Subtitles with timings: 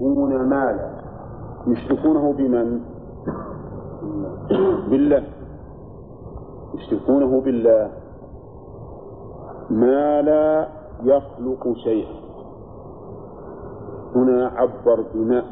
[0.00, 0.90] يشركون مالا.
[1.66, 2.80] يشركونه بمن؟
[4.90, 5.22] بالله.
[6.74, 7.90] يشركونه بالله.
[9.70, 10.68] ما لا
[11.04, 12.14] يخلق شيئا.
[14.16, 15.42] هنا عبر بما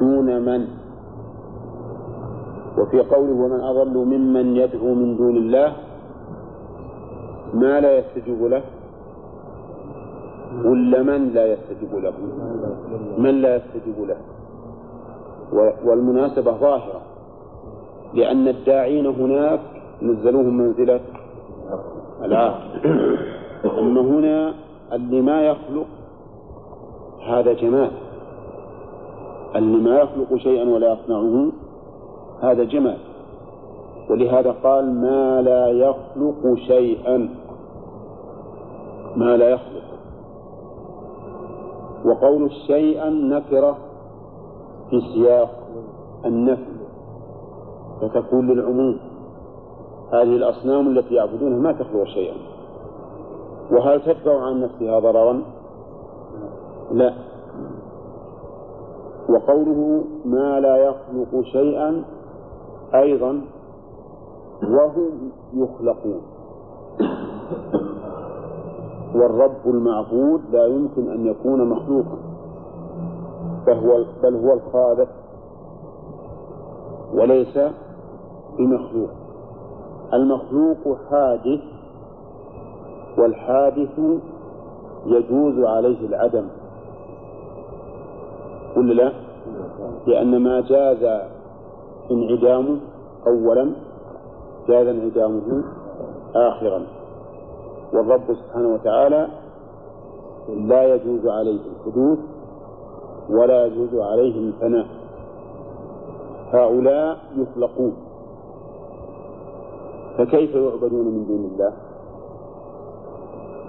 [0.00, 0.62] دون من؟
[2.78, 5.76] وفي قوله ومن أضل ممن يدعو من دون الله
[7.54, 8.62] ما لا يستجيب له؟
[10.64, 12.12] ولا من لا يستجيب له؟
[13.18, 14.16] من لا يستجيب له؟
[15.84, 17.00] والمناسبة ظاهرة
[18.14, 19.60] لأن الداعين هناك
[20.02, 21.00] نزلوهم منزلة
[22.22, 23.18] العاقل
[23.78, 24.54] أما هنا
[24.92, 25.86] اللي ما يخلق
[27.28, 27.90] هذا جمال.
[29.56, 31.52] اللي ما يخلق شيئا ولا يصنعه
[32.42, 32.98] هذا جمال.
[34.10, 37.28] ولهذا قال ما لا يخلق شيئا.
[39.16, 39.83] ما لا يخلق.
[42.04, 43.78] وقول شيئا نكرة
[44.90, 45.50] في سياق
[46.24, 46.74] النفي
[48.00, 49.00] فتكون للعموم
[50.12, 52.36] هذه الأصنام التي يعبدونها ما تخلق شيئا.
[53.70, 55.42] وهل تدفع عن نفسها ضررا؟
[56.92, 57.14] لا.
[59.28, 62.04] وقوله ما لا يخلق شيئا
[62.94, 63.40] أيضا
[64.62, 66.33] وهم يخلقون.
[69.14, 72.18] والرب المعبود لا يمكن أن يكون مخلوقا
[73.66, 75.08] فهو بل هو الخالق
[77.14, 77.58] وليس
[78.58, 79.10] بمخلوق
[80.14, 81.60] المخلوق حادث
[83.18, 83.98] والحادث
[85.06, 86.46] يجوز عليه العدم
[88.76, 89.12] ولا لا؟
[90.06, 91.20] لأن ما جاز
[92.10, 92.78] انعدامه
[93.26, 93.72] أولا
[94.68, 95.64] جاز انعدامه
[96.34, 96.86] آخرا
[97.94, 99.28] والرب سبحانه وتعالى
[100.48, 102.18] لا يجوز عليه الحدوث
[103.30, 104.86] ولا يجوز عليه الفناء.
[106.52, 107.96] هؤلاء يخلقون
[110.18, 111.72] فكيف يعبدون من دون الله؟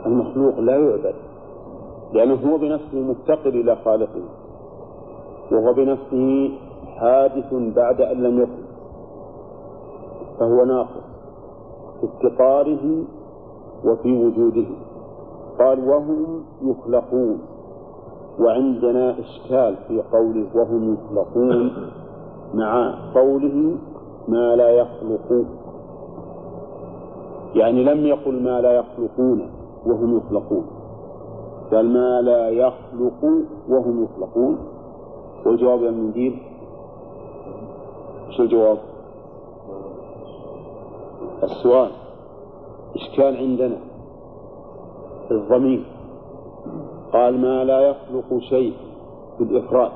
[0.06, 1.16] المخلوق لا يعبد
[2.14, 4.22] لأنه هو بنفسه مفتقر إلى خالقه
[5.52, 6.52] وهو بنفسه
[6.98, 8.66] حادث بعد أن لم يكن
[10.40, 11.06] فهو ناقص
[12.02, 13.04] في افتقاره
[13.86, 14.66] وفي وجوده.
[15.60, 17.40] قال وهم يخلقون.
[18.40, 21.72] وعندنا إشكال في قوله وهم يخلقون
[22.54, 23.78] مع قوله
[24.28, 25.46] ما لا يخلقون.
[27.56, 29.50] يعني لم يقل ما لا يخلقون
[29.86, 30.66] وهم يخلقون.
[31.72, 33.24] قال ما لا يخلق
[33.70, 34.58] وهم يخلقون.
[35.46, 36.40] والجواب يا المنديل
[38.30, 38.78] شو الجواب؟
[41.44, 42.05] السؤال.
[42.96, 43.78] إشكال عندنا
[45.32, 45.84] الضمير.
[47.14, 48.74] قال ما لا يخلق شيء
[49.40, 49.92] بالإفراد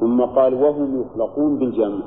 [0.00, 1.98] ثم قال وهم يخلقون بالجمع.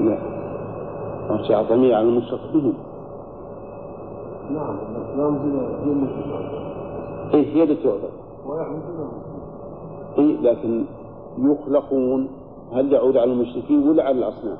[0.00, 0.18] لا
[1.30, 2.74] أرجع الضمير على المشرك بهم
[4.50, 5.60] نعم الأصنام هي
[7.32, 8.10] هي إيه هي اللي تعبد
[10.18, 10.84] إيه لكن
[11.38, 12.28] يخلقون
[12.72, 14.56] هل يعود على المشركين ولا على الأصنام؟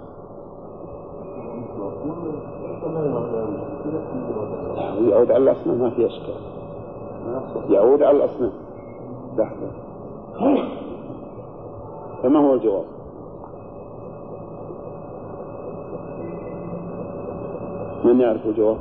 [5.09, 6.35] يعود على الأصنام ما في أشكال
[7.69, 8.53] يعود على الأصنام
[9.39, 9.71] لحظة
[12.23, 12.85] فما هو الجواب؟
[18.05, 18.77] من يعرف الجواب؟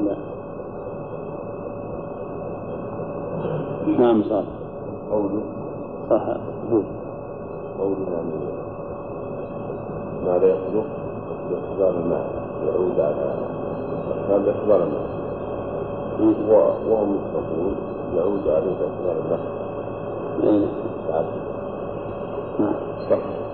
[0.00, 0.16] لا
[3.98, 4.63] نعم صالح
[5.10, 5.42] قوله
[6.10, 6.26] صح.
[6.72, 6.80] هو.
[7.78, 8.30] قوله يعني
[10.24, 10.86] ما لا يخلق
[11.50, 12.26] باعتبار الماء
[12.66, 13.34] يعود على
[14.28, 15.14] كان باعتبار الماء
[16.88, 17.76] وهم يخلقون
[18.16, 18.76] يعود عليه
[20.42, 20.66] إيه.
[21.08, 21.24] بعد.
[22.58, 22.74] نعم.
[23.10, 23.44] صح.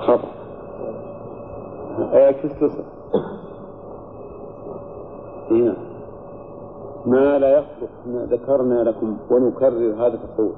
[0.00, 0.28] خطأ
[2.12, 2.84] آية تصل
[5.50, 5.76] هنا
[7.06, 10.52] ما لا يخلق إحنا ذكرنا لكم ونكرر هذا القول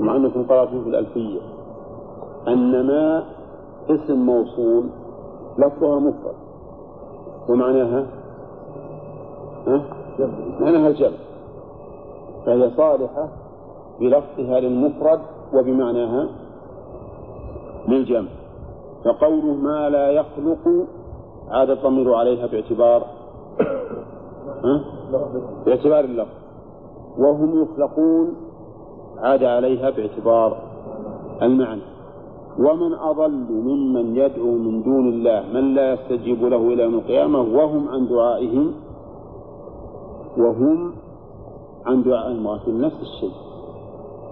[0.00, 1.40] مع أنكم قرأتم في الألفية.
[2.48, 3.24] أن ما
[3.90, 4.84] اسم موصول
[5.58, 6.34] لفظها مفرد.
[7.48, 8.06] ومعناها؟
[9.66, 9.82] ها؟
[10.60, 11.16] معناها الجمع
[12.46, 13.28] فهي صالحة
[14.00, 15.20] بلفظها للمفرد
[15.54, 16.28] وبمعناها
[17.88, 18.28] للجمع.
[19.04, 20.86] فقوله ما لا يخلق
[21.50, 23.06] عاد الضمير عليها باعتبار؟
[25.66, 26.36] باعتبار اللفظ.
[27.18, 28.34] وهم يخلقون
[29.18, 30.56] عاد عليها باعتبار
[31.42, 31.82] المعنى.
[32.58, 37.88] ومن أضل ممن يدعو من دون الله من لا يستجيب له إلى يوم القيامة وهم
[37.88, 38.74] عن دعائهم
[40.38, 40.92] وهم
[41.86, 43.36] عن دعائهم غافلون نفس الشيء.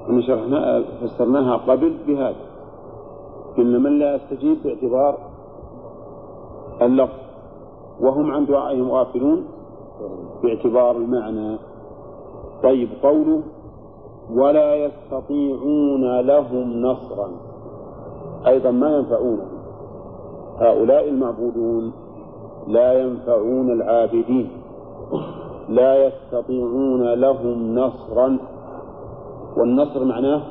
[0.02, 2.44] إحنا شرحنا فسرناها قبل بهذا.
[3.56, 5.18] قلنا من لا يستجيب باعتبار
[6.82, 7.18] اللفظ.
[8.00, 9.44] وهم عن دعائهم غافلون
[10.42, 11.58] باعتبار المعنى.
[12.62, 13.42] طيب قوله
[14.30, 17.30] ولا يستطيعون لهم نصرا.
[18.46, 19.48] أيضا ما ينفعونهم
[20.58, 21.92] هؤلاء المعبودون
[22.66, 24.50] لا ينفعون العابدين.
[25.68, 28.38] لا يستطيعون لهم نصرا.
[29.56, 30.42] والنصر معناه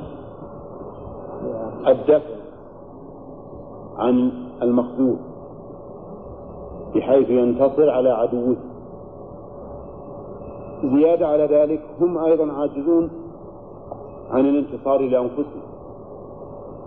[1.87, 2.33] الدفع
[3.97, 4.31] عن
[4.61, 5.17] المخذول
[6.95, 8.55] بحيث ينتصر على عدوه.
[10.83, 13.09] زيادة على ذلك هم أيضا عاجزون
[14.33, 15.61] عن الانتصار لأنفسهم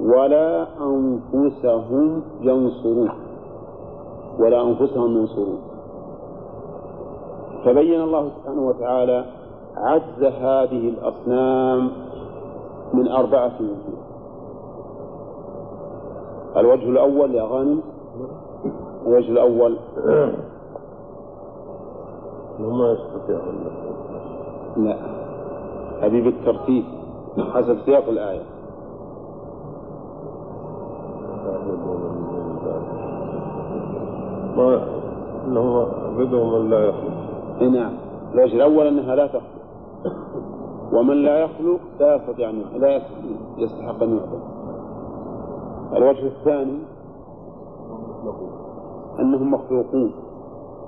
[0.01, 3.11] ولا أنفسهم ينصرون
[4.39, 5.59] ولا أنفسهم ينصرون.
[7.65, 9.25] فبين الله سبحانه وتعالى
[9.77, 11.91] عجز هذه الأصنام
[12.95, 14.07] من أربعة وجوه
[16.57, 17.81] الوجه الأول يا غانم؟
[19.07, 19.77] الوجه الأول.
[22.59, 23.65] ما يستطيعون
[24.77, 24.97] لا.
[26.01, 26.85] هذه بالترتيب
[27.45, 28.43] حسب سياق الآية.
[34.57, 34.97] ما
[35.47, 37.13] إنهم عبدوا من لا يخلق
[37.61, 37.93] إيه نعم.
[38.35, 39.57] الوجه الأول أنها لا تخلق
[40.93, 43.01] ومن لا يخلق لا يستطيع أن يعبد لا
[43.59, 44.41] يستحق أن يعبد.
[45.97, 46.79] الوجه الثاني
[49.21, 50.13] أنهم مخلوقون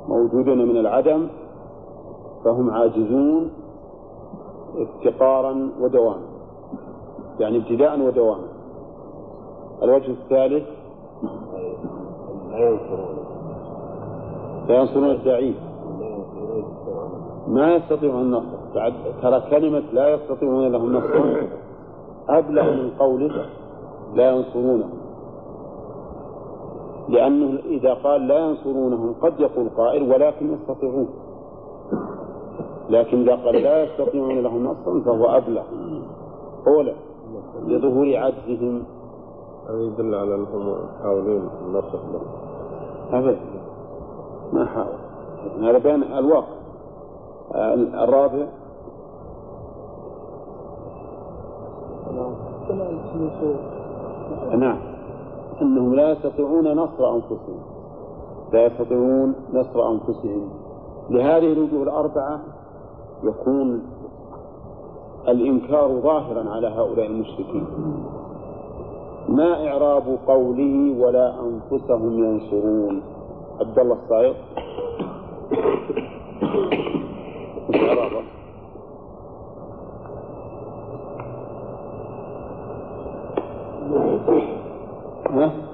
[0.09, 1.29] موجودون من العدم
[2.45, 3.51] فهم عاجزون
[4.77, 6.38] افتقارا ودواما.
[7.41, 8.49] يعني ابتداء ودواما
[9.83, 10.67] الوجه الثالث
[14.69, 15.55] لا ينصرون الداعين
[17.49, 18.59] ما يستطيعون النصر.
[19.23, 21.43] ترى كلمة لا يستطيعون لهم نصر.
[22.29, 23.47] أبلغ من قوله
[24.15, 24.89] لا ينصرونه.
[27.09, 31.09] لأنه إذا قال لا ينصرونهم قد يقول قائل ولكن يستطيعون.
[32.91, 35.63] لكن إذا قال لا يستطيعون لهم نصرا فهو أبلغ.
[36.67, 36.95] أولى
[37.67, 38.83] لظهور عجزهم.
[39.69, 41.99] هذا يدل على أنهم يحاولون النصر
[43.13, 43.39] أبدا
[44.53, 44.99] ما حاول.
[45.61, 46.59] هذا بين الواقع.
[48.05, 48.47] الرابع.
[54.57, 54.79] نعم.
[55.63, 57.61] أنهم لا يستطيعون نصر أنفسهم.
[58.53, 60.51] لا يستطيعون نصر أنفسهم.
[61.11, 62.41] لهذه الوجوه الأربعة
[63.23, 63.83] يكون
[65.29, 67.67] الإنكار ظاهرا على هؤلاء المشركين
[69.29, 73.03] ما إعراب قوله ولا أنفسهم ينصرون
[73.61, 74.35] عبد الله الصايغ
[77.75, 78.23] إعرابه؟
[85.39, 85.68] ها؟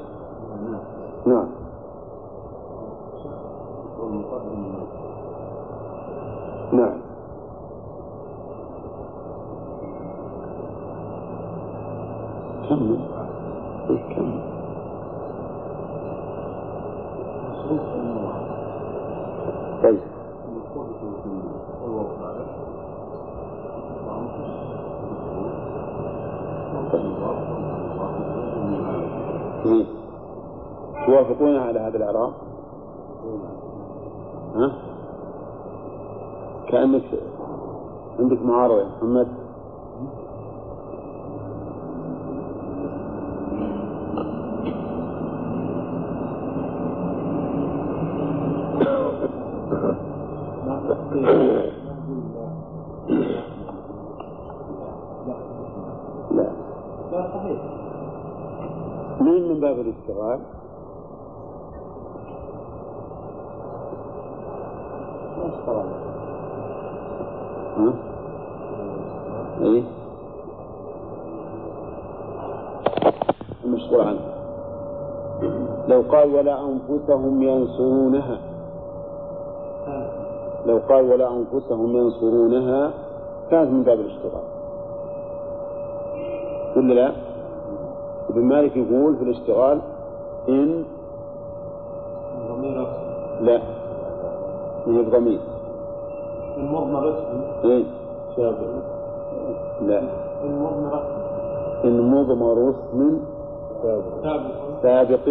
[38.78, 39.28] يا محمد
[56.30, 56.50] لا
[59.20, 60.40] مين من باب الاشتغال؟
[67.76, 68.13] ها؟
[69.64, 69.82] إيه؟
[73.64, 74.20] المشغول عنه
[75.88, 78.38] لو قال ولا أنفسهم ينصرونها.
[80.66, 82.90] لو قال ولا أنفسهم ينصرونها
[83.50, 84.42] كانت من باب الاشتغال.
[86.76, 87.12] ولا لا؟
[88.30, 89.80] ابن مالك يقول في الاشتغال
[90.48, 90.84] إن
[93.40, 93.60] لا.
[94.86, 95.40] هي بضمير.
[96.56, 97.84] المضمر اسم إيه؟
[98.36, 98.93] شابه.
[99.80, 100.02] لا.
[100.44, 103.20] المضمر اسم إن مضمر اسم
[103.82, 105.26] سابق.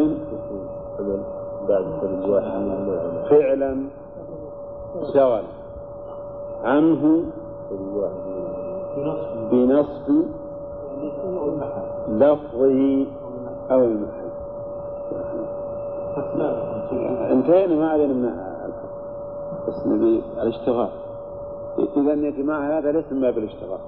[2.40, 3.86] عمل بعد فعلا.
[5.14, 5.44] شغل
[6.64, 7.24] عنه.
[9.52, 10.08] بنصب
[12.10, 13.06] لفظه
[13.72, 14.30] أو المحل.
[17.32, 18.30] انتهينا ما علينا من
[19.68, 20.90] بس نبي الاشتغال.
[21.98, 23.80] إذا يا جماعة هذا ليس من باب الاشتغال.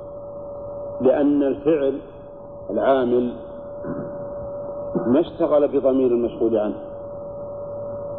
[1.02, 2.00] لأن الفعل
[2.70, 3.34] العامل
[5.08, 6.76] ما اشتغل بضمير المشغول عنه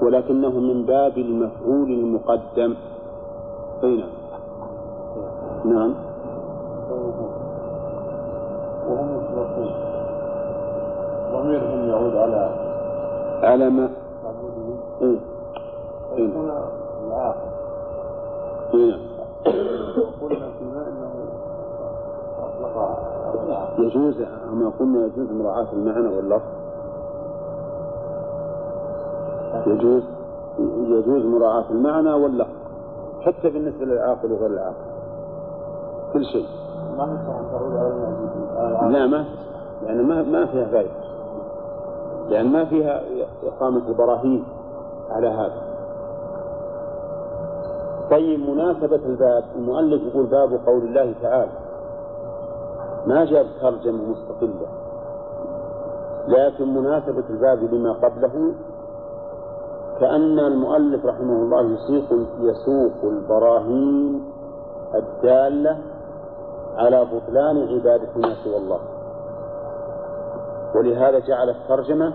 [0.03, 2.75] ولكنه من باب المفعول المقدم.
[3.85, 4.09] أي نعم.
[5.65, 5.95] نعم.
[8.89, 9.71] وهم مطلقون
[11.33, 12.51] ضميرهم يعود على
[13.43, 13.91] على ما؟
[15.03, 15.19] إيه.
[16.17, 16.29] إيه.
[23.79, 24.21] يجوز
[24.53, 26.49] أما قلنا يجوز مراعاة المعنى واللفظ؟
[29.67, 30.03] يجوز
[30.89, 32.51] يجوز مراعاة المعنى واللفظ
[33.21, 34.87] حتى بالنسبة للعاقل وغير العاقل.
[36.13, 36.47] كل شيء.
[36.99, 39.25] ما لا ما
[39.87, 40.91] يعني ما ما فيها فائدة
[42.29, 43.03] لأن ما فيها
[43.43, 44.45] إقامة البراهين
[45.11, 45.63] على هذا.
[48.11, 51.66] طيب مناسبة الباب المؤلف يقول باب قول الله تعالى.
[53.07, 54.67] ما جاب ترجمة مستقلة.
[56.29, 58.55] لكن مناسبة الباب لما قبله
[60.01, 64.25] كأن المؤلف رحمه الله يسيق يسوق البراهين
[64.95, 65.79] الدالة
[66.77, 68.81] على بطلان عبادة ما سوى الله.
[70.75, 72.13] ولهذا جعل الترجمة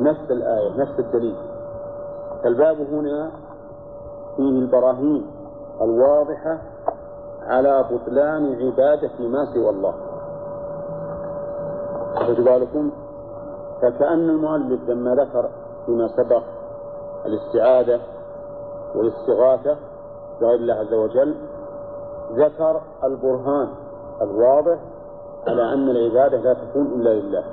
[0.00, 1.36] نفس الآية نفس الدليل.
[2.42, 3.30] فالباب هنا
[4.36, 5.26] فيه البراهين
[5.80, 6.58] الواضحة
[7.46, 9.94] على بطلان عبادة ما سوى الله.
[12.16, 12.90] خذوا بالكم؟
[13.82, 15.48] فكأن المؤلف لما ذكر
[15.86, 16.42] فيما سبق
[17.26, 18.00] الاستعاذة
[18.94, 19.76] والاستغاثة
[20.40, 21.34] بغير الله عز وجل
[22.32, 23.68] ذكر البرهان
[24.22, 24.78] الواضح
[25.48, 27.44] على أن العبادة لا تكون إلا لله.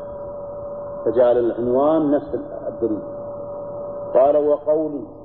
[1.06, 2.36] فجعل العنوان نفس
[2.68, 3.04] الدليل.
[4.14, 5.21] قال وقولي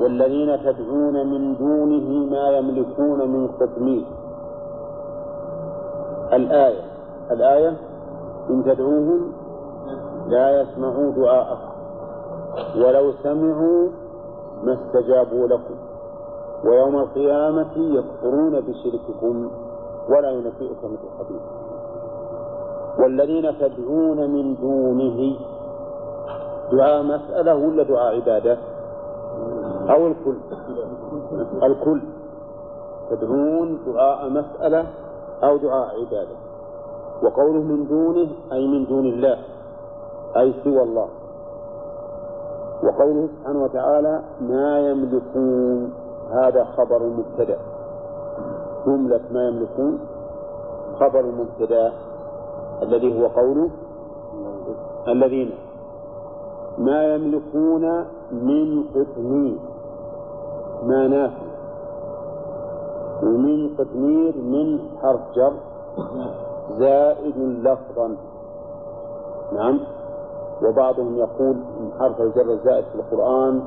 [0.00, 4.04] والذين تدعون من دونه ما يملكون من قطمير
[6.32, 6.82] الآية
[7.30, 7.76] الآية
[8.50, 9.32] إن تدعوهم
[10.28, 11.70] لا يسمعوا دعاءكم
[12.76, 13.88] ولو سمعوا
[14.64, 15.74] ما استجابوا لكم.
[16.64, 19.50] ويوم القيامة يكفرون بشرككم
[20.08, 21.40] ولا ينبئك مثل خبير
[22.98, 25.36] والذين تدعون من دونه
[26.72, 28.58] دعاء مسألة ولا دعاء عبادة؟
[29.90, 30.36] أو الكل.
[31.62, 32.00] الكل.
[33.10, 34.86] تدعون دعاء مسألة
[35.42, 36.36] أو دعاء عبادة.
[37.22, 39.38] وقوله من دونه أي من دون الله.
[40.36, 41.08] أي سوى الله.
[42.82, 45.92] وقوله سبحانه وتعالى ما يملكون.
[46.30, 47.58] هذا خبر مبتدأ.
[48.86, 49.98] جملة ما يملكون.
[51.00, 51.92] خبر مبتدأ.
[52.82, 53.70] الذي هو قوله
[55.08, 55.50] الذين.
[56.78, 59.69] ما يملكون من قطمير
[60.82, 61.50] ما نافي
[63.22, 65.52] ومن قطمير من حرف جر
[66.78, 68.16] زائد لفظا.
[69.52, 69.80] نعم.
[70.62, 73.62] وبعضهم يقول من حرف الجر الزائد في القرآن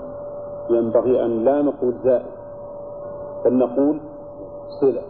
[0.69, 2.31] ينبغي أن لا نقول زائد
[3.45, 3.99] بل نقول
[4.81, 5.01] صلة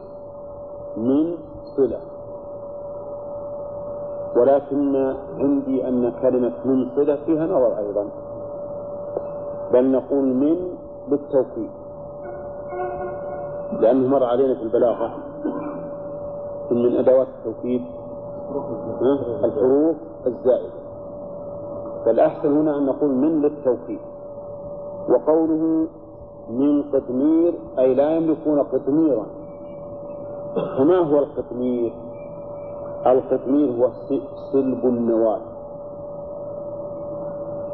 [0.98, 1.38] من
[1.77, 2.00] صلة.
[4.38, 8.05] ولكن عندي أن كلمة من صلة فيها نظر أيضا
[9.74, 10.57] بل نقول من
[11.07, 11.83] بالتوكيد
[13.80, 15.13] لأنه مر علينا في البلاغة
[16.72, 17.82] من أدوات التوكيد؟
[19.44, 19.96] الحروف
[20.27, 20.74] الزائدة
[22.06, 24.00] فالأحسن هنا أن نقول من للتوكيد
[25.10, 25.88] وقوله
[26.50, 29.25] من قطمير أي لا يملكون قطميرا
[30.77, 31.94] فما هو القطمير؟
[33.06, 33.89] القطمير هو
[34.51, 35.39] صلب النواة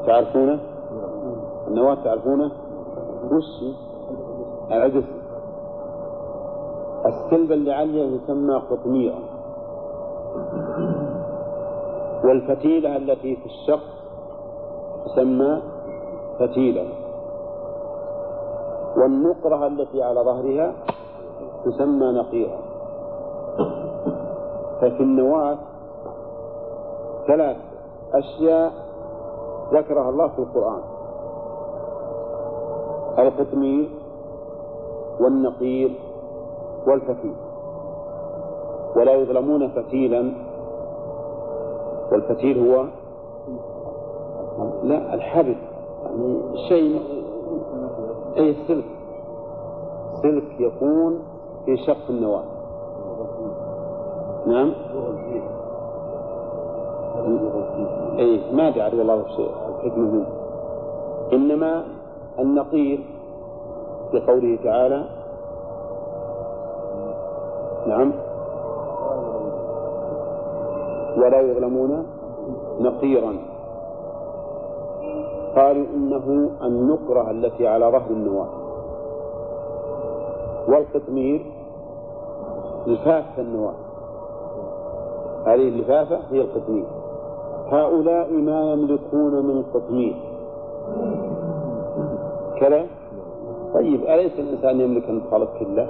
[0.06, 0.60] تعرفونه؟
[1.68, 2.52] النواة تعرفونه؟
[3.32, 3.64] وش
[4.72, 5.04] العدس
[7.06, 9.20] السلب اللي عليه يسمى قطميرا
[12.24, 13.84] والفتيلة التي في الشق
[15.06, 15.62] تسمى
[16.40, 16.88] فتيلة.
[18.98, 20.74] والنقرة التي على ظهرها
[21.66, 22.58] تسمى نقيرا
[24.82, 25.58] ففي النواة
[27.28, 27.58] ثلاث
[28.14, 28.72] أشياء
[29.74, 30.82] ذكرها الله في القرآن.
[33.20, 33.90] القطمير
[35.20, 36.09] والنقير
[36.88, 37.36] والفتيل
[38.96, 40.32] ولا يظلمون فتيلا.
[42.12, 42.86] والفتيل هو
[44.84, 45.56] لا الحبل.
[46.04, 47.02] يعني شيء
[48.38, 48.86] أي سلك.
[50.24, 51.20] سلك يكون
[51.66, 52.44] في شق النواة.
[54.48, 54.74] نعم.
[58.20, 60.28] أي ما أدري والله وش الحكمة منه.
[61.34, 61.84] إنما
[62.40, 63.00] النقير
[64.12, 65.19] في قوله تعالى
[67.88, 68.12] نعم.
[71.18, 72.06] ولا يظلمون
[72.80, 73.36] نقيرا.
[75.56, 78.50] قالوا إنه النقرة التي على ظهر النواة.
[80.68, 81.46] والقطمير
[82.88, 83.76] لفافة النواة.
[85.46, 86.86] هذه اللفافة هي القطمير.
[87.72, 90.16] هؤلاء ما يملكون من قطمير.
[92.60, 92.86] كذا؟
[93.74, 95.88] طيب أليس الإنسان يملك يخلق كله؟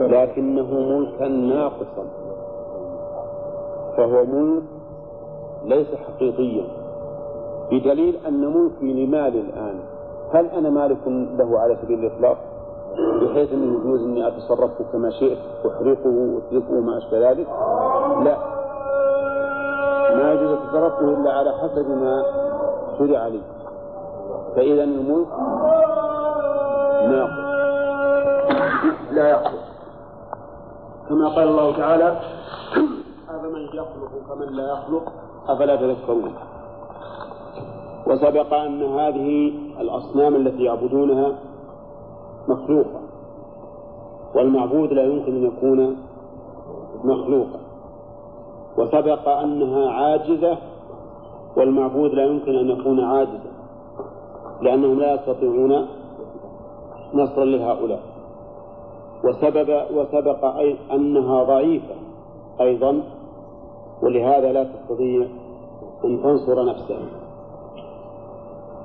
[0.00, 2.04] لكنه ملكا ناقصا.
[3.96, 4.62] فهو ملك
[5.64, 6.64] ليس حقيقيا.
[7.70, 9.80] بدليل أن ملكي لمالي الآن.
[10.32, 11.06] هل أنا مالك
[11.38, 12.36] له على سبيل الإطلاق؟
[13.22, 17.46] بحيث أنه يجوز أني أتصرف كما شئت أحرقه وأتركه وما أشبه ذلك؟
[18.24, 18.36] لا.
[20.14, 22.22] ما يجوز تصرفه إلا على حسب ما
[22.98, 23.40] شرع لي.
[24.56, 25.28] فإذا الملك
[27.10, 27.47] ناقص.
[29.10, 29.64] لا يخلق
[31.08, 32.20] كما قال الله تعالى
[33.28, 35.12] أفمن يخلق كمن لا يخلق
[35.48, 36.34] أفلا تذكرون؟
[38.06, 41.38] وسبق أن هذه الأصنام التي يعبدونها
[42.48, 43.00] مخلوقة
[44.34, 45.96] والمعبود لا يمكن أن يكون
[47.04, 47.60] مخلوقا.
[48.78, 50.58] وسبق أنها عاجزة
[51.56, 53.50] والمعبود لا يمكن أن يكون عاجزا
[54.62, 55.86] لأنهم لا يستطيعون
[57.14, 58.17] نصرا لهؤلاء.
[59.24, 61.94] وسبب وسبق أي أنها ضعيفة
[62.60, 63.02] أيضا
[64.02, 65.26] ولهذا لا تستطيع
[66.04, 67.06] أن تنصر نفسها.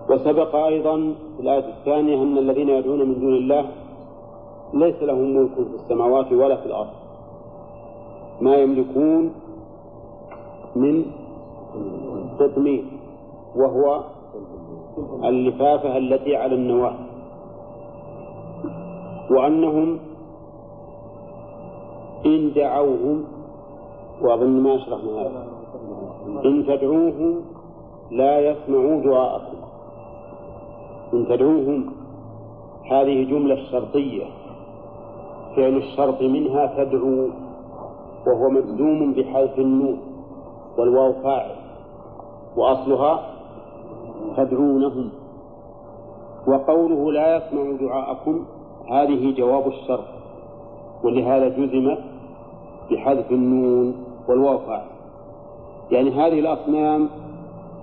[0.09, 3.65] وسبق أيضا في الآية الثانية أن الذين يدعون من دون الله
[4.73, 6.89] ليس لهم ملك في السماوات ولا في الأرض.
[8.41, 9.33] ما يملكون
[10.75, 11.05] من
[12.39, 12.83] تطمير
[13.55, 14.03] وهو
[15.23, 16.95] اللفافة التي على النواة.
[19.31, 19.99] وأنهم
[22.25, 23.23] إن دعوهم
[24.21, 25.47] وأظن ما أشرحنا هذا.
[26.45, 27.41] إن تدعوهم
[28.11, 29.57] لا يسمعوا دعاءكم.
[31.13, 31.93] إن تدعوهم
[32.91, 34.23] هذه جملة شرطية.
[35.55, 37.29] فعل الشرط منها تدعو
[38.27, 39.97] وهو مجزوم بحذف النون
[40.77, 41.55] والواو فاعل.
[42.57, 43.19] وأصلها
[44.37, 45.09] تدعونهم.
[46.47, 48.45] وقوله لا يسمع دعاءكم
[48.91, 50.05] هذه جواب الشرط.
[51.03, 52.12] ولهذا جزمت
[52.91, 54.59] بحذف النون والواو
[55.91, 57.09] يعني هذه الأصنام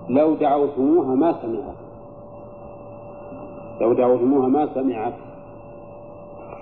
[0.09, 1.75] لو دعوتموها ما سمعت.
[3.81, 5.13] لو دعوتموها ما سمعت.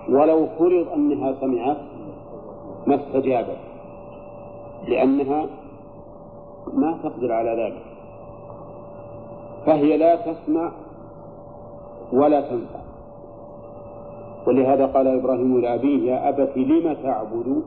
[0.10, 1.78] ولو فرض أنها سمعت
[2.88, 3.58] ما استجابت.
[4.88, 5.46] لأنها
[6.74, 7.84] ما تقدر على ذلك.
[9.66, 10.72] فهي لا تسمع
[12.14, 12.80] ولا تنفع.
[14.48, 17.64] ولهذا قال إبراهيم لأبيه يا أبت لم تعبد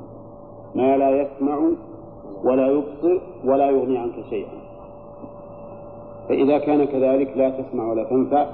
[0.75, 1.59] ما لا يسمع
[2.45, 4.59] ولا يبصر ولا يغني عنك شيئا.
[6.29, 8.47] فإذا كان كذلك لا تسمع ولا تنفع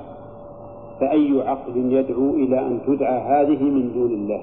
[1.00, 4.42] فأي عقل يدعو إلى أن تدعى هذه من دون الله؟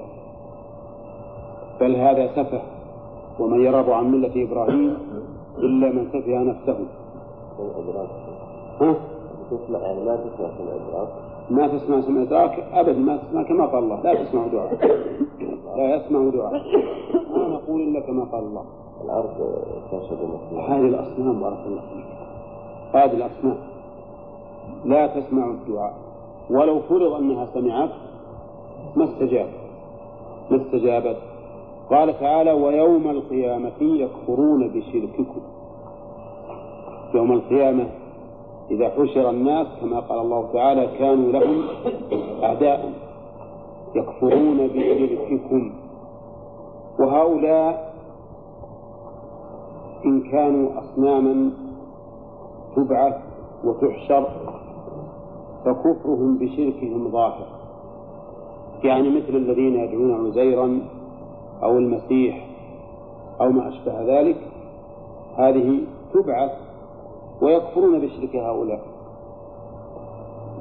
[1.80, 2.60] بل هذا سفه
[3.38, 4.98] ومن يرغب عن ملة إبراهيم
[5.58, 6.78] إلا من سفه نفسه.
[8.80, 8.94] ها؟
[9.50, 11.08] تسمع يعني ما تسمع سمع إدراك
[11.50, 14.78] ما تسمع سمع إدراك؟ أبدا ما تسمع كما قال الله لا تسمع دعاء.
[15.76, 16.62] لا يسمع دعاء.
[17.66, 18.64] ما نقول إلا كما قال الله.
[19.04, 19.54] الأرض
[19.92, 20.18] تشهد
[20.68, 22.06] هذه الأصنام بارك الله فيك.
[22.94, 23.58] هذه الأصنام.
[24.84, 25.94] لا تسمع الدعاء.
[26.50, 27.90] ولو فرض أنها سمعت
[28.96, 29.48] ما استجاب.
[30.50, 31.16] ما استجابت.
[31.90, 35.40] قال تعالى ويوم القيامة يكفرون بشرككم.
[37.14, 37.86] يوم القيامة
[38.70, 41.62] إذا حشر الناس كما قال الله تعالى كانوا لهم
[42.42, 42.92] أعداء
[43.94, 45.85] يكفرون بشرككم.
[47.00, 47.94] وهؤلاء
[50.04, 51.50] إن كانوا أصناما
[52.76, 53.14] تبعث
[53.64, 54.28] وتحشر
[55.64, 57.46] فكفرهم بشركهم ظاهر.
[58.84, 60.80] يعني مثل الذين يدعون عزيرا
[61.62, 62.48] أو المسيح
[63.40, 64.36] أو ما أشبه ذلك
[65.36, 65.80] هذه
[66.14, 66.52] تبعث
[67.42, 68.80] ويكفرون بشرك هؤلاء.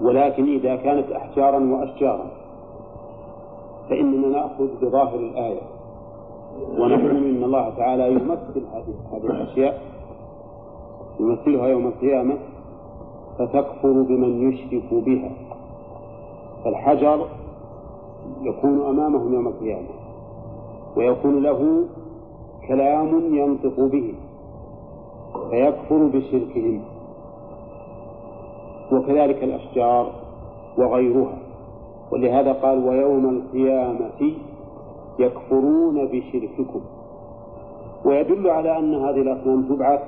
[0.01, 2.31] ولكن إذا كانت أحجارا وأشجارا
[3.89, 5.74] فإننا نأخذ بظاهر الآية.
[6.79, 8.63] ونقول إن الله تعالى يمثل
[9.13, 9.81] هذه الأشياء
[11.19, 12.37] يمثلها يوم القيامة
[13.39, 15.31] فتكفر بمن يشرك بها.
[16.63, 17.25] فالحجر
[18.41, 19.87] يكون أمامهم يوم القيامة
[20.97, 21.85] ويكون له
[22.67, 24.13] كلام ينطق به
[25.49, 26.81] فيكفر بشركهم
[28.91, 30.11] وكذلك الأشجار
[30.77, 31.37] وغيرها.
[32.11, 34.33] ولهذا قال ويوم القيامة
[35.19, 36.81] يكفرون بشرككم.
[38.05, 40.01] ويدل على أن هذه الأصنام تبعث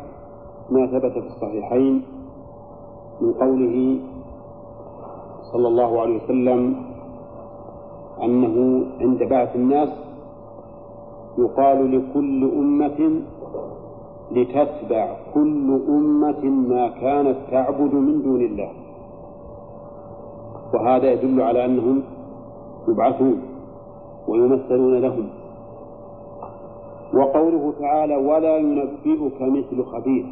[0.69, 2.03] ما ثبت في الصحيحين
[3.21, 3.99] من قوله
[5.53, 6.75] صلى الله عليه وسلم
[8.23, 9.89] أنه عند بعث الناس
[11.37, 13.21] يقال لكل أمة
[14.31, 18.71] لتتبع كل أمة ما كانت تعبد من دون الله.
[20.73, 22.03] وهذا يدل على أنهم
[22.87, 23.41] يبعثون.
[24.27, 25.29] ويمثلون لهم.
[27.13, 30.25] وقوله تعالى ولا ينبئك مثل خبير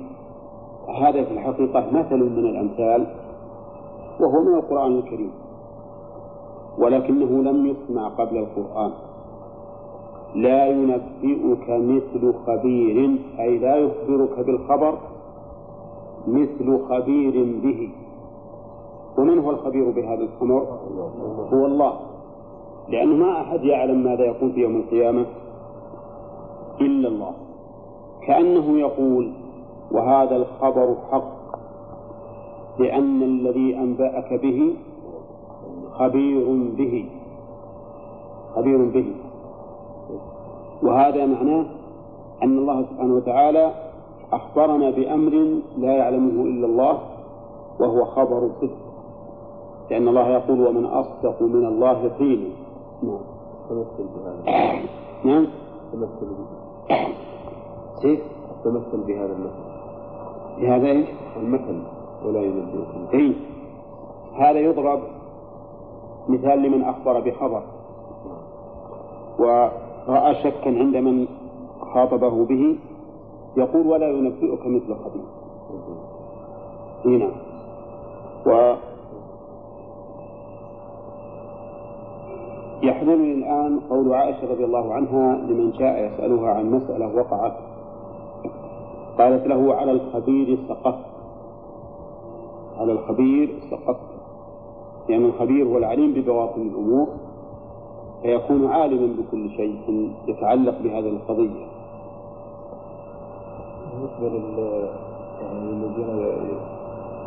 [1.02, 3.08] هذا في الحقيقة مثل من الأمثال
[4.20, 5.32] وهو من القرآن الكريم
[6.78, 8.92] ولكنه لم يسمع قبل القرآن.
[10.36, 14.98] لا ينبئك مثل خبير أي لا يخبرك بالخبر
[16.28, 17.92] مثل خبير به
[19.18, 20.68] ومن هو الخبير بهذا الأمر؟
[21.54, 22.15] هو الله.
[22.90, 25.26] لأنه ما أحد يعلم ماذا يكون في يوم القيامة
[26.82, 27.32] إلا الله.
[28.28, 29.32] كأنه يقول
[29.92, 31.36] وهذا الخبر حق
[32.80, 34.74] لأن الذي أنبأك به
[35.92, 36.46] خبير
[36.78, 37.06] به
[38.56, 39.06] خبير به.
[40.84, 41.66] وهذا معناه
[42.44, 43.72] أن الله سبحانه وتعالى
[44.34, 47.00] أخبرنا بأمر لا يعلمه إلا الله
[47.80, 48.78] وهو خبر صدق.
[49.92, 52.65] لأن الله يقول ومن أصدق من الله قيلا
[53.04, 53.20] نعم.
[53.70, 54.44] تمثل بهذا.
[55.26, 55.48] نعم.
[55.92, 56.48] تمثل به
[58.02, 58.20] كيف؟
[58.64, 59.66] تمثل بهذا المثل.
[60.62, 61.84] بهذا إيش؟ المثل.
[62.26, 63.08] ولا ينبئكم.
[63.14, 63.36] اي
[64.36, 65.00] هذا يضرب
[66.28, 67.64] مثال لمن أخبر بخبر.
[69.40, 71.28] ورأى شكا عند من
[71.94, 72.78] خاطبه به
[73.58, 75.26] يقول ولا ينبئك مثل خبير.
[77.06, 77.32] اي نعم
[78.46, 78.76] و
[82.86, 87.54] يحضرني الآن قول عائشة رضي الله عنها لمن جاء يسألها عن مسألة وقعت.
[89.18, 91.06] قالت له على الخبير سقطت
[92.78, 94.16] على الخبير سقطت
[95.10, 97.08] يعني الخبير هو العليم ببواطن الأمور
[98.22, 101.66] فيكون عالما بكل شيء يتعلق بهذه القضية.
[103.92, 104.88] بالنسبة لل
[105.42, 106.38] يعني الذين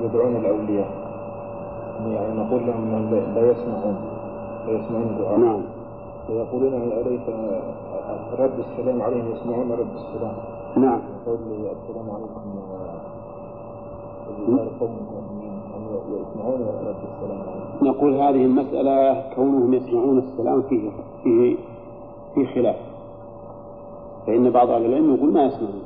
[0.01, 0.91] يدعون الأولياء
[2.07, 4.18] يعني نقول لهم لا يسمعون.
[4.67, 5.39] لا يسمعون الدعاء.
[5.39, 5.63] نعم.
[6.27, 7.29] فيقولون أليس
[8.39, 10.37] رد السلام عليهم يسمعون رد السلام.
[10.77, 11.01] نعم.
[11.27, 11.39] يقول
[11.83, 12.41] السلام عليكم
[16.09, 17.87] يسمعون رد السلام عليكم.
[17.87, 20.91] نقول هذه المسألة كونهم يسمعون السلام فيه
[21.23, 21.57] فيه
[22.35, 22.77] في خلاف.
[24.27, 25.83] فإن بعض أهل العلم يقول ما يسمعون.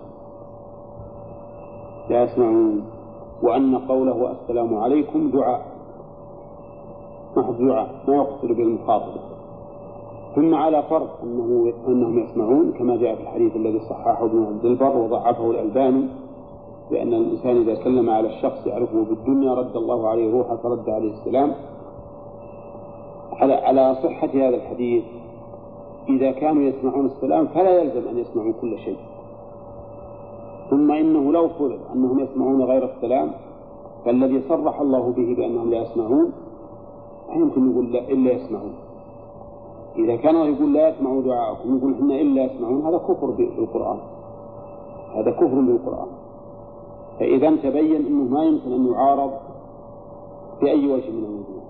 [2.11, 2.85] لا يسمعون.
[3.43, 5.72] وأن قوله السلام عليكم دعاء.
[7.37, 9.21] دعاء ما يقصد به المخاطب
[10.35, 14.97] ثم على فرض أنه أنهم يسمعون كما جاء في الحديث الذي صححه ابن عبد البر
[14.97, 16.09] وضعفه الألباني
[16.91, 21.53] بأن الإنسان إذا سلم على الشخص يعرفه بالدنيا رد الله عليه روحه فرد عليه السلام.
[23.33, 25.05] على على صحة هذا الحديث
[26.09, 28.99] إذا كانوا يسمعون السلام فلا يلزم أن يسمعوا كل شيء.
[30.71, 33.31] ثم إنه لو فرض أنهم يسمعون غير السلام
[34.05, 36.33] فالذي صرح الله به بأنهم لا يسمعون
[37.37, 38.75] يمكن يقول لا إلا يسمعون.
[39.97, 43.99] إذا كان يقول لا يسمعوا دعاءكم يقول إحنا إلا يسمعون هذا كفر بالقرآن.
[45.15, 46.09] هذا كفر بالقرآن.
[47.19, 49.31] فإذا تبين أنه ما يمكن أن يعارض
[50.61, 51.63] بأي وجه من الوجوه.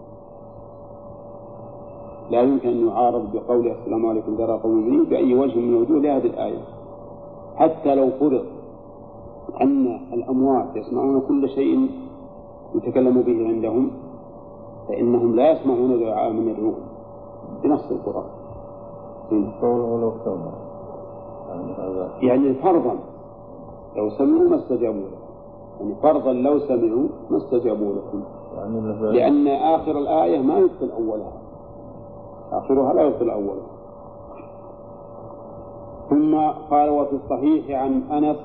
[2.30, 6.26] لا يمكن أن يعارض بقول السلام عليكم دار قوم المؤمنين بأي وجه من الوجوه لهذه
[6.26, 6.62] الآية.
[7.56, 8.44] حتى لو فرض
[9.60, 11.90] أن الأموات يسمعون كل شيء
[12.74, 13.90] يتكلم به عندهم
[14.92, 16.86] فإنهم لا يسمعون دعاء من يدعوهم
[17.62, 18.30] بنص القرآن.
[19.62, 20.52] قوله ولو سمع
[21.48, 22.96] يعني هذا يعني فرضا
[23.96, 25.18] لو سمعوا ما استجابوا له.
[25.80, 28.22] يعني فرضا لو سمعوا ما استجابوا لكم.
[28.56, 28.80] يعني
[29.12, 31.32] لأن آخر الآية ما يبطل أولها.
[32.52, 33.72] آخرها لا يبطل أولها.
[36.10, 36.34] ثم
[36.70, 38.36] قال وفي الصحيح عن أنس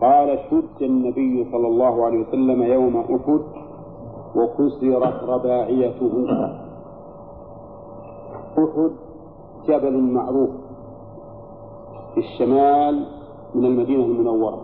[0.00, 3.40] قال شج النبي صلى الله عليه وسلم يوم أحد
[4.36, 6.12] وكسرت رباعيته.
[8.58, 8.90] أحد
[9.68, 10.50] جبل معروف
[12.14, 13.06] بالشمال
[13.54, 14.60] من المدينة المنورة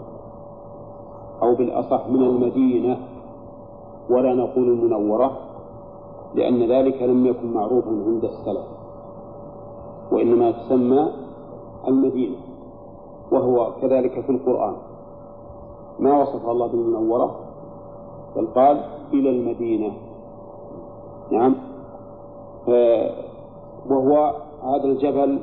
[1.43, 2.99] أو بالأصح من المدينة
[4.11, 5.39] ولا نقول المنورة
[6.35, 8.67] لأن ذلك لم يكن معروفا عند السلف
[10.13, 11.09] وإنما تسمى
[11.89, 12.37] المدينة
[13.33, 14.75] وهو كذلك في القرآن.
[15.99, 17.37] ما وصف الله بالمنورة؟
[18.37, 19.93] بل قال إلى المدينة.
[21.33, 21.55] نعم.
[23.91, 25.39] وهو هذا الجبل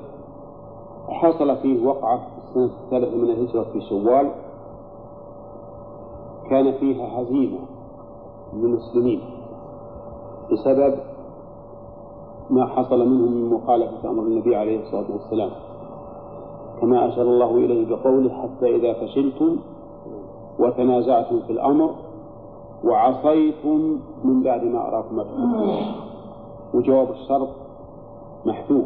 [1.10, 4.32] حصل فيه وقعة في السنة الثالثة من الهجرة في شوال.
[6.50, 7.60] كان فيها هزيمة
[8.54, 9.22] للمسلمين
[10.52, 11.00] بسبب
[12.50, 15.50] ما حصل منهم من مخالفة أمر النبي عليه الصلاة والسلام.
[16.82, 19.58] كما أشار الله إليه بقوله حتى إذا فشلتم
[20.60, 21.96] وتنازعتم في الأمر
[22.84, 25.26] وعصيتم من بعد ما أراكم ما
[26.74, 27.50] وجواب الشرط
[28.46, 28.86] محذوف.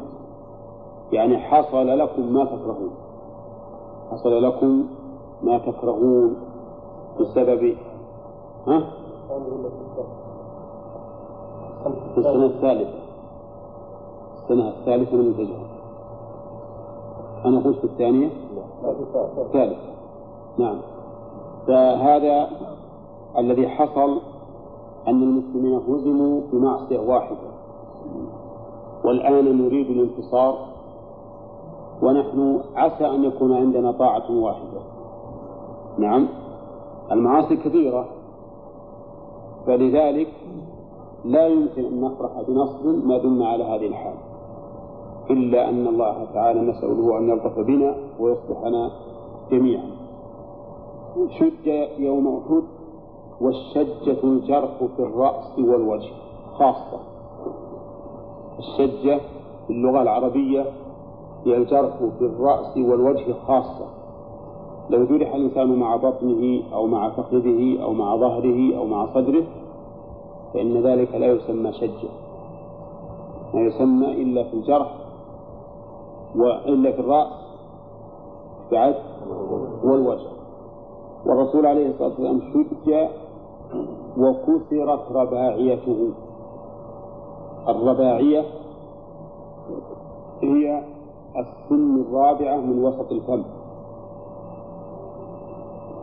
[1.12, 2.92] يعني حصل لكم ما تكرهون.
[4.12, 4.86] حصل لكم
[5.44, 6.36] ما تكرهون
[7.20, 7.76] بسبب
[8.68, 8.84] ها؟
[12.14, 13.00] في السنة الثالثة.
[14.44, 15.66] السنة الثالثة من الهجرة.
[17.46, 18.30] أنا قلت في الثانية؟
[19.38, 19.94] الثالثة.
[20.58, 20.78] نعم.
[21.68, 22.50] فهذا
[23.38, 24.20] الذي حصل
[25.08, 27.54] أن المسلمين هزموا بمعصية واحدة.
[29.06, 30.66] والآن نريد الانتصار
[32.02, 34.82] ونحن عسى أن يكون عندنا طاعة واحدة.
[35.98, 36.28] نعم
[37.12, 38.06] المعاصي كثيرة
[39.68, 40.28] فلذلك
[41.26, 44.16] لا يمكن أن نفرح بنصر ما دمنا على هذه الحال
[45.30, 48.92] إلا أن الله تعالى نسأله أن يلطف بنا ويصلحنا
[49.52, 49.90] جميعا.
[51.40, 51.68] شج
[51.98, 52.64] يوم أحد
[53.42, 56.12] والشجة الجرح في الرأس والوجه
[56.54, 57.00] خاصة.
[58.60, 59.20] الشجة
[59.68, 60.66] في اللغة العربية
[61.46, 63.86] هي الجرح في الرأس والوجه خاصة.
[64.90, 69.44] لو جرح الإنسان مع بطنه أو مع فخذه أو مع ظهره أو مع صدره
[70.54, 72.10] فإن ذلك لا يسمى شجة.
[73.54, 74.96] ما يسمى إلا في الجرح
[76.36, 77.34] وإلا في الرأس
[78.72, 78.96] بعد
[79.84, 80.28] والوجه.
[81.26, 83.14] والرسول عليه الصلاة والسلام شج
[84.18, 86.12] وكسرت رباعيته.
[87.68, 88.44] الرباعية
[90.44, 90.84] هي
[91.38, 93.44] السن الرابعة من وسط الفم.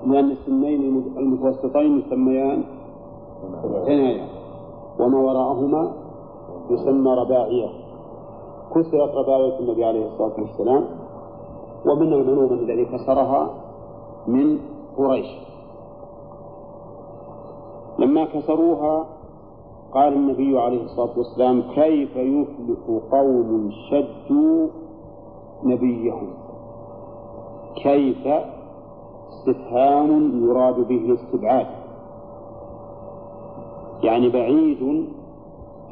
[0.07, 2.65] لأن السنين المتوسطين يسميان
[3.87, 4.27] ثنايا
[5.01, 5.93] وما وراءهما
[6.71, 7.69] يسمى رباعية.
[8.75, 10.85] كسرت رباعية النبي عليه الصلاة والسلام
[11.87, 13.51] ومن المعلوم الذي كسرها
[14.27, 14.59] من
[14.97, 15.50] قريش.
[18.01, 19.07] لما كسروها
[19.93, 24.69] قال النبي عليه الصلاة والسلام كيف يفلح قوم شدوا
[25.65, 26.29] نبيهم؟
[27.83, 28.29] كيف؟
[29.29, 31.67] استفهام يراد به الاستبعاد.
[34.03, 34.83] يعني بعيد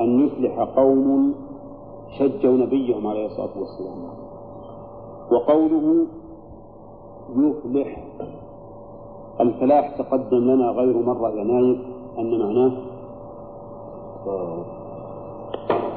[0.00, 1.34] أن يفلح قوم
[2.18, 4.08] شجوا نبيهم عليه الصلاة والسلام.
[5.32, 6.06] وقوله
[7.36, 8.04] يفلح
[9.40, 11.78] الفلاح تقدم لنا غير مرة يا نايف
[12.18, 12.72] أن معناه؟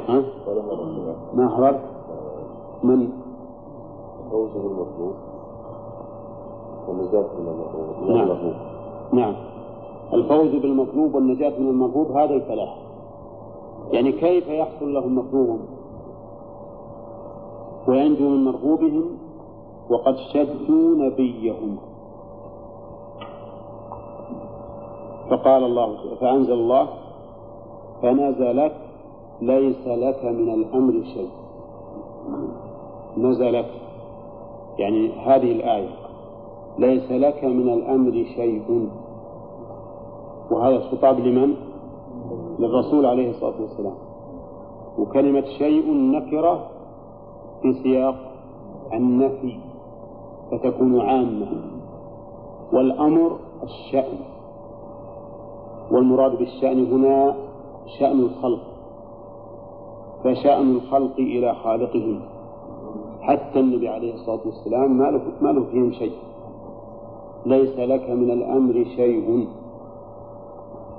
[0.10, 0.24] ها؟
[1.34, 1.80] ما حضر
[2.84, 3.10] من؟
[4.32, 5.14] فوز بالمطلوب
[6.88, 8.16] والنجاة من المطلوب.
[8.16, 8.54] نعم.
[9.14, 9.36] نعم.
[10.14, 12.78] الفوز بالمطلوب والنجاة من المرغوب هذا الفلاح.
[13.92, 15.60] يعني كيف يحصل لهم مطلوبهم؟
[17.88, 19.06] وينجو من مرغوبهم
[19.90, 21.78] وقد شدوا نبيهم.
[25.32, 26.88] فقال الله فأنزل الله
[28.02, 28.74] فنزلت
[29.42, 31.30] ليس لك من الأمر شيء.
[33.18, 33.66] نزلت
[34.80, 35.90] يعني هذه الآية
[36.80, 38.90] ليس لك من الأمر شيء.
[40.52, 41.56] وهذا الخطاب لمن؟
[42.60, 43.96] للرسول عليه الصلاة والسلام.
[44.98, 46.68] وكلمة شيء نكرة
[47.62, 48.16] في سياق
[48.94, 49.58] النفي
[50.52, 51.48] فتكون عامة.
[52.74, 54.31] والأمر الشأن.
[55.92, 57.36] والمراد بالشأن هنا
[58.00, 58.60] شأن الخلق
[60.24, 62.22] فشأن الخلق إلى خالقهم.
[63.22, 66.14] حتى النبي عليه الصلاة والسلام ما له ما له فيهم شيء.
[67.46, 69.48] ليس لك من الأمر شيء.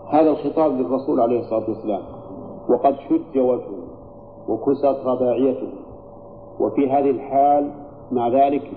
[0.08, 2.02] هذا الخطاب للرسول عليه الصلاة والسلام.
[2.68, 3.82] وقد شج وجهه
[4.48, 5.68] وكست رباعيته.
[6.60, 7.70] وفي هذه الحال
[8.12, 8.70] مع ذلك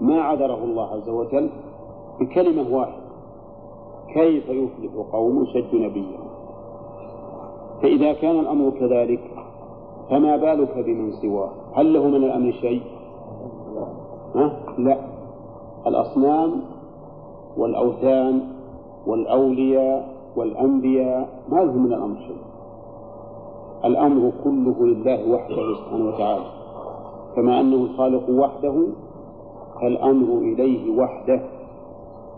[0.00, 1.50] ما عذره الله عز وجل
[2.20, 3.03] بكلمة واحدة.
[4.14, 6.24] كيف يفلح قوم شد نبيهم
[7.82, 9.20] فإذا كان الأمر كذلك
[10.10, 12.82] فما بالك بمن سواه؟ هل له من الأمر شيء؟
[14.34, 14.98] ها؟ لا.
[15.86, 16.60] الأصنام
[17.56, 18.40] والأوثان
[19.06, 22.42] والأولياء والأنبياء ما لهم من الأمر شيء.
[23.84, 26.44] الأمر كله لله وحده سبحانه وتعالى.
[27.36, 28.86] كما أنه الخالق وحده
[29.80, 31.40] فالأمر إليه وحده.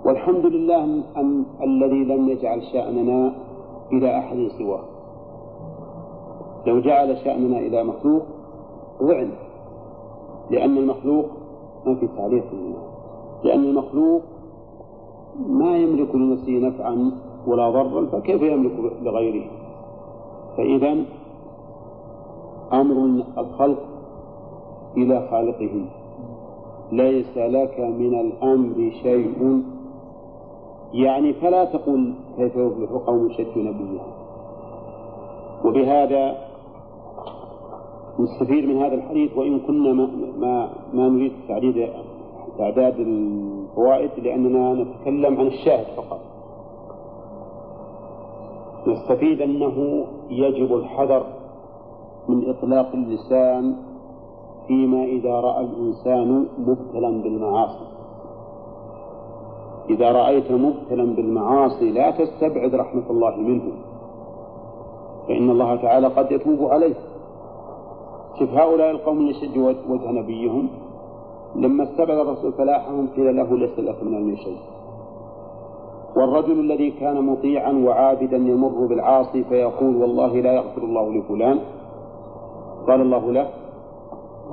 [0.04, 0.84] والحمد لله
[1.16, 3.34] أن الذي لم يجعل شأننا
[3.92, 4.84] إلى أحد سواه.
[6.66, 8.22] لو جعل شأننا إلى مخلوق
[9.02, 9.36] ضعنا
[10.50, 11.26] لأن المخلوق
[11.86, 12.44] ما في تعليق
[13.44, 14.22] لأن المخلوق
[15.48, 17.12] ما يملك لنفسه نفعا
[17.46, 19.50] ولا ضرا فكيف يملك لغيره؟
[20.56, 20.96] فإذا
[22.72, 23.82] أمر الخلق
[24.96, 25.86] إلى خالقهم.
[26.92, 29.62] ليس لك من الأمر شيء
[30.96, 34.00] يعني فلا تقل كيف يفلح قوم شتوا نبيهم
[35.64, 36.38] وبهذا
[38.20, 41.88] نستفيد من هذا الحديث وإن كنا ما ما, ما نريد تعديد
[42.58, 46.20] تعداد الفوائد لأننا نتكلم عن الشاهد فقط.
[48.86, 51.26] نستفيد أنه يجب الحذر
[52.28, 53.76] من إطلاق اللسان
[54.66, 57.95] فيما إذا رأى الإنسان مبتلا بالمعاصي.
[59.90, 63.72] إذا رأيت مبتلا بالمعاصي لا تستبعد رحمة الله منه.
[65.28, 66.94] فإن الله تعالى قد يتوب عليه.
[68.38, 70.68] شوف هؤلاء القوم اللي شجوا وجه نبيهم
[71.54, 74.58] لما استبعد الرسول فلاحهم قيل له ليس لك من علم شيء.
[76.16, 81.60] والرجل الذي كان مطيعا وعابدا يمر بالعاصي فيقول والله لا يغفر الله لفلان
[82.86, 83.48] قال الله له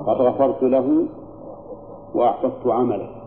[0.08, 1.06] قد غفرت له
[2.16, 3.23] وأحبطت عمله.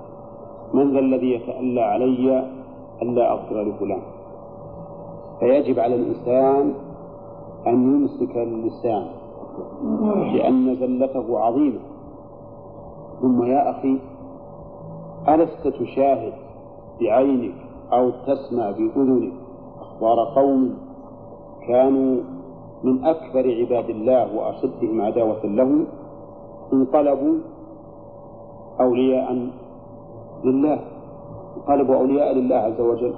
[0.75, 2.51] من ذا الذي يتألى علي
[3.03, 4.03] ألا أغفر لفلان؟
[5.41, 6.75] فيجب على الإنسان
[7.67, 9.07] أن يمسك اللسان
[10.35, 11.81] لأن زلته عظيمة.
[13.21, 13.99] ثم يا أخي
[15.29, 16.33] ألست تشاهد
[17.01, 17.55] بعينك
[17.93, 19.33] أو تسمع بأذنك
[19.81, 20.77] أخبار قوم
[21.69, 22.23] كانوا
[22.85, 25.87] من أكبر عباد الله وأشدهم عداوة له
[26.73, 27.39] انقلبوا
[28.81, 29.49] أولياء
[30.47, 30.81] لله
[31.57, 33.15] انقلبوا أولياء لله عز وجل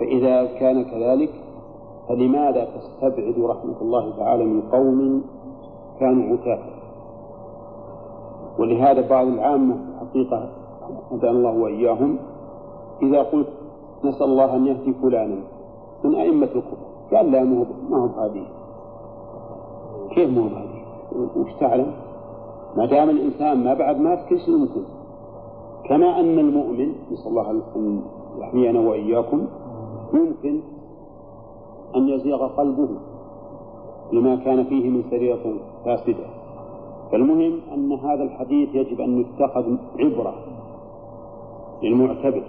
[0.00, 1.30] فإذا كان كذلك
[2.08, 5.22] فلماذا تستبعد رحمة الله تعالى من قوم
[6.00, 6.64] كانوا عتاة؟
[8.58, 10.48] ولهذا بعض العامة حقيقة
[11.10, 12.18] هدانا الله وإياهم
[13.02, 13.48] إذا قلت
[14.04, 15.40] نسأل الله أن يهدي فلانا
[16.04, 16.76] من أئمة الكفر
[17.12, 17.58] قال لا ما
[17.92, 18.46] هو بهذه.
[20.14, 20.78] كيف ما هو بهذه؟
[21.36, 21.92] وش تعلم؟
[22.76, 24.82] ما دام الإنسان ما بعد مات كل شيء ممكن.
[25.84, 28.02] كما أن المؤمن نسأل الله أن
[28.38, 29.46] يحمينا وإياكم
[30.14, 30.60] يمكن
[31.96, 32.88] أن يزيغ قلبه
[34.12, 36.26] لما كان فيه من سريرة فاسدة.
[37.12, 40.34] فالمهم أن هذا الحديث يجب أن يتخذ عبرة
[41.82, 42.42] للمعتبر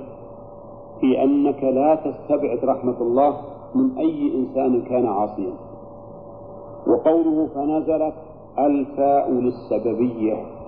[1.02, 3.38] في أنك لا تستبعد رحمة الله
[3.76, 5.54] من أي إنسان كان عاصيا.
[6.88, 8.14] وقوله فنزلت
[8.60, 10.59] الفاء للسببية.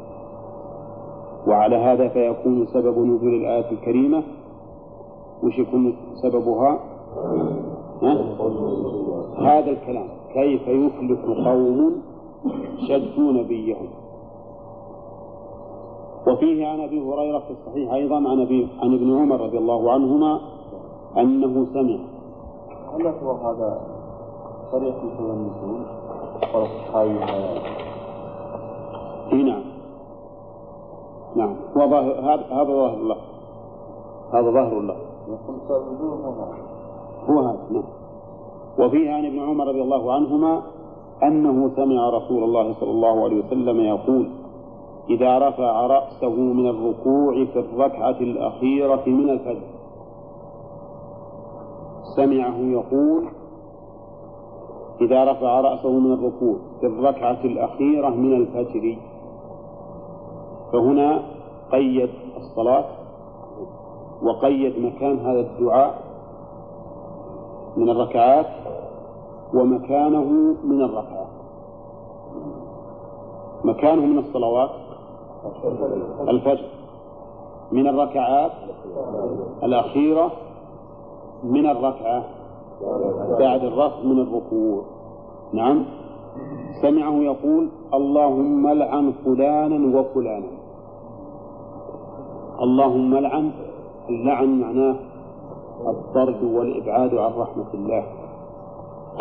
[1.48, 4.24] وعلى هذا فيكون سبب نزول الآية الكريمة
[5.44, 6.80] وش يكون سببها؟
[8.02, 8.14] ها؟
[9.38, 12.02] هذا الكلام كيف يفلح قوم
[12.88, 13.88] شدوا نبيهم
[16.28, 20.40] وفيه عن أبي هريرة في الصحيح أيضا عن أبي عن ابن عمر رضي الله عنهما
[21.18, 22.00] أنه سمع
[22.94, 23.82] هل يعتبر هذا
[24.72, 25.82] صريح في سورة النزول؟
[26.54, 27.20] قال الصحابي
[29.34, 29.71] اي نعم
[31.36, 31.56] نعم.
[31.78, 33.18] هو ظاهر هذا هذا ظاهر الله
[34.34, 34.96] هذا ظاهر الله
[37.30, 37.84] هو هذا نعم.
[38.80, 40.62] وفيه عن ابن عمر رضي الله عنهما
[41.24, 44.30] أنه سمع رسول الله صلى الله عليه وسلم يقول
[45.10, 49.68] إذا رفع رأسه من الركوع في الركعة الأخيرة من الفجر
[52.16, 53.28] سمعه يقول
[55.02, 58.98] إذا رفع رأسه من الركوع في الركعة الأخيرة من الفجر
[60.72, 61.22] فهنا
[61.72, 62.86] قيد الصلاة
[64.24, 66.02] وقيد مكان هذا الدعاء
[67.78, 68.48] من الركعات
[69.54, 71.28] ومكانه من الركعات.
[73.64, 74.70] مكانه من الصلوات
[76.28, 76.66] الفجر
[77.72, 78.52] من الركعات
[79.64, 80.32] الأخيرة
[81.44, 82.24] من الركعة
[83.40, 84.84] بعد الرفع من الركوع.
[85.54, 85.86] نعم.
[86.82, 90.61] سمعه يقول اللهم لعن فلانا وفلانا.
[92.62, 93.52] اللهم لعن.
[94.10, 94.96] اللعن معناه
[95.88, 98.04] الطرد والإبعاد عن رحمة الله.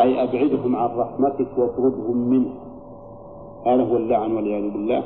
[0.00, 2.50] أي أبعدهم عن رحمتك واطردهم منه.
[3.66, 5.02] هذا هو اللعن والعياذ بالله.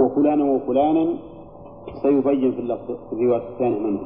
[0.00, 1.06] وفلانا وفلانا
[2.02, 2.60] سيبين في
[3.12, 4.00] الرواية الثانية منه.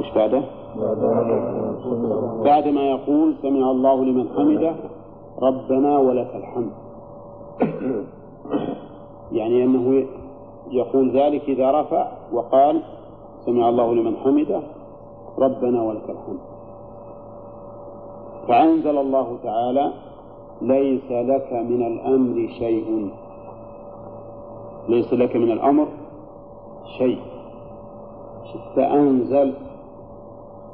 [0.00, 0.42] إيش بعده؟
[2.44, 4.74] بعد ما يقول سمع الله لمن حمده.
[5.42, 6.72] ربنا ولك الحمد.
[9.32, 10.06] يعني أنه
[10.70, 12.82] يقول ذلك إذا رفع وقال
[13.46, 14.60] سمع الله لمن حمده
[15.38, 16.38] ربنا ولك الحمد.
[18.48, 19.92] فأنزل الله تعالى
[20.62, 23.10] ليس لك من الأمر شيء.
[24.88, 25.86] ليس لك من الأمر
[26.98, 27.18] شيء.
[28.76, 29.54] فأنزل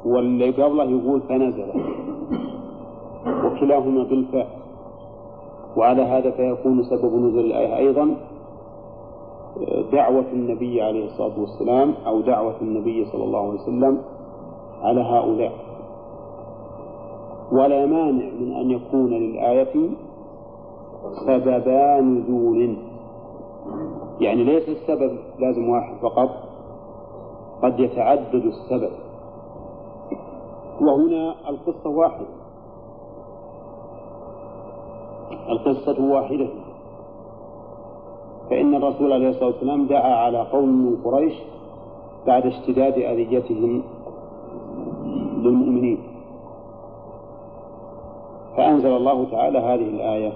[0.05, 1.67] واللي قبله يقول فنزل.
[3.45, 4.64] وكلاهما بالفاء
[5.77, 8.15] وعلى هذا فيكون سبب نزول الآية أيضا
[9.91, 14.01] دعوة النبي عليه الصلاة والسلام أو دعوة النبي صلى الله عليه وسلم
[14.81, 15.51] على هؤلاء.
[17.51, 19.89] ولا مانع من أن يكون للآية
[21.27, 22.77] سببا نزول
[24.19, 26.29] يعني ليس السبب لازم واحد فقط
[27.63, 28.91] قد يتعدد السبب.
[30.81, 32.25] وهنا القصة واحدة.
[35.49, 36.47] القصة واحدة.
[38.49, 41.33] فإن الرسول عليه الصلاة والسلام دعا على قوم من قريش
[42.27, 43.83] بعد اشتداد أذيتهم
[45.37, 45.97] للمؤمنين.
[48.57, 50.31] فأنزل الله تعالى هذه الآية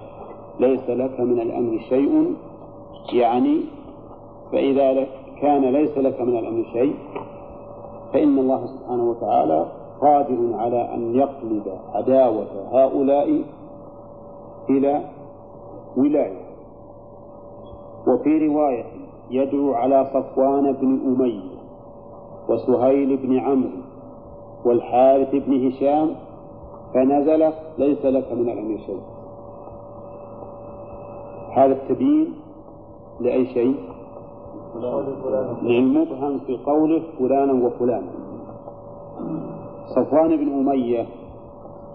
[0.60, 2.36] ليس لك من الأمر شيء
[3.14, 3.62] يعني
[4.52, 5.06] فإذا
[5.42, 6.96] كان ليس لك من الأمر شيء
[8.14, 9.66] فإن الله سبحانه وتعالى
[10.02, 11.64] قادر على أن يقلب
[11.94, 13.42] عداوة هؤلاء
[14.70, 15.10] إلى
[15.98, 16.50] ولاية.
[18.08, 18.86] وفي رواية
[19.32, 21.60] يدعو على صفوان بن أمية
[22.50, 23.70] وسهيل بن عمرو
[24.66, 26.16] والحارث بن هشام
[26.94, 29.02] فنزل ليس لك من الأمر شيء.
[31.54, 32.34] هذا التبيين
[33.20, 33.76] لأي شيء؟
[35.62, 38.12] للمبهم في قوله فلانا وفلانا.
[39.96, 41.06] صفوان بن أمية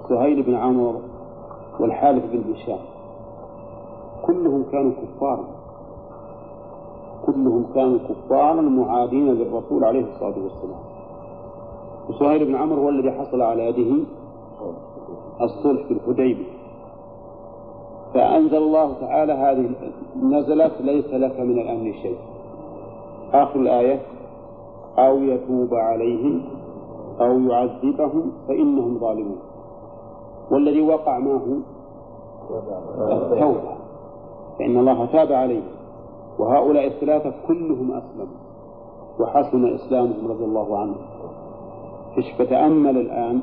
[0.08, 1.00] سهيل بن عمرو
[1.80, 2.78] والحارث بن هشام
[4.26, 5.44] كلهم كانوا كفارا
[7.26, 10.80] كلهم كانوا كفارا معادين للرسول عليه الصلاة والسلام.
[12.08, 14.04] وسهيل بن عمرو هو الذي حصل على يده
[15.40, 16.54] الصلح في الحديبية.
[18.14, 19.70] فأنزل الله تعالى هذه
[20.22, 22.18] نزلت ليس لك من الأمر شيء.
[23.32, 24.00] آخر الآية
[24.98, 26.42] أو يتوب عليهم
[27.20, 29.38] أو يعذبهم فإنهم ظالمون.
[30.50, 31.56] والذي وقع ما هو
[33.12, 33.74] التوبة
[34.58, 35.68] فإن الله تاب عليهم
[36.38, 38.38] وهؤلاء الثلاثة كلهم أسلموا
[39.20, 40.96] وحسن إسلامهم رضي الله عنهم.
[42.38, 43.40] فتأمل الآن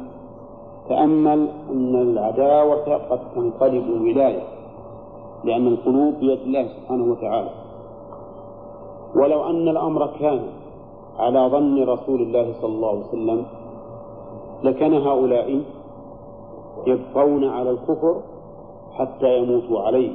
[0.89, 4.43] تأمل أن العداوة قد تنقلب ولاية
[5.43, 7.49] لأن القلوب بيد الله سبحانه وتعالى.
[9.15, 10.41] ولو أن الأمر كان
[11.19, 13.45] على ظن رسول الله صلى الله عليه وسلم
[14.63, 15.61] لكان هؤلاء
[16.87, 18.21] يبقون على الكفر
[18.91, 20.11] حتى يموتوا عليه.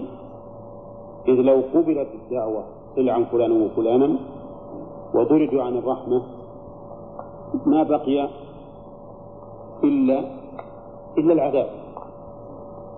[1.29, 2.64] إذ لو قبلت الدعوة
[2.97, 4.17] قل عن فلان وفلانا
[5.14, 6.23] وضرجوا عن الرحمة
[7.67, 8.29] ما بقي
[9.85, 10.25] إلا
[11.19, 11.69] إلا العذاب.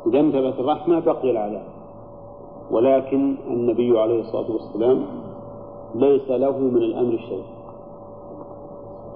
[0.07, 1.67] إذا انتبهت الرحمة بقي العذاب.
[2.71, 5.05] ولكن النبي عليه الصلاة والسلام
[5.95, 7.45] ليس له من الأمر شيء.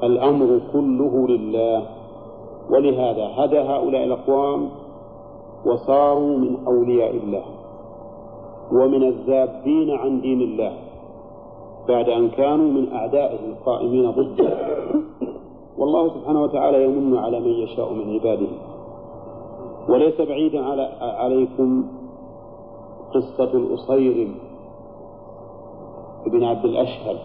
[0.03, 2.02] الأمر كله لله.
[2.73, 4.71] ولهذا هدى هؤلاء الأقوام
[5.67, 7.45] وصاروا من أولياء الله
[8.73, 10.73] ومن الذابين عن دين الله
[11.89, 14.59] بعد أن كانوا من أعدائه القائمين ضده.
[15.79, 18.49] والله سبحانه وتعالى يمن على من يشاء من عباده.
[19.89, 21.85] وليس بعيدا على عليكم
[23.15, 24.35] قصة الأصير
[26.27, 27.19] بن عبد الأشهل.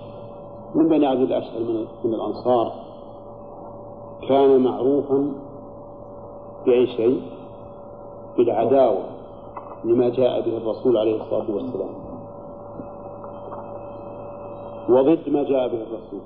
[0.76, 2.87] من بني عبد الأشهل؟ من, من الأنصار.
[4.22, 5.32] كان معروفا
[6.66, 7.22] بأي شيء؟
[8.38, 9.04] بالعداوة
[9.84, 11.90] لما جاء به الرسول عليه الصلاة والسلام.
[14.90, 16.20] وضد ما جاء به الرسول.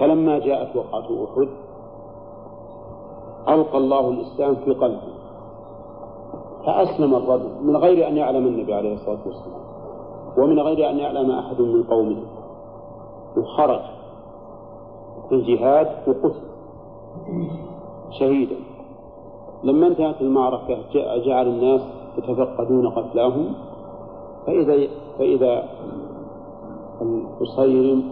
[0.00, 1.48] فلما جاءت وقعة أحد
[3.48, 5.18] ألقى الله الإسلام في قلبه.
[6.66, 9.60] فأسلم الرجل من غير أن يعلم النبي عليه الصلاة والسلام
[10.38, 12.22] ومن غير أن يعلم أحد من قومه.
[13.36, 13.97] وخرج.
[15.32, 16.40] الجهاد وقتل
[18.20, 18.56] شهيدا.
[19.64, 20.76] لما انتهت المعركة
[21.26, 21.80] جعل الناس
[22.18, 23.54] يتفقدون قتلاهم.
[24.46, 25.68] فإذا فإذا
[27.02, 28.02] القصير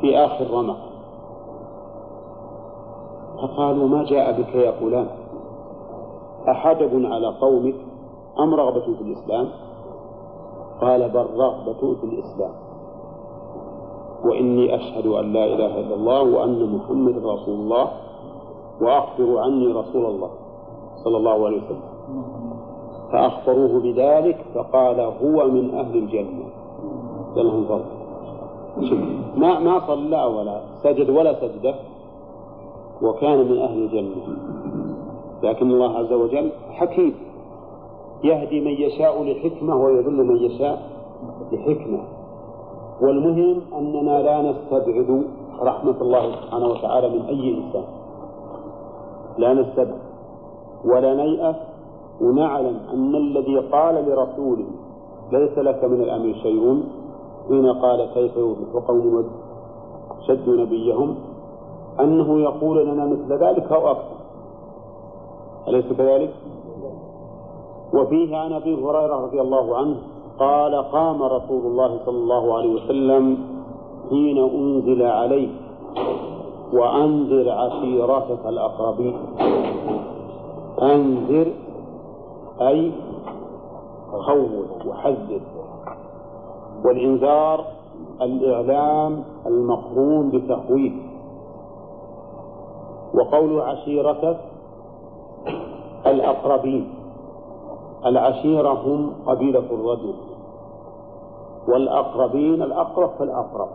[0.00, 0.76] في آخر رمق
[3.42, 5.06] فقالوا ما جاء بك يا فلان؟
[6.48, 7.74] أحدب على قومك
[8.40, 9.48] أم رغبة في الإسلام؟
[10.80, 12.67] قال بل رغبة في الإسلام.
[14.24, 17.88] وإني أشهد أن لا إله إلا الله وأن محمد رسول الله
[18.80, 20.30] وأخبر عني رسول الله
[21.04, 21.88] صلى الله عليه وسلم.
[23.12, 26.44] فأخبروه بذلك فقال هو من أهل الجنة.
[27.36, 27.84] لهم فضل
[29.36, 31.74] ما ما صلى ولا سجد ولا سجدة
[33.02, 34.36] وكان من أهل الجنة.
[35.42, 37.14] لكن الله عز وجل حكيم
[38.24, 40.82] يهدي من يشاء لحكمة ويذل من يشاء
[41.52, 42.17] لحكمة.
[43.00, 45.24] والمهم أننا لا نستبعد
[45.62, 47.84] رحمة الله سبحانه وتعالى من أي إنسان
[49.38, 49.98] لا نستبعد
[50.84, 51.56] ولا نيأس
[52.20, 54.66] ونعلم أن الذي قال لرسوله
[55.32, 56.82] ليس لك من الأمر شيء
[57.48, 59.30] حين قال كيف يوفق قوم
[60.28, 61.14] شدوا نبيهم
[62.00, 64.18] أنه يقول لنا مثل ذلك أو أكثر
[65.68, 66.34] أليس كذلك؟
[67.94, 69.96] وفيه عن أبي هريرة رضي الله عنه
[70.38, 73.38] قال قام رسول الله صلى الله عليه وسلم
[74.10, 75.48] حين أنزل عليه
[76.72, 79.16] وأنذر عشيرتك الأقربين.
[80.82, 81.52] أنذر
[82.60, 82.92] أي
[84.10, 85.40] خوف وحذر.
[86.84, 87.64] والإنذار
[88.22, 90.92] الإعلام المقرون بتخويف.
[93.14, 94.38] وقول عشيرتك
[96.06, 96.97] الأقربين.
[98.06, 100.14] العشيرة هم قبيلة الرجل
[101.68, 103.68] والأقربين الأقرب فالأقرب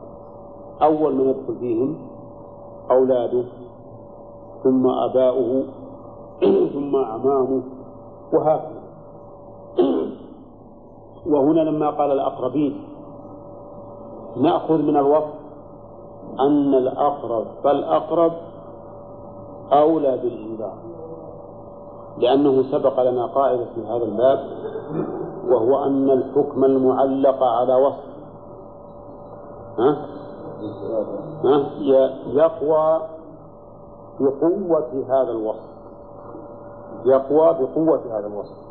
[0.81, 1.95] أول من يدخل فيهم
[2.91, 3.43] أولاده
[4.63, 5.63] ثم أباؤه
[6.73, 7.61] ثم أعمامه
[8.33, 8.83] وهكذا.
[11.31, 12.83] وهنا لما قال الأقربين
[14.37, 15.33] نأخذ من الوصف
[16.39, 18.31] أن الأقرب فالأقرب
[19.71, 20.92] أولى بالإنذار.
[22.17, 24.39] لأنه سبق لنا قاعدة في هذا الباب
[25.47, 28.03] وهو أن الحكم المعلق على وصف
[29.79, 30.05] ها؟
[31.43, 31.69] ها؟
[32.27, 33.01] يقوى
[34.19, 35.73] بقوة هذا الوصف
[37.05, 38.63] يقوى بقوة هذا الوصف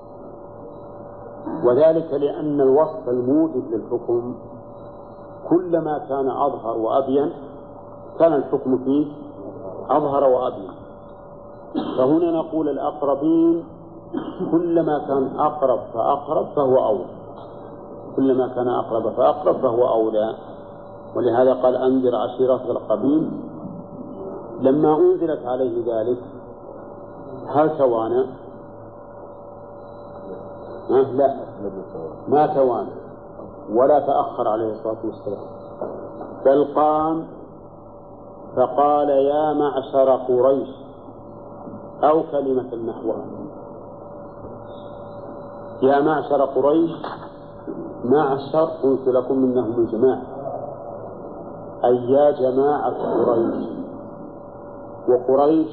[1.65, 4.35] وذلك لأن الوصف الموجب للحكم
[5.49, 7.33] كلما كان أظهر وأبين
[8.19, 9.07] كان الحكم فيه
[9.91, 10.71] أظهر وأبين
[11.75, 13.65] فهنا نقول الأقربين
[14.51, 17.05] كلما كان أقرب فأقرب فهو أولى.
[18.17, 20.35] كلما كان أقرب فأقرب فهو أولى.
[21.17, 23.31] ولهذا قال أنذر عشيرتك القبيل.
[24.61, 26.19] لما أنزلت عليه ذلك
[27.47, 28.27] هل توانى؟
[30.91, 31.37] لا.
[32.29, 32.91] ما توانى.
[33.71, 35.45] ولا تأخر عليه الصلاة والسلام.
[36.45, 37.27] بل قام
[38.57, 40.69] فقال يا معشر قريش
[42.05, 43.25] أو كلمة نحوها
[45.83, 46.91] يا معشر قريش
[48.05, 50.23] معشر قلت لكم إنهم الجماعة
[51.85, 52.91] أي يا جماعة
[53.27, 53.69] قريش.
[55.09, 55.71] وقريش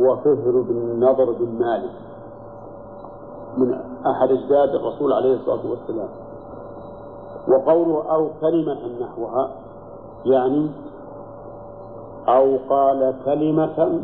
[0.00, 1.90] هو فهر بن نضر بن مالك
[3.56, 3.74] من
[4.06, 6.08] أحد أجداد الرسول عليه الصلاة والسلام.
[7.48, 9.50] وقوله أو كلمة نحوها
[10.24, 10.70] يعني
[12.28, 14.00] أو قال كلمة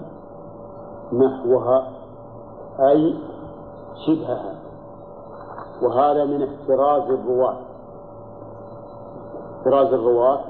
[1.13, 1.89] نحوها
[2.81, 3.19] أي
[4.07, 4.55] شبهها.
[5.83, 7.57] وهذا من احتراز الرواة.
[9.59, 10.41] احتراز الرواة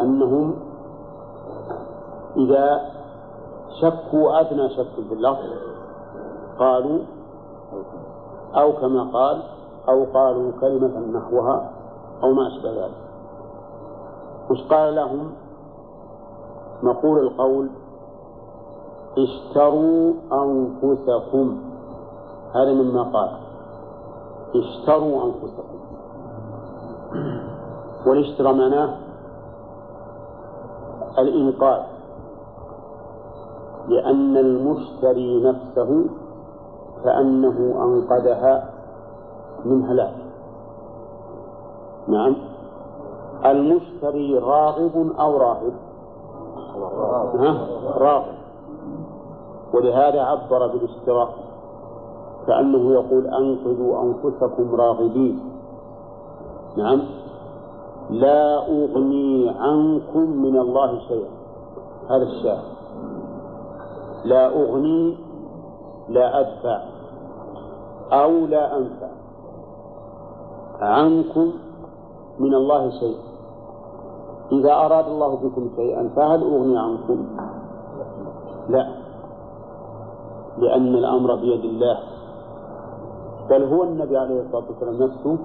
[0.00, 0.54] أنهم
[2.36, 2.80] إذا
[3.80, 5.50] شكوا أدنى شك في اللفظ
[6.58, 6.98] قالوا
[8.54, 9.42] أو كما قال
[9.88, 11.70] أو قالوا كلمة نحوها
[12.22, 13.02] أو ما أشبه ذلك.
[14.50, 15.32] وش قال لهم؟
[16.82, 17.70] نقول القول
[19.18, 21.58] اشتروا أنفسكم.
[22.54, 23.30] هذا مما قال.
[24.54, 25.78] اشتروا أنفسكم.
[28.06, 28.96] والاشترى معناه
[31.18, 31.82] الإنقاذ.
[33.88, 36.04] لأن المشتري نفسه
[37.04, 38.70] كأنه أنقذها
[39.64, 40.14] من هلاك.
[42.08, 42.36] نعم.
[43.44, 45.72] المشتري راغب أو راهب؟
[47.96, 48.31] راغب.
[49.74, 51.34] ولهذا عبر بالاشتراك
[52.46, 55.40] كأنه يقول أنقذوا أنفسكم راغبين.
[56.76, 57.02] نعم.
[58.10, 61.30] لا أغني عنكم من الله شيئا.
[62.10, 62.72] هذا الشاهد.
[64.24, 65.16] لا أغني
[66.08, 66.78] لا أدفع
[68.12, 69.10] أو لا أنفع.
[70.80, 71.52] عنكم
[72.38, 73.22] من الله شيئا.
[74.52, 77.26] إذا أراد الله بكم شيئا فهل أغني عنكم؟
[78.68, 79.01] لا.
[80.62, 81.98] لأن الأمر بيد الله.
[83.50, 85.38] بل هو النبي عليه الصلاة والسلام نفسه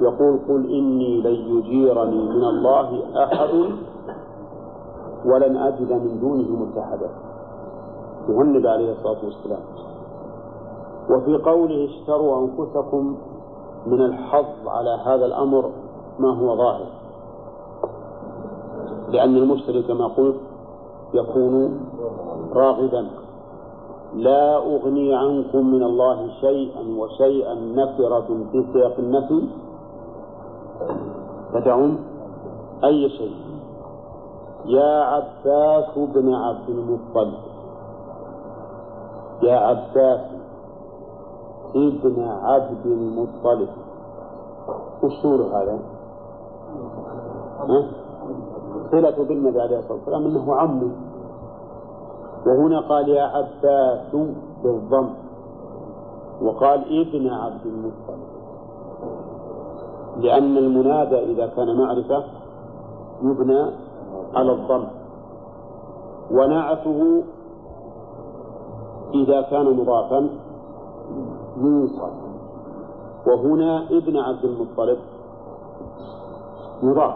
[0.00, 2.88] يقول قل إني لن يجيرني من الله
[3.24, 3.54] أحد
[5.26, 7.10] ولن أجد من دونه ملتحدا
[8.30, 9.64] هو النبي عليه الصلاة والسلام.
[11.10, 13.16] وفي قوله اشتروا أنفسكم
[13.86, 15.70] من الحظ على هذا الأمر
[16.18, 16.86] ما هو ظاهر.
[19.08, 20.40] لأن المشتري كما قلت
[21.14, 21.80] يكون
[22.52, 23.06] راغبا.
[24.14, 29.48] لا أغني عنكم من الله شيئا وشيئا نكرة في سياق النفي.
[31.52, 31.98] تدعون؟
[32.84, 33.36] أي شيء؟
[34.64, 37.34] يا عباس بن عبد المطلب.
[39.42, 40.20] يا عباس
[41.76, 43.68] ابن عبد المطلب.
[45.02, 45.78] وش هذا؟
[48.90, 50.90] صلة بالنبي عليه الصلاة والسلام أنه عمه.
[52.46, 54.16] وهنا قال يا عباس
[54.62, 55.08] بالضم.
[56.42, 58.20] وقال ابن عبد المطلب.
[60.16, 62.24] لأن المنادى إذا كان معرفة
[63.22, 63.70] يبنى
[64.34, 64.84] على الضم.
[66.30, 67.22] ونعته
[69.14, 70.28] إذا كان مضافا
[71.56, 72.12] ينصب.
[73.26, 74.98] وهنا ابن عبد المطلب
[76.82, 77.14] مضاف.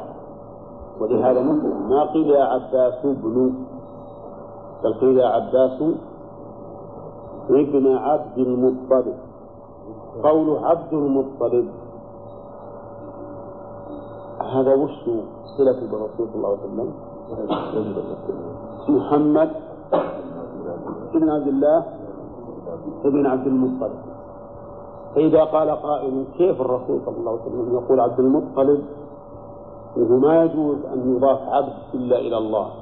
[1.00, 1.42] ولهذا
[1.88, 3.54] ما قيل يا عباس ابن
[4.84, 5.82] بل قيل عباس
[7.50, 9.14] ابن عبد المطلب.
[10.22, 11.68] قول عبد المطلب.
[14.40, 15.04] هذا وش
[15.56, 16.88] صلة بالرسول صلى الله عليه وسلم؟
[18.88, 19.50] محمد
[21.14, 21.84] بن عبد الله
[23.04, 24.00] ابن عبد المطلب.
[25.14, 28.84] فإذا قال قائل كيف الرسول صلى الله عليه وسلم يقول عبد المطلب؟
[29.96, 32.79] وهو ما يجوز أن يضاف عبد إلا إلى الله.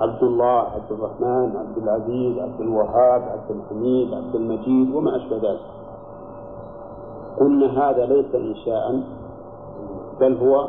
[0.00, 5.60] عبد الله عبد الرحمن عبد العزيز عبد الوهاب عبد الحميد عبد المجيد وما أشبه ذلك.
[7.40, 9.02] قلنا هذا ليس إنشاء
[10.20, 10.68] بل هو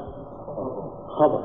[1.08, 1.42] خبر.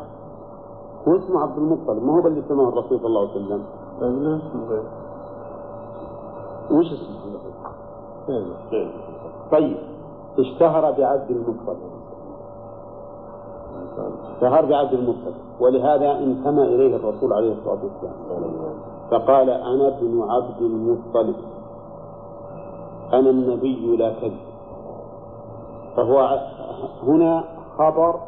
[1.09, 3.65] هو اسمه عبد المطلب ما هو اللي سماه الرسول صلى الله عليه وسلم؟
[6.71, 7.21] وش اسمه؟
[9.53, 9.77] طيب
[10.39, 12.00] اشتهر بعبد المطلب.
[14.35, 18.15] اشتهر بعبد المطلب ولهذا انتمى إليه الرسول عليه الصلاة والسلام.
[19.11, 21.37] فقال أنا ابن عبد المطلب
[23.13, 24.41] أنا النبي لا كذب.
[25.97, 26.39] فهو
[27.03, 27.45] هنا
[27.79, 28.21] خبر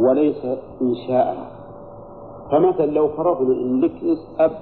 [0.00, 0.44] وليس
[0.82, 1.36] إنشاء.
[2.50, 4.52] فمثلا لو فرضنا إن لك أب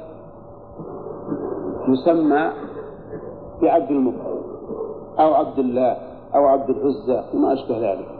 [1.88, 2.52] يسمى
[3.62, 4.42] بعبد المطلب
[5.18, 5.96] أو عبد الله
[6.34, 8.15] أو عبد العزى وما أشبه ذلك.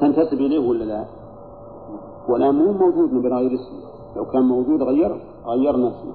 [0.00, 1.04] تنتسب إليه ولا لا؟
[2.28, 3.88] والآن مو موجود من غير اسمه.
[4.16, 6.14] لو كان موجود غير غيرنا اسمه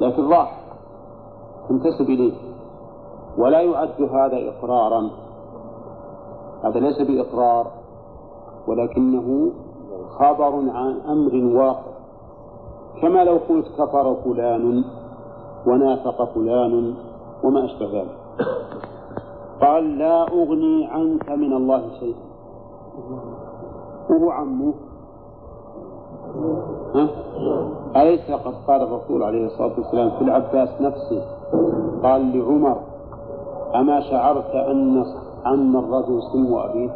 [0.00, 0.60] لكن راح
[1.68, 2.34] تنتسب إليه.
[3.38, 5.10] ولا يعد هذا إقرارا.
[6.64, 7.66] هذا ليس بإقرار.
[8.68, 9.52] ولكنه
[10.18, 11.94] خبر عن أمر واقع.
[13.02, 14.84] كما لو قلت كفر فلان
[15.66, 16.94] ونافق فلان
[17.44, 18.16] وما أشبه ذلك.
[19.60, 22.23] قال لا أغني عنك من الله شيئا.
[24.10, 24.74] وهو عمه.
[26.94, 27.08] ها؟
[28.02, 31.22] أليس قد قال الرسول عليه الصلاة والسلام في العباس نفسه؟
[32.02, 32.80] قال لعمر
[33.74, 35.04] أما شعرت أن
[35.44, 36.90] عم الرجل سم أبيه؟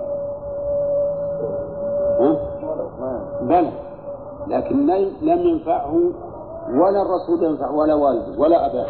[2.20, 2.36] ها؟
[3.42, 3.72] بلى.
[4.46, 4.86] لكن
[5.22, 5.94] لم ينفعه
[6.68, 8.86] ولا الرسول ينفع ولا والده ولا أباه.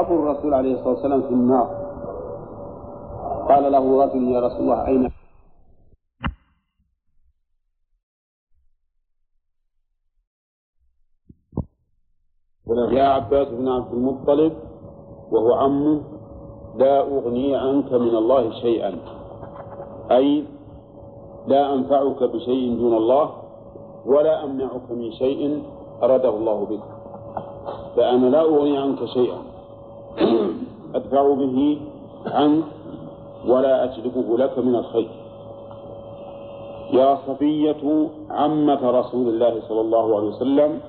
[0.00, 1.68] أبو الرسول عليه الصلاة والسلام في النار.
[3.48, 5.10] قال له رجل يا رسول الله أين
[12.68, 14.52] يا عباس بن عبد المطلب
[15.32, 16.00] وهو عمه
[16.76, 18.98] لا أغني عنك من الله شيئا.
[20.10, 20.44] أي
[21.46, 23.30] لا أنفعك بشيء دون الله
[24.06, 25.62] ولا أمنعك من شيء
[26.02, 26.82] أراده الله بك.
[27.96, 29.38] فأنا لا أغني عنك شيئا.
[30.94, 31.80] أدفع به
[32.26, 32.64] عنك
[33.46, 35.10] ولا أجلبه لك من الخير.
[36.92, 40.80] يا صفية عمة رسول الله صلى الله عليه وسلم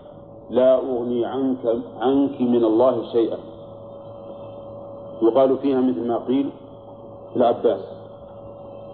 [0.50, 1.64] لا أغني عنك
[2.02, 3.38] عنك من الله شيئا.
[5.22, 6.50] يقال فيها مثل ما قيل
[7.30, 7.80] في العباس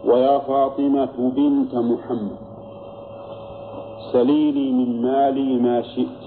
[0.06, 2.38] ويا فاطمة بنت محمد
[4.14, 6.26] سليني من مالي ما شئت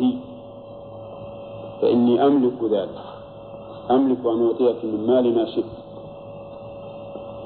[1.83, 2.99] فإني أملك ذلك
[3.91, 5.75] أملك أن أعطيك من مالي ما شئت.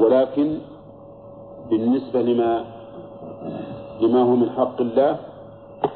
[0.00, 0.58] ولكن
[1.70, 2.64] بالنسبة لما
[4.00, 5.31] لما هو من حق الله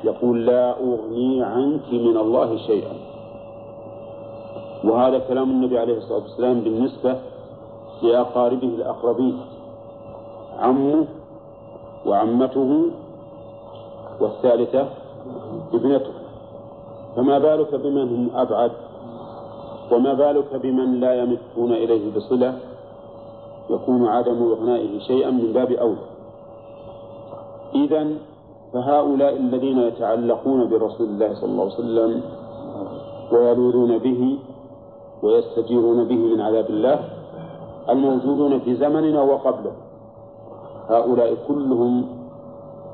[0.05, 2.93] يقول لا أغني عنك من الله شيئا.
[4.85, 7.17] وهذا كلام النبي عليه الصلاة والسلام بالنسبة
[8.03, 9.41] لأقاربه الأقربين
[10.59, 11.07] عمه
[12.07, 12.91] وعمته
[14.21, 14.89] والثالثة
[15.75, 16.13] ابنته.
[17.17, 18.73] فما بالك بمن هم أبعد؟
[19.93, 22.59] وما بالك بمن لا يمتون إليه بصلة؟
[23.71, 26.07] يكون عدم إغنائه شيئا من باب أولى.
[27.75, 28.07] إذا
[28.77, 32.23] فهؤلاء الذين يتعلقون برسول الله صلى الله عليه وسلم
[33.33, 34.39] ويلوذون به
[35.23, 36.99] ويستجيرون به من عذاب الله
[37.89, 39.73] الموجودون في زمننا وقبله.
[40.89, 42.07] هؤلاء كلهم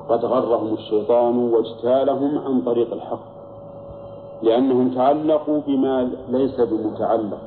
[0.09, 3.25] قد غرهم الشيطان واجتالهم عن طريق الحق
[4.41, 7.41] لأنهم تعلقوا بما ليس بمتعلق.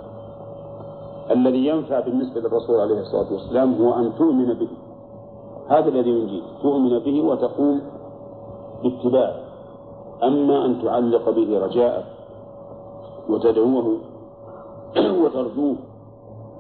[1.30, 4.68] الذي ينفع بالنسبة للرسول عليه الصلاة والسلام هو أن تؤمن به.
[5.68, 7.95] هذا الذي ينجيك تؤمن به وتقوم
[8.82, 9.46] باتباعه
[10.22, 12.04] أما أن تعلق به رجاءك
[13.28, 13.98] وتدعوه
[15.22, 15.76] وترجوه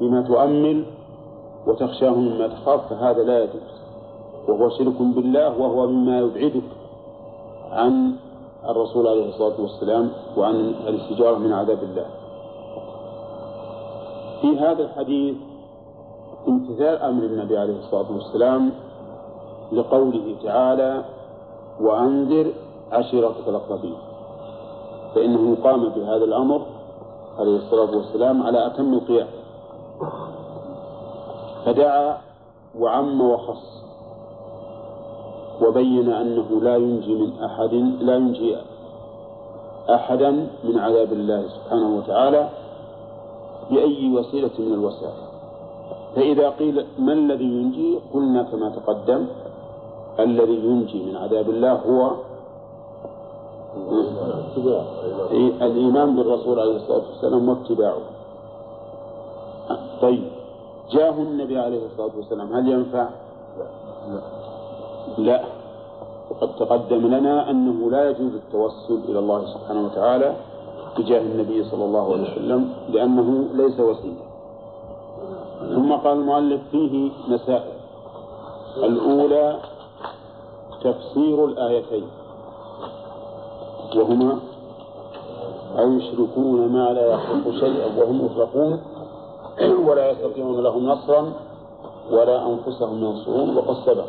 [0.00, 0.84] بما تؤمل
[1.66, 3.76] وتخشاه مما تخاف فهذا لا يجوز.
[4.48, 6.62] وهو شرك بالله وهو مما يبعدك
[7.70, 8.12] عن
[8.68, 10.54] الرسول عليه الصلاة والسلام وعن
[10.86, 12.06] الاستجارة من عذاب الله.
[14.40, 15.36] في هذا الحديث
[16.48, 18.70] امتثال أمر النبي عليه الصلاة والسلام
[19.72, 21.04] لقوله تعالى
[21.80, 22.52] وأنذر
[22.92, 23.96] عشيرتك الأقربين.
[25.14, 26.62] فإنه قام بهذا الأمر
[27.38, 29.28] عليه الصلاة والسلام على أتم القيام.
[31.64, 32.18] فدعا
[32.78, 33.82] وعم وخص
[35.62, 38.56] وبين أنه لا ينجي من أحد لا ينجي
[39.90, 40.30] أحدا
[40.64, 42.48] من عذاب الله سبحانه وتعالى
[43.70, 45.26] بأي وسيلة من الوسائل.
[46.16, 49.26] فإذا قيل ما الذي ينجي قلنا كما تقدم
[50.20, 52.10] الذي ينجي من عذاب الله هو
[55.62, 58.00] الإيمان بالرسول عليه الصلاة والسلام واتباعه.
[60.02, 60.28] طيب
[60.90, 63.08] جاه النبي عليه الصلاة والسلام هل ينفع؟
[65.18, 65.44] لا.
[66.30, 70.36] وقد تقدم لنا أنه لا يجوز التوسل إلى الله سبحانه وتعالى
[70.96, 74.26] تجاه النبي صلى الله عليه وسلم لأنه ليس وسيلة.
[75.74, 77.76] ثم قال المؤلف فيه مسائل.
[78.76, 79.56] الأولى
[80.92, 82.06] تفسير الآيتين
[83.96, 84.38] وهما
[85.78, 88.80] أو يشركون ما لا يخلق شيئا وهم يخلقون
[89.88, 91.32] ولا يستطيعون لهم نصرا
[92.10, 94.08] ولا أنفسهم ينصرون وقد سبق.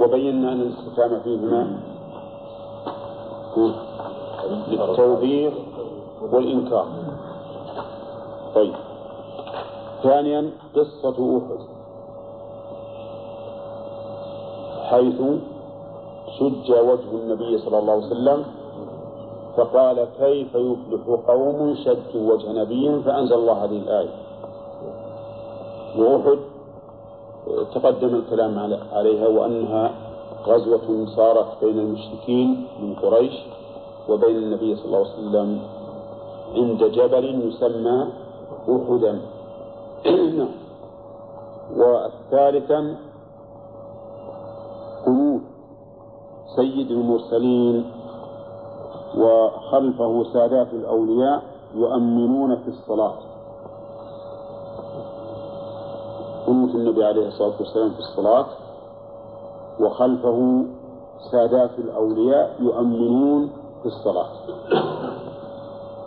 [0.00, 1.80] وبينا أن الاستفهام فيهما
[4.68, 5.54] للتوبيخ
[6.32, 6.86] والإنكار.
[8.54, 8.74] طيب.
[10.02, 11.79] ثانيا قصة أحد.
[14.90, 15.20] حيث
[16.38, 18.44] شج وجه النبي صلى الله عليه وسلم
[19.56, 24.14] فقال كيف يفلح قوم شجوا وجه نبي فأنزل الله هذه الآية.
[25.98, 26.38] وأحد
[27.74, 28.58] تقدم الكلام
[28.92, 29.94] عليها وأنها
[30.46, 33.34] غزوة صارت بين المشركين من قريش
[34.08, 35.60] وبين النبي صلى الله عليه وسلم
[36.54, 38.06] عند جبل يسمى
[38.68, 39.20] أحدا.
[41.78, 43.09] والثالثا
[46.56, 47.84] سيد المرسلين
[49.18, 51.42] وخلفه سادات الأولياء
[51.74, 53.14] يؤمنون في الصلاة.
[56.46, 58.46] قنوت النبي عليه الصلاة والسلام في الصلاة
[59.80, 60.64] وخلفه
[61.32, 63.50] سادات الأولياء يؤمنون
[63.82, 64.28] في الصلاة.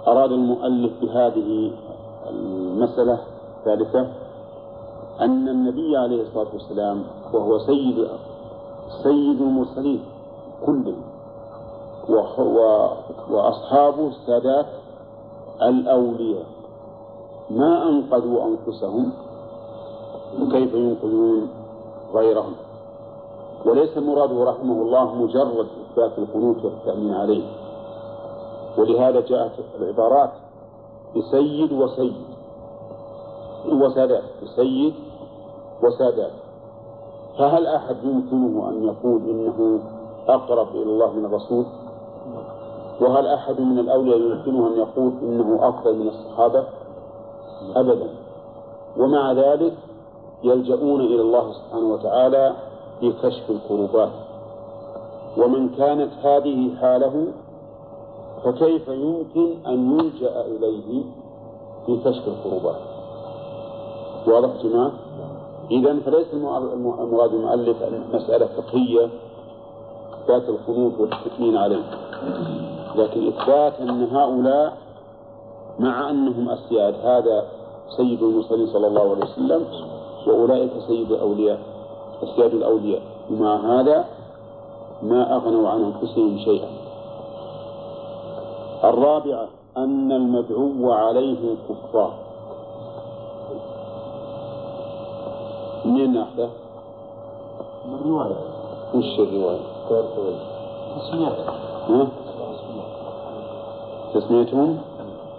[0.07, 1.71] أراد المؤلف بهذه
[2.29, 3.19] المسألة
[3.57, 4.07] الثالثة
[5.21, 8.07] أن النبي عليه الصلاة والسلام وهو سيد
[9.03, 10.03] سيد المرسلين
[10.65, 11.03] كلهم
[13.31, 14.65] وأصحابه السادات
[15.61, 16.45] الأولياء.
[17.49, 19.13] ما أنقذوا أنفسهم
[20.41, 21.49] وكيف ينقذون
[22.13, 22.53] غيرهم.
[23.65, 27.43] وليس مراده رحمه الله مجرد إثبات القنوت والتأمين عليه.
[28.77, 30.31] ولهذا جاءت العبارات
[31.15, 32.25] بسيد وسيد.
[33.71, 34.93] وسادات بسيد
[35.83, 36.31] وسادات.
[37.37, 39.79] فهل أحد يمكنه أن يقول إنه
[40.27, 41.65] أقرب إلى الله من الرسول؟
[43.01, 46.63] وهل أحد من الأولياء يمكنه أن يقول إنه أفضل من الصحابة؟
[47.75, 48.09] أبدا.
[48.97, 49.73] ومع ذلك
[50.43, 52.53] يلجؤون إلى الله سبحانه وتعالى
[52.99, 54.11] في كشف الكروبات
[55.37, 57.27] ومن كانت هذه حاله
[58.43, 61.03] فكيف يمكن أن يلجأ إليه
[61.85, 62.75] في كشف الكروبات
[64.27, 64.91] واضح جماعة؟
[65.71, 67.77] إذا فليس المراد المؤلف
[68.13, 69.09] مسألة فقهية
[70.23, 71.83] إثبات الخنوط والتكمين عليه.
[72.95, 74.77] لكن إثبات أن هؤلاء
[75.79, 77.45] مع أنهم أسياد هذا
[77.97, 79.65] سيد المرسلين صلى الله عليه وسلم
[80.27, 81.59] وأولئك سيد الأولياء
[82.23, 83.01] أسياد الأولياء.
[83.31, 84.05] ومع هذا؟
[85.01, 86.69] ما أغنوا عن أنفسهم شيئا.
[88.83, 89.47] الرابعة
[89.77, 92.13] أن المدعو عليه كفار.
[95.85, 96.49] منين ناخذه؟
[97.87, 98.35] من الرواية
[98.95, 101.37] وش الرواية؟ تسميات
[101.89, 102.07] ها؟
[104.13, 104.77] تسميتهم؟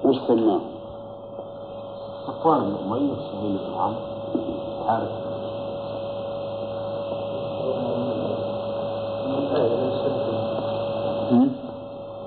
[0.04, 0.60] وش سماه؟
[2.26, 4.00] صفوان بن أمية وسهيل بن عمرو
[4.86, 5.12] حارث؟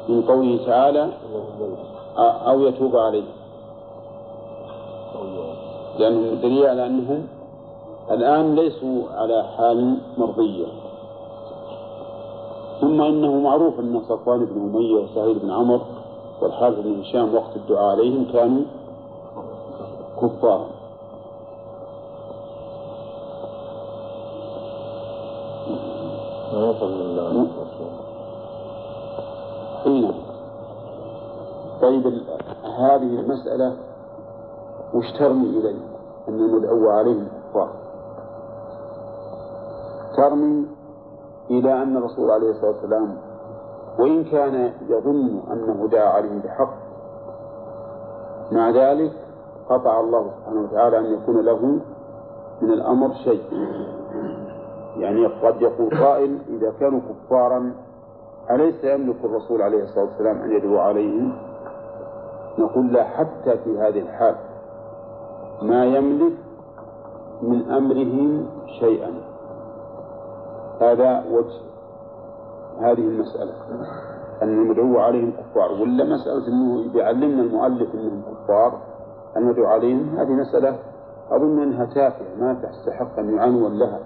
[0.09, 1.09] من قوله تعالى
[2.17, 3.23] أو يتوب عليه.
[5.99, 7.27] لأنه دليل على أنهم
[8.11, 10.65] الآن ليسوا على حال مرضية.
[12.81, 15.81] ثم إنه معروف أن صفوان بن أمية وسهيل بن عمرو
[16.41, 18.63] والحارث بن هشام وقت الدعاء عليهم كانوا
[20.21, 20.67] كفار.
[26.53, 27.17] ما يصل من
[29.85, 30.13] إي نعم.
[31.81, 32.07] طيب
[32.63, 33.77] هذه المسألة
[34.93, 35.75] وش ترمي إليه؟
[36.27, 37.69] أن ندعو عليهم كفار.
[40.17, 40.76] ترمي
[41.51, 43.17] إلى أن الرسول عليه الصلاة والسلام
[43.99, 46.73] وإن كان يظن أنه دعا عليهم بحق
[48.51, 49.11] مع ذلك
[49.69, 51.79] قطع الله سبحانه وتعالى أن يكون له
[52.61, 53.43] من الأمر شيء.
[54.97, 57.73] يعني قد يقول قائل إذا كانوا كفارا
[58.51, 61.37] أليس يملك الرسول عليه الصلاة والسلام أن يدعو عليهم؟
[62.59, 64.35] نقول لا حتى في هذه الحال
[65.61, 66.33] ما يملك
[67.41, 68.45] من أمرهم
[68.79, 69.13] شيئا.
[70.81, 71.59] هذا وجه
[72.79, 73.53] هذه المسألة.
[74.41, 75.71] أن المدعو عليهم كفار.
[75.71, 78.81] ولا مسألة أنه بيعلمنا المؤلف أنهم كفار
[79.37, 80.15] أن ندعو عليهم.
[80.17, 80.75] هذه مسألة
[81.31, 83.99] أظن أنها تافهة ما تستحق أن يعنون لها.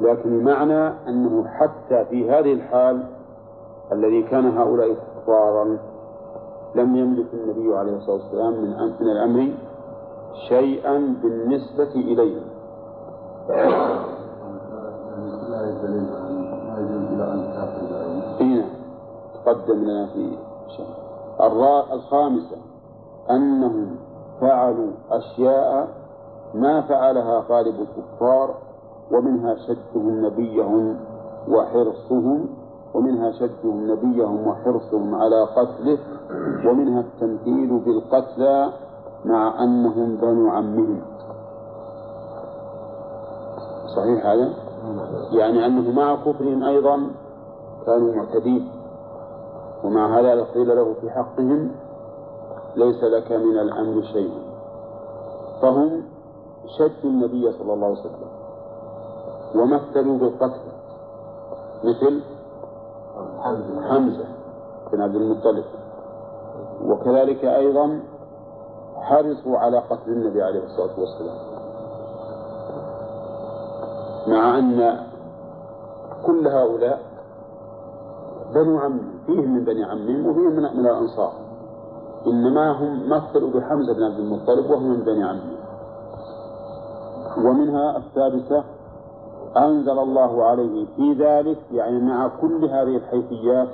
[0.00, 3.04] لكن المعنى أنه حتى في هذه الحال
[3.92, 5.78] الذي كان هؤلاء كفارا
[6.74, 9.52] لم يملك النبي عليه الصلاة والسلام من من الأمر
[10.48, 12.42] شيئا بالنسبة إليهم.
[18.40, 18.64] هنا
[19.34, 20.36] تقدم لنا في
[20.76, 20.86] شيء
[21.40, 22.56] الرا- الخامسة
[23.30, 23.96] أنهم
[24.40, 25.88] فعلوا أشياء
[26.54, 28.54] ما فعلها غالب الكفار
[29.12, 30.96] ومنها شدهم نبيهم
[31.48, 32.46] وحرصهم
[32.94, 35.98] ومنها شدهم نبيهم وحرصهم على قتله
[36.66, 38.72] ومنها التمثيل بالقتلى
[39.24, 41.00] مع أنهم بنو عمهم.
[43.96, 44.48] صحيح هذا؟
[45.32, 47.10] يعني أنه مع كفرهم أيضا
[47.86, 48.70] كانوا معتدين
[49.84, 51.70] ومع هذا قيل له في حقهم
[52.76, 54.32] ليس لك من الأمر شيء.
[55.62, 56.02] فهم
[56.78, 58.30] شدوا النبي صلى الله عليه وسلم
[59.54, 60.60] ومثلوا بالقتل
[61.84, 62.20] مثل
[63.88, 64.24] حمزة
[64.92, 65.64] بن عبد المطلب.
[66.84, 68.00] وكذلك أيضا
[68.96, 71.59] حرصوا على قتل النبي عليه الصلاة والسلام.
[74.30, 75.06] مع أن
[76.26, 77.00] كل هؤلاء
[78.54, 81.32] بنو عم فيهم من بني عمهم وفيهم من, من الأنصار.
[82.26, 85.60] إنما هم مثلوا بحمزة بن عبد المطلب وهم من بني عمهم
[87.38, 88.64] ومنها السادسة
[89.56, 93.68] أنزل الله عليه في ذلك يعني مع كل هذه الحيثيات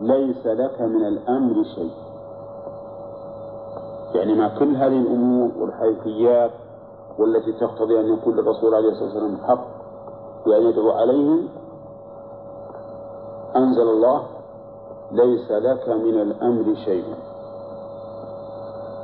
[0.00, 1.90] ليس لك من الأمر شيء.
[4.14, 6.50] يعني مع كل هذه الأمور والحيثيات
[7.18, 9.66] والتي تقتضي أن يكون للرسول عليه الصلاة والسلام حق
[10.46, 11.48] بأن يدعو عليهم.
[13.56, 14.22] أنزل الله
[15.12, 17.04] ليس لك من الأمر شيء.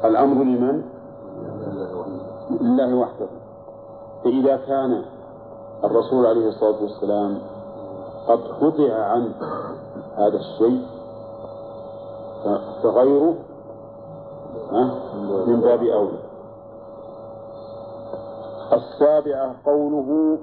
[0.04, 0.82] الأمر لمن؟
[2.60, 3.28] لله وحده.
[4.24, 5.02] فإذا كان
[5.84, 7.38] الرسول عليه الصلاة والسلام
[8.28, 9.34] قد قطع عنه
[10.16, 10.82] هذا الشيء
[12.82, 13.34] فغيره
[15.46, 16.19] من باب أولى.
[18.72, 20.38] السابعة قوله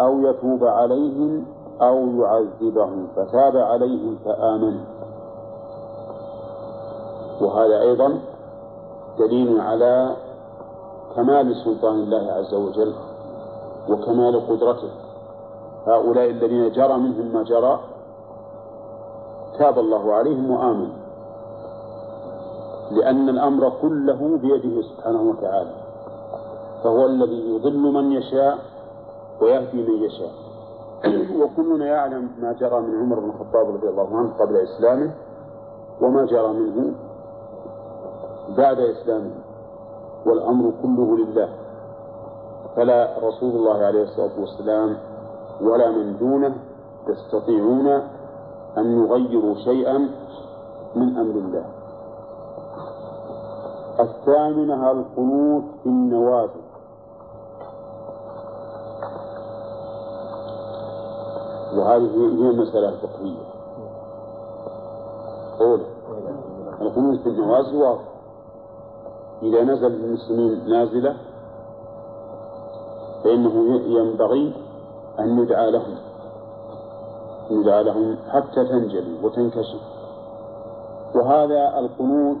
[0.00, 1.44] أو يتوب عليهم
[1.82, 4.84] أو يعذبهم فتاب عليهم فآمنوا
[7.40, 8.18] وهذا أيضا
[9.18, 10.16] دليل على
[11.16, 12.94] كمال سلطان الله عز وجل
[13.88, 14.90] وكمال قدرته.
[15.86, 17.80] هؤلاء الذين جرى منهم ما جرى
[19.58, 20.96] تاب الله عليهم وآمنوا
[22.90, 25.81] لأن الأمر كله بيده سبحانه وتعالى.
[26.84, 28.58] فهو الذي يضل من يشاء
[29.40, 30.32] ويهدي من يشاء.
[31.42, 35.10] وكلنا يعلم ما جرى من عمر بن الخطاب رضي الله عنه قبل إسلامه
[36.00, 36.94] وما جرى منه
[38.56, 39.30] بعد إسلامه
[40.26, 41.48] والأمر كله لله.
[42.76, 44.96] فلا رسول الله عليه الصلاة والسلام
[45.60, 46.54] ولا من دونه
[47.08, 47.86] يستطيعون
[48.78, 49.98] أن يغيروا شيئا
[50.96, 51.64] من أمر الله.
[54.00, 56.61] الثامنة القنوت في النوازل
[61.74, 63.44] وهذه هي المسألة الفقهية
[65.58, 65.80] قول
[66.80, 68.02] القنوت في النوازل واضح.
[69.42, 71.16] إذا نزل المسلمين نازلة
[73.24, 74.54] فإنه ينبغي
[75.18, 75.96] أن ندعى لهم.
[77.50, 79.80] ندعى لهم حتى تنجلي وتنكشف.
[81.14, 82.38] وهذا القنوت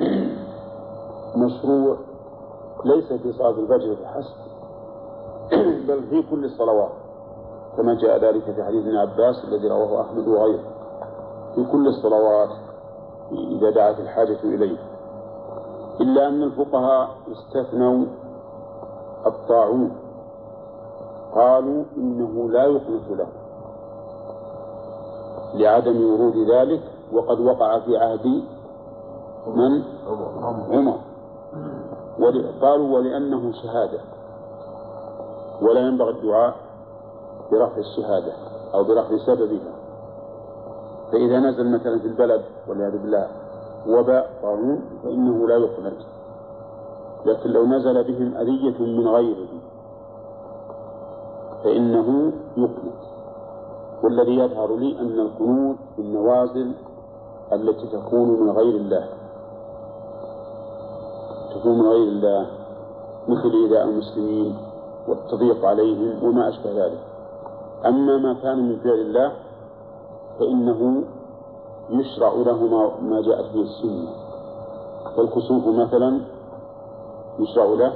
[1.36, 1.96] مشروع
[2.84, 4.34] ليس في صلاة الفجر فحسب
[5.88, 6.99] بل في كل الصلوات.
[7.80, 10.64] كما جاء ذلك في حديث ابن عباس الذي رواه أحمد وغيره.
[11.54, 12.48] في كل الصلوات
[13.32, 14.78] إذا دعت الحاجة إليه.
[16.00, 18.06] إلا أن الفقهاء استثنوا
[19.26, 19.92] الطاعون.
[21.34, 23.26] قالوا إنه لا يقنط له.
[25.54, 28.42] لعدم ورود ذلك وقد وقع في عهد
[29.46, 29.82] من؟
[30.70, 30.98] عمر.
[32.62, 34.00] قالوا ولأنه شهادة.
[35.62, 36.69] ولا ينبغي الدعاء.
[37.52, 38.32] برفع الشهادة
[38.74, 39.72] أو برفع سببها.
[41.12, 43.26] فإذا نزل مثلا في البلد والعياذ بالله
[43.86, 46.06] وباء طاعون فإنه لا يقنط
[47.26, 49.48] لكن لو نزل بهم أذية من غيره
[51.64, 53.00] فإنه يقنط
[54.02, 56.72] والذي يظهر لي أن القنوت في النوازل
[57.52, 59.08] التي تكون من غير الله.
[61.54, 62.46] تكون من غير الله
[63.28, 64.56] مثل إيذاء المسلمين
[65.08, 67.09] والتضييق عليهم وما أشبه ذلك.
[67.86, 69.32] أما ما كان من فعل الله
[70.38, 71.04] فإنه
[71.90, 72.64] يشرع له
[73.00, 74.12] ما جاءت به السنة.
[75.16, 76.20] فالكسوف مثلا
[77.38, 77.92] يشرع له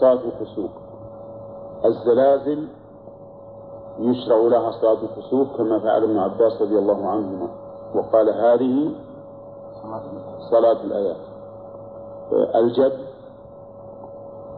[0.00, 0.70] صلاة الكسوف.
[1.84, 2.68] الزلازل
[3.98, 7.48] يشرع لها صلاة الكسوف كما فعل ابن عباس رضي الله عنهما.
[7.94, 8.90] وقال هذه
[10.50, 11.16] صلاة الآيات.
[12.54, 12.98] الجد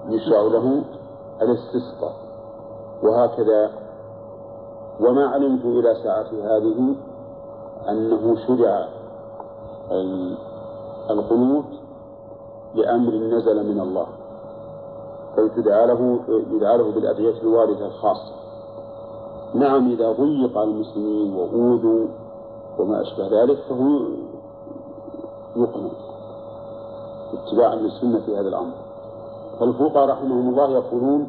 [0.08, 0.82] يشرع له
[1.42, 2.14] الاستسقاء.
[3.02, 3.87] وهكذا
[5.00, 6.94] وما علمت إلى ساعتي هذه
[7.88, 8.88] أنه شرع
[11.10, 11.64] القنوت
[12.74, 14.06] لأمر نزل من الله
[15.36, 18.32] بل تدعى له يدعى له بالأدعية الواردة الخاصة.
[19.54, 22.06] نعم إذا ضيق على المسلمين وأوذوا
[22.78, 24.00] وما أشبه ذلك فهو
[25.56, 25.92] يقنط
[27.32, 28.72] اتباعا للسنة في هذا الأمر.
[29.60, 31.28] فالفقهاء رحمهم الله يقولون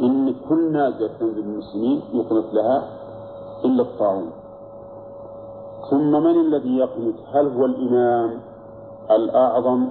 [0.00, 2.88] إن كل نازلة تنزل المسلمين يقنط لها
[3.64, 4.30] إلا الطاعون
[5.90, 8.40] ثم من الذي يقنط؟ هل هو الإمام
[9.10, 9.88] الأعظم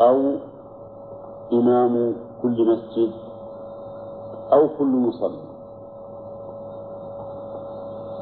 [0.00, 0.32] أو
[1.52, 3.10] إمام كل مسجد
[4.52, 5.44] أو كل مصلي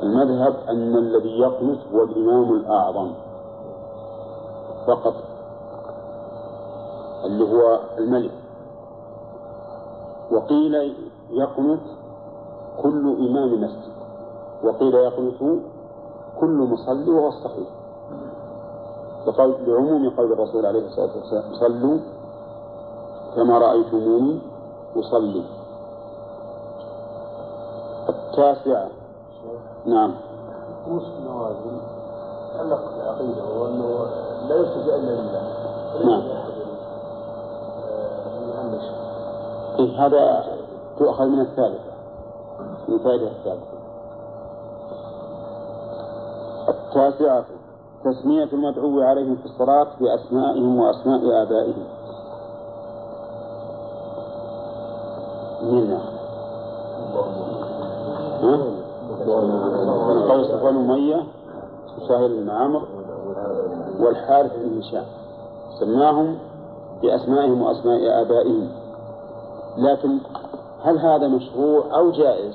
[0.02, 3.12] المذهب أن الذي يقنط هو الإمام الأعظم
[4.86, 5.14] فقط
[7.24, 8.41] اللي هو الملك.
[10.32, 10.94] وقيل
[11.30, 11.80] يقنط
[12.82, 13.92] كل إمام مسجد.
[14.64, 15.60] وقيل يقنط
[16.40, 17.68] كل مصلي وهو الصحيح.
[19.66, 21.98] لعموم قول الرسول عليه الصلاة والسلام صلوا
[23.36, 24.40] كما رأيتموني
[24.96, 25.44] أصلي.
[28.08, 28.88] التاسعة.
[29.86, 30.14] نعم.
[30.86, 31.80] طقوس النوازل
[32.54, 34.06] تعلق بالعقيدة وهو أنه
[34.48, 35.42] لا يلتجأ إلا لله.
[36.04, 36.41] نعم.
[39.82, 40.44] إيه هذا
[40.98, 41.92] تؤخذ من الثالثة
[42.88, 43.72] من فائدة الثالثة
[46.68, 47.44] التاسعة
[48.04, 51.84] تسمية المدعو عليهم في الصلاة بأسمائهم وأسماء آبائهم.
[55.62, 56.02] منها
[60.08, 61.22] بن قوس بن أمية
[61.98, 62.86] وسهيل بن عمرو
[64.00, 65.04] والحارث بن هشام.
[65.80, 66.38] سماهم
[67.02, 68.81] بأسمائهم وأسماء آبائهم.
[69.76, 70.18] لكن
[70.82, 72.54] هل هذا مشروع أو جائز؟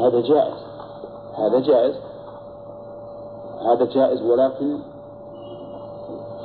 [0.00, 0.54] هذا جائز.
[1.38, 1.94] هذا جائز.
[3.66, 4.78] هذا جائز ولكن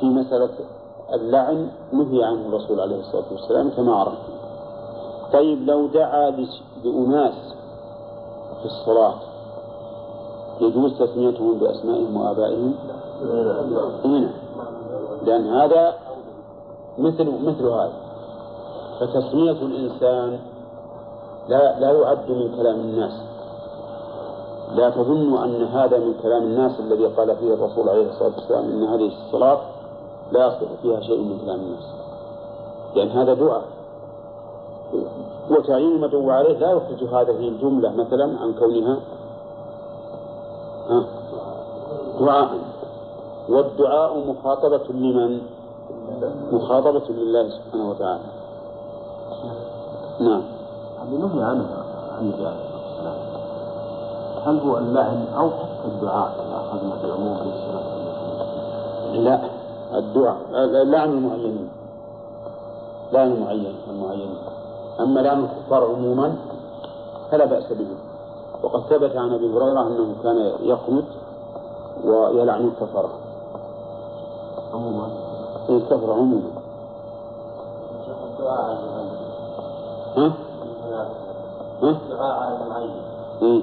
[0.00, 0.50] في مسألة
[1.12, 4.32] اللعن نهي عنه الرسول عليه الصلاة والسلام كما عرفت.
[5.32, 6.30] طيب لو دعا
[6.84, 7.34] لأناس
[8.60, 9.14] في الصلاة
[10.60, 12.74] يجوز تسميتهم بأسمائهم وآبائهم؟
[14.04, 14.30] هنا.
[15.22, 15.94] لأن هذا
[16.98, 18.01] مثل مثل هذا.
[19.06, 20.38] فتسمية الإنسان
[21.48, 23.12] لا لا يعد من كلام الناس.
[24.74, 28.82] لا تظن أن هذا من كلام الناس الذي قال فيه الرسول عليه الصلاة والسلام إن
[28.82, 29.60] هذه الصلاة
[30.32, 31.84] لا يصلح فيها شيء من كلام الناس.
[32.94, 33.62] لأن هذا دعاء.
[35.50, 38.96] وتعيين المدعو عليه لا يخرج هذه الجملة مثلا عن كونها
[42.20, 42.48] دعاء.
[43.48, 45.40] والدعاء مخاطبة لمن؟
[46.52, 48.41] مخاطبة لله سبحانه وتعالى.
[50.20, 50.42] نعم.
[51.10, 51.84] نهي عنها
[52.18, 52.72] عن السلام
[54.46, 57.36] هل هو اللعن أو حتى الدعاء إذا أخذنا بعموم
[59.12, 59.40] لا
[59.98, 60.36] الدعاء
[60.84, 61.68] لعن المعينين
[63.12, 63.74] لعن المعين.
[63.90, 64.36] المعينين
[65.00, 66.34] أما لعن الكفار عموما
[67.30, 67.86] فلا بأس به.
[68.62, 71.08] وقد ثبت عن أبي هريرة أنه كان يقنت
[72.04, 73.10] ويلعن الكفرة
[74.72, 75.08] عموما؟
[75.68, 76.50] الكفرة عموما.
[80.16, 80.32] ها؟
[81.82, 82.90] ها؟ الدعاء على المعين
[83.42, 83.62] إيه؟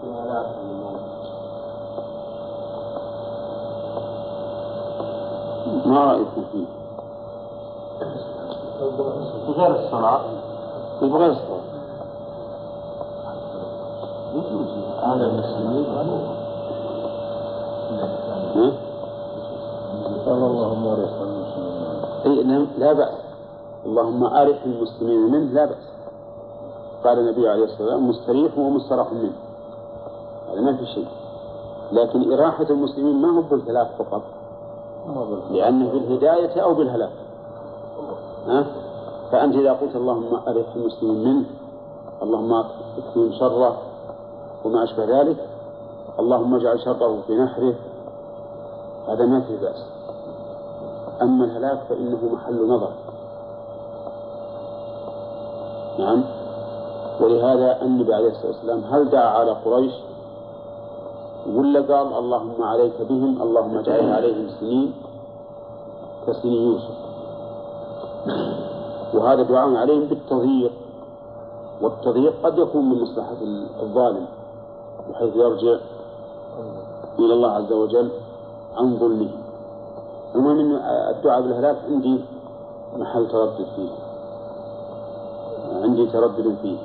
[0.00, 0.44] فيما لا
[5.86, 6.64] ما رأيكم فيه؟
[9.52, 10.20] غير الصلاة
[11.00, 11.64] في غير الصلاة
[14.34, 14.68] يجوز
[15.02, 15.84] هذا المسلمين؟
[20.26, 23.23] قال اللهم ارح المسلمين أي نعم لا بأس
[23.86, 25.88] اللهم أرح المسلمين منه لا بأس.
[27.04, 29.32] قال النبي عليه الصلاة والسلام مستريح ومستراح منه.
[30.52, 31.08] هذا ما في شيء.
[31.92, 34.22] لكن إراحة المسلمين ما هو بالهلاك فقط.
[35.50, 37.12] لأنه بالهداية أو بالهلاك.
[38.46, 38.66] ها؟
[39.32, 41.44] فأنت إذا قلت اللهم أرح المسلمين منه
[42.22, 42.52] اللهم
[42.98, 43.78] أكفهم شره
[44.64, 45.48] وما أشبه ذلك
[46.18, 47.74] اللهم اجعل شره في نحره
[49.08, 49.84] هذا ما فيه بأس.
[51.22, 52.90] أما الهلاك فإنه محل نظر.
[55.98, 56.24] نعم.
[57.20, 59.92] ولهذا النبي عليه الصلاة والسلام هل دعا على قريش؟
[61.46, 64.92] ولا قال اللهم عليك بهم اللهم اجعل عليهم سنين؟
[66.26, 66.96] كسنين يوسف.
[69.14, 70.72] وهذا دعاء عليهم بالتضييق.
[71.82, 73.36] والتضييق قد يكون من مصلحة
[73.82, 74.26] الظالم
[75.10, 75.76] بحيث يرجع
[77.18, 78.10] إلى الله عز وجل
[78.76, 79.30] عن ظلمه.
[80.34, 80.72] المهم أن
[81.16, 82.20] الدعاء بالهلاك عندي
[82.96, 84.03] محل تردد فيه.
[85.94, 86.76] عندي تردد فيه.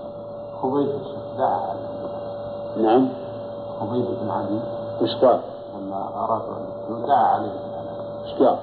[0.62, 0.89] خبيب
[1.38, 1.74] دعا
[2.78, 3.10] نعم.
[3.80, 4.60] خبيب بن عدي
[5.01, 5.39] وش قال؟
[5.76, 6.41] لما أراد
[6.89, 7.51] أن دعا عليه.
[8.24, 8.57] وش قال؟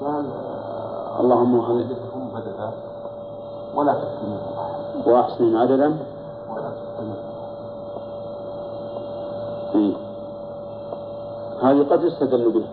[0.00, 0.24] قال
[1.20, 2.70] اللهم خلق خلقهم بددا
[3.74, 5.98] ولا تفتنهم أحد وأحسن عددا
[6.50, 7.16] ولا تفتنهم
[9.74, 9.94] إيه.
[11.62, 12.68] هذه قد يستدل بها.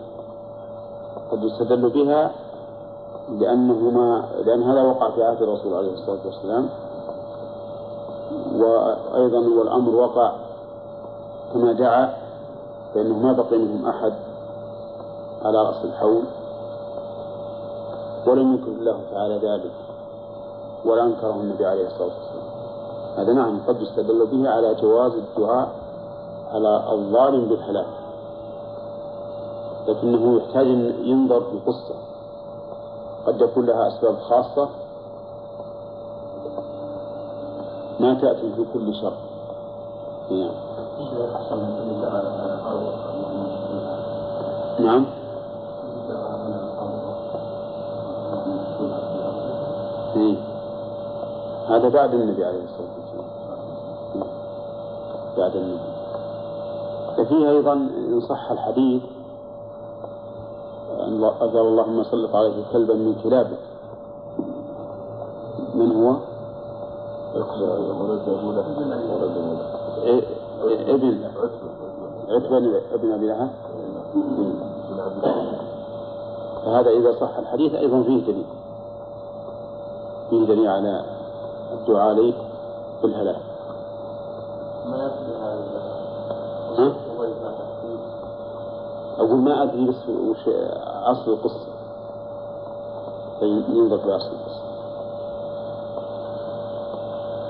[1.30, 2.30] قد يستدل بها
[3.30, 6.68] لأنهما لأن هذا وقع في عهد الرسول عليه الصلاة والسلام.
[8.54, 10.32] وأيضا والأمر وقع
[11.52, 12.14] كما دعا
[12.94, 14.12] فإنه ما بقي منهم أحد
[15.44, 16.22] على رأس الحول.
[18.26, 19.72] ولم ينكر الله تعالى ذلك
[20.84, 22.48] ولا أنكره النبي عليه الصلاة والسلام.
[23.16, 25.68] هذا نعم قد يستدل به على جواز الدعاء
[26.52, 27.86] على الظالم بالهلاك.
[29.88, 32.07] لكنه يحتاج أن ينظر في القصة
[33.28, 34.68] قد يكون لها أسباب خاصة.
[38.00, 39.12] ما تأتي في كل شر.
[40.30, 40.50] نعم.
[44.80, 45.06] نعم.
[50.16, 50.36] إيه.
[51.68, 53.28] هذا بعد النبي عليه الصلاة والسلام.
[55.36, 55.80] بعد النبي.
[57.18, 59.02] وفيه أيضا إن صح الحديث
[61.18, 63.58] الله- قال اللهم سلط عليه كلبا من كلابك
[65.74, 66.16] من هو؟
[70.04, 70.24] إيه-
[70.88, 71.24] إبن
[72.28, 72.56] عتبة
[72.94, 73.50] ابن أبي لهب.
[76.64, 78.46] فهذا إذا صح الحديث أيضا فيه دليل
[80.30, 81.04] فيه دليل على
[81.72, 82.34] الدعاء عليه
[83.02, 83.40] بالهلاك
[84.86, 85.34] ما يدري
[86.78, 86.92] ها؟
[89.18, 90.48] أقول ما أدري بس وش
[91.04, 91.68] أصل القصة.
[93.42, 94.58] ينظر في أصل القصة؟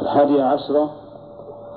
[0.02, 0.90] الحادية عشرة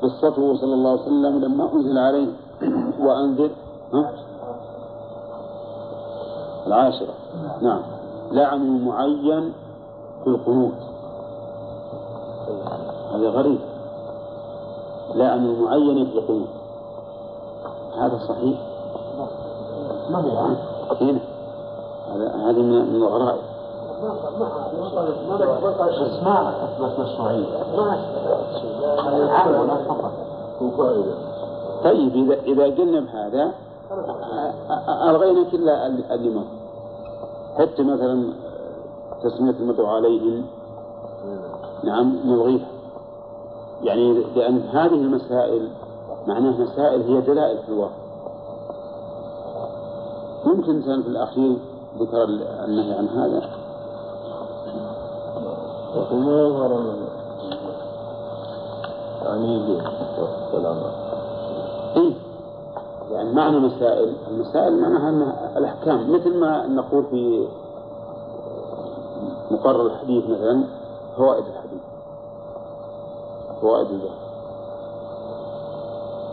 [0.01, 2.27] قصته صلى الله عليه وسلم لما أنزل عليه.
[3.05, 3.49] وأنذر
[3.93, 4.11] ها؟
[6.67, 7.13] العاشرة.
[7.61, 7.81] نعم.
[8.31, 9.53] لعن معين
[10.23, 10.73] في القنوت.
[13.13, 13.59] هذا غريب.
[15.15, 16.49] لعن معين في القنوت.
[17.97, 18.59] هذا صحيح؟
[20.09, 21.30] ما عن هنا.
[22.19, 23.41] هذا من الغرائب
[26.23, 27.45] ما اثبت مشروعيه
[31.83, 33.51] طيب إذا إذا قلنا بهذا
[35.09, 36.45] ألغينا كل اللي مر
[37.57, 38.33] حتى مثلا
[39.23, 40.45] تسمية المدعو عليهم
[41.83, 42.67] نعم نلغيها
[43.83, 45.69] يعني لأن هذه المسائل
[46.27, 48.01] معناها مسائل هي دلائل في الواقع.
[50.45, 51.57] ممكن إنسان في الأخير
[51.99, 52.23] ذكر
[52.65, 53.49] النهي عن هذا.
[56.11, 56.83] وما يظهر
[59.25, 59.81] يعني
[61.97, 62.13] إيه.
[63.11, 64.13] يعني معنى مسائل.
[64.31, 66.13] المسائل معناها أن الأحكام.
[66.13, 67.47] مثل ما نقول في
[69.51, 70.63] مقرر الحديث مثلا
[71.17, 71.81] فوائد الحديث.
[73.61, 74.21] فوائد البحث.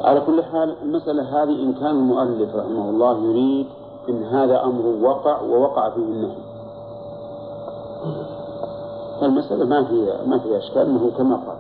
[0.04, 3.66] على كل حال المسألة هذه إن كان المؤلف رحمه الله يريد
[4.08, 6.36] إن هذا أمر وقع ووقع فيه النهي.
[9.20, 11.58] فالمسألة ما فيها ما فيها إشكال أنه كما قال.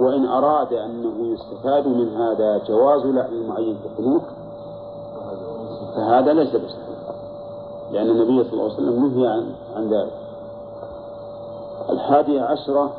[0.00, 4.22] وإن أراد أنه يستفاد من هذا جواز لعن المعين في القنوت
[5.96, 6.86] فهذا ليس بصحيح.
[7.92, 10.12] لأن النبي صلى الله عليه وسلم نهي عن عن ذلك.
[11.90, 12.90] الحادية عشرة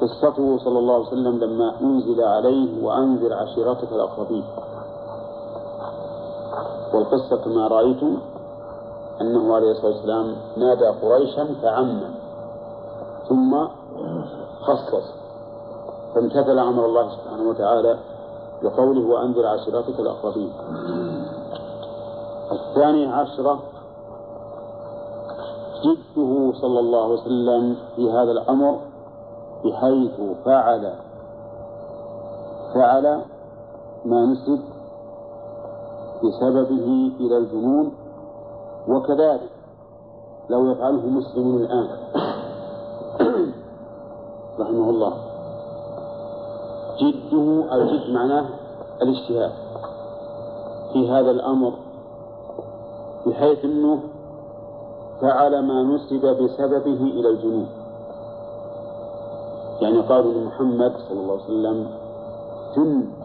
[0.00, 4.44] قصته صلى الله عليه وسلم لما أنزل عليه وأنذر عشيرتك الأقربين.
[6.94, 8.18] والقصة كما رأيتم
[9.20, 12.00] أنه عليه الصلاة والسلام نادى قريشا فعم
[13.28, 13.66] ثم
[14.60, 15.04] خصص
[16.14, 17.98] فامتثل أمر الله سبحانه وتعالى
[18.62, 20.52] بقوله وأنذر عشيرتك الأقربين.
[22.52, 23.58] الثانية عشرة
[25.84, 28.78] جده صلى الله عليه وسلم في هذا الأمر
[29.64, 30.92] بحيث فعل
[32.74, 33.20] فعل
[34.04, 34.60] ما نسب
[36.24, 37.92] بسببه إلى الجنون
[38.88, 39.50] وكذلك
[40.50, 41.88] لو يفعله مسلم الآن.
[44.60, 45.12] رحمه الله.
[47.00, 48.46] جده الجد معناه
[49.02, 49.52] الاجتهاد
[50.92, 51.72] في هذا الأمر
[53.26, 54.00] بحيث أنه
[55.20, 57.68] فعل ما نسب بسببه إلى الجنون.
[59.80, 61.86] يعني قالوا لمحمد صلى الله عليه وسلم
[62.76, 63.17] جن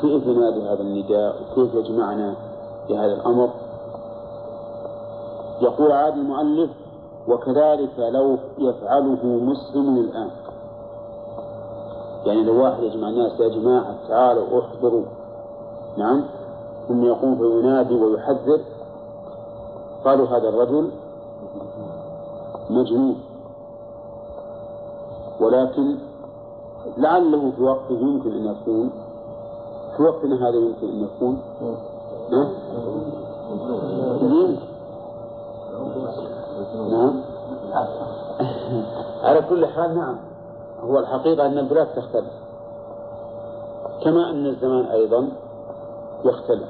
[0.00, 2.34] كيف ينادي هذا النداء؟ وكيف يجمعنا
[2.86, 3.50] في هذا الأمر؟
[5.60, 6.70] يقول عاد المؤلف
[7.28, 10.30] وكذلك لو يفعله مسلم الآن.
[12.26, 15.04] يعني لو واحد يجمع الناس يا جماعة تعالوا احضروا.
[15.98, 16.24] نعم؟
[16.88, 18.60] ثم يقوم فينادي ويحذر.
[20.04, 20.90] قالوا هذا الرجل
[22.70, 23.20] مجنون.
[25.40, 25.96] ولكن
[26.96, 28.90] لعله في وقته يمكن أن يكون
[30.00, 31.42] في وقتنا هذا يمكن أن يكون؟
[32.30, 32.50] يمكن
[36.90, 37.22] نعم.
[39.22, 40.16] على كل حال نعم.
[40.80, 42.32] هو الحقيقة أن البلاد تختلف.
[44.04, 45.28] كما أن الزمان أيضا
[46.24, 46.68] يختلف.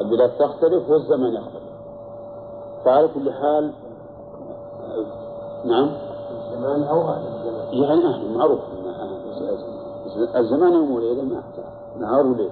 [0.00, 1.62] البلاد تختلف والزمان يختلف.
[2.84, 3.72] فعلى كل حال
[5.64, 5.90] نعم.
[6.30, 7.72] الزمان أو أهل الزمان.
[7.72, 8.60] يعني أهل معروف
[10.36, 11.42] الزمان يوم وليلة ما
[12.00, 12.50] نهار وليل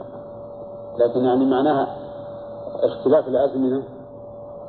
[0.98, 1.96] لكن يعني معناها
[2.82, 3.82] اختلاف الأزمنة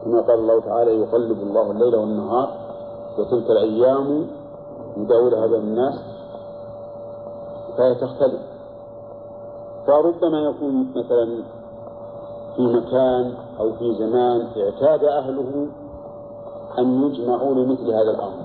[0.04, 2.50] كما قال الله تعالى يقلب الله الليل والنهار
[3.18, 4.28] وتلك الأيام
[4.98, 6.00] نداولها بين الناس
[7.78, 8.42] فهي تختلف.
[9.88, 11.44] فربما يكون مثلا
[12.56, 15.68] في مكان أو في زمان اعتاد أهله
[16.80, 18.44] أن يجمعوا لمثل هذا الأمر.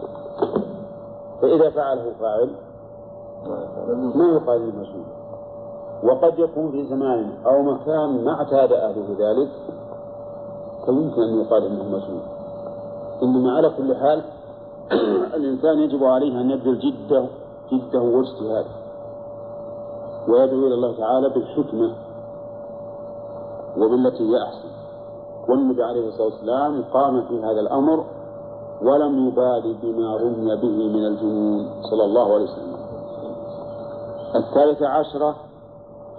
[1.43, 2.51] فإذا فعله فاعل
[4.15, 5.20] ما يقال المجنون
[6.05, 9.49] وقد يكون في زمان أو مكان ما اعتاد أهله ذلك
[10.85, 12.23] فيمكن أن يقال إنه مجنون
[13.23, 14.23] إنما على كل حال
[15.37, 17.27] الإنسان يجب عليه أن يبذل جدة
[17.73, 18.81] جدة واجتهاده
[20.29, 21.95] ويدعو إلى الله تعالى بالحكمة
[23.77, 24.69] وبالتي هي أحسن.
[25.49, 28.05] والنبي عليه الصلاة والسلام قام في هذا الأمر
[28.83, 32.77] ولم يبالي بما رمي به من الجنون صلى الله عليه وسلم.
[34.37, 35.37] الثالثة عشرة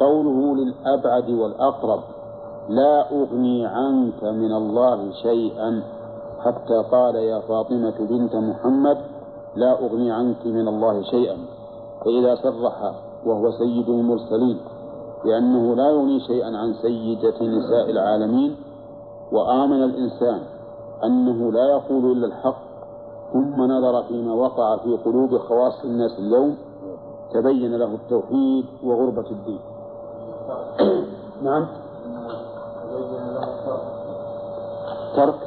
[0.01, 2.01] قوله للأبعد والأقرب
[2.69, 5.83] لا أغني عنك من الله شيئا.
[6.45, 8.97] حتى قال يا فاطمة بنت محمد
[9.55, 11.37] لا أغني عنك من الله شيئا.
[12.05, 12.77] فإذا صرح
[13.25, 14.57] وهو سيد المرسلين
[15.25, 18.55] بأنه لا يغني شيئا عن سيدة نساء العالمين.
[19.31, 20.41] وآمن الإنسان
[21.03, 22.61] أنه لا يقول إلا الحق.
[23.33, 26.55] ثم نظر فيما وقع في قلوب خواص الناس اليوم
[27.33, 29.59] تبين له التوحيد وغربة الدين.
[31.41, 31.67] نعم.
[35.15, 35.39] ترك.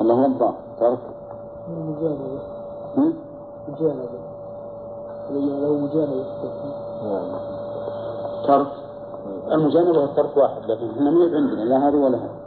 [0.00, 0.50] الله وضع
[0.80, 0.98] ترك.
[1.68, 2.40] مجانبة
[2.96, 3.14] هم؟
[3.68, 4.08] مجانبة
[5.28, 6.24] تبين له مجانبة
[8.46, 8.72] ترك.
[9.52, 12.38] المجانبة والترك واحد لكن إحنا ما عندنا لا هذا ولا هذا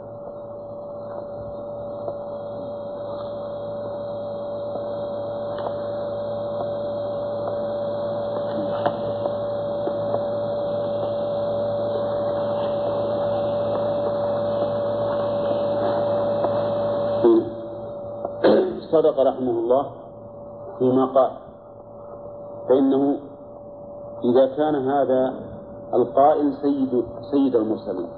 [18.92, 19.86] صدق رحمه الله
[20.82, 21.30] فيما قال.
[22.68, 23.16] فإنه
[24.24, 25.34] إذا كان هذا
[25.94, 28.08] القائل سيد سيد المرسلين.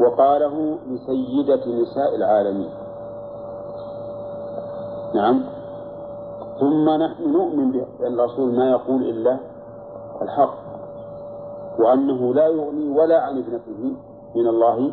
[0.00, 2.70] وقاله لسيدة نساء العالمين.
[5.14, 5.44] نعم.
[6.60, 9.38] ثم نحن نؤمن بأن الرسول ما يقول إلا
[10.22, 10.54] الحق
[11.78, 13.80] وأنه لا يغني ولا عن ابنته
[14.34, 14.90] من الله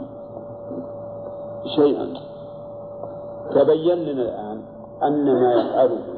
[1.75, 2.13] شيئا.
[3.55, 4.61] تبين لنا الآن
[5.03, 6.10] أن ما يفعله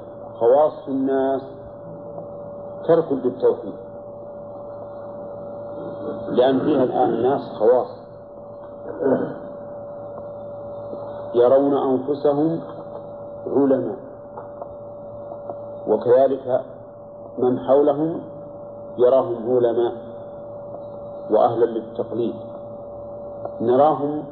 [0.43, 1.41] خواص الناس
[2.87, 3.73] ترك للتوحيد
[6.27, 7.87] لأن فيها الآن ناس خواص.
[11.35, 12.59] يرون أنفسهم
[13.47, 13.97] علماء
[15.87, 16.61] وكذلك
[17.37, 18.21] من حولهم
[18.97, 19.93] يراهم علماء
[21.31, 22.35] وأهلا للتقليد.
[23.61, 24.23] نراهم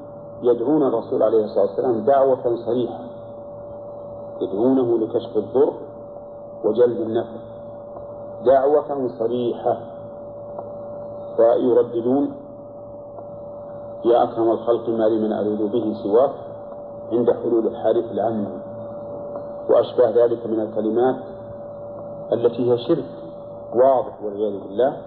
[0.41, 2.99] يدعون الرسول عليه الصلاة والسلام دعوة صريحة.
[4.41, 5.73] يدعونه لكشف الضر.
[6.65, 7.39] وجلب النفع.
[8.45, 9.77] دعوة صريحة.
[11.37, 12.33] فيرددون
[14.05, 16.31] يا أكرم الخلق ما لي من أريد به سواك
[17.11, 18.61] عند حلول الحادث العام
[19.69, 21.15] وأشباه ذلك من الكلمات
[22.33, 23.05] التي هي شرك
[23.75, 24.97] واضح والعياذ بالله.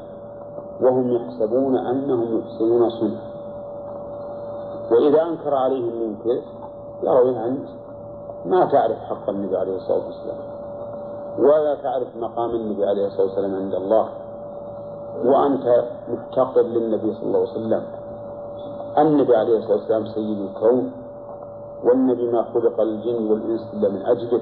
[0.81, 3.35] وهم يحسبون أنهم يحسنون صنعا.
[4.91, 6.43] وإذا أنكر عليهم منكر
[7.03, 7.69] يروا أنت
[8.47, 10.54] ما تعرف حق النبي عليه الصلاة والسلام.
[11.39, 14.09] ولا تعرف مقام النبي عليه الصلاة والسلام عند الله.
[15.25, 17.83] وأنت محتقر للنبي صلى الله عليه وسلم.
[18.99, 20.93] النبي عليه الصلاة والسلام سيد الكون.
[21.85, 24.41] والنبي ما خلق الجن والإنس إلا من أجله.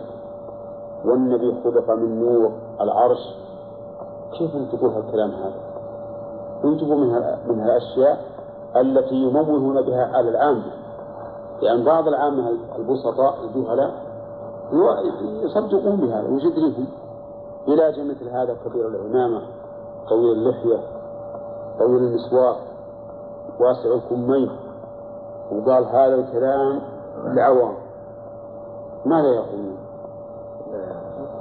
[1.05, 3.37] والنبي خلق من نور العرش.
[4.39, 5.61] كيف أنت تقول هالكلام هذا؟
[6.65, 7.09] انتبهوا من
[7.49, 8.25] من هالأشياء
[8.77, 10.73] التي يموهون بها على العامة.
[11.63, 14.02] لأن بعض العامة البسطاء الجهلاء
[15.45, 16.87] يصدقون بهذا ويجدريهم
[17.69, 19.43] علاج مثل هذا كبير العمامة
[20.09, 20.81] طويل اللحية
[21.79, 22.57] طويل المسواق
[23.61, 24.51] واسع الكمين.
[25.53, 26.81] وقال هذا الكلام
[27.25, 27.75] لعوام.
[29.07, 29.77] ماذا يقولون؟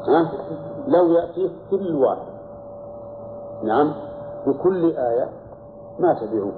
[0.08, 0.32] ها؟
[0.88, 2.32] لو يأتيه كل واحد.
[3.64, 3.94] نعم.
[4.48, 5.30] بكل آية
[6.00, 6.52] ما تبعوه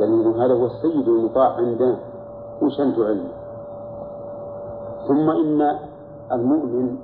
[0.00, 1.98] لأنه هذا هو السيد المطاع عندنا
[2.62, 3.37] وش أنت علمه؟
[5.08, 5.78] ثم إن
[6.32, 6.96] المؤمن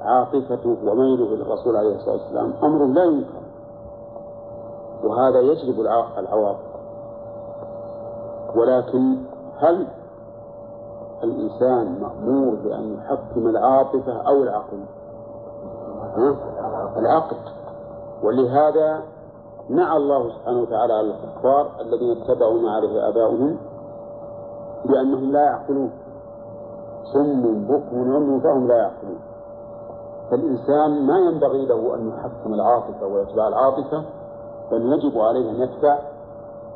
[0.00, 3.42] عاطفته وميله إلى الرسول عليه الصلاة والسلام أمر لا ينكر.
[5.04, 5.80] وهذا يجلب
[6.18, 6.76] العواطف
[8.56, 9.16] ولكن
[9.58, 9.86] هل
[11.24, 14.84] الإنسان مأمور بأن يحكم العاطفة أو العقل؟
[16.96, 17.36] العقل.
[18.22, 19.02] ولهذا
[19.68, 23.56] نعى الله سبحانه وتعالى على الكفار الذين اتبعوا ما عليه آباؤهم
[24.84, 25.90] بأنهم لا يعقلون.
[27.12, 29.18] صم بكم عمي فهم لا يعقلون.
[30.30, 34.04] فالإنسان ما ينبغي له أن يحكم العاطفة ويتبع العاطفة
[34.70, 35.98] بل يجب عليه أن يتبع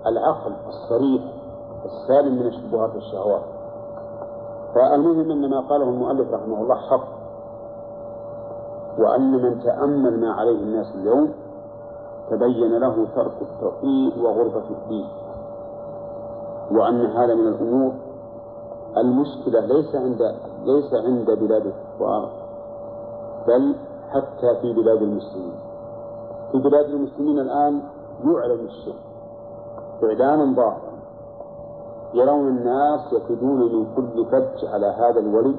[0.07, 1.23] العقل الصريح
[1.85, 3.43] السالم من الشبهات والشهوات
[4.75, 7.09] فالمهم أن ما قاله المؤلف رحمه الله حق
[8.99, 11.33] وأن من تأمل ما عليه الناس اليوم
[12.31, 15.09] تبين له ترك التوحيد وغربة الدين
[16.71, 17.93] وأن هذا من الأمور
[18.97, 20.35] المشكلة ليس عند
[20.65, 22.31] ليس عند بلاد الكفار
[23.47, 23.75] بل
[24.11, 25.55] حتى في بلاد المسلمين.
[26.53, 27.83] في بلاد المسلمين الآن
[28.25, 28.95] يعلن الشرك
[30.05, 30.91] إعلانا ظاهرا.
[32.15, 35.55] يرون الناس يكدون من كل فج على هذا الولي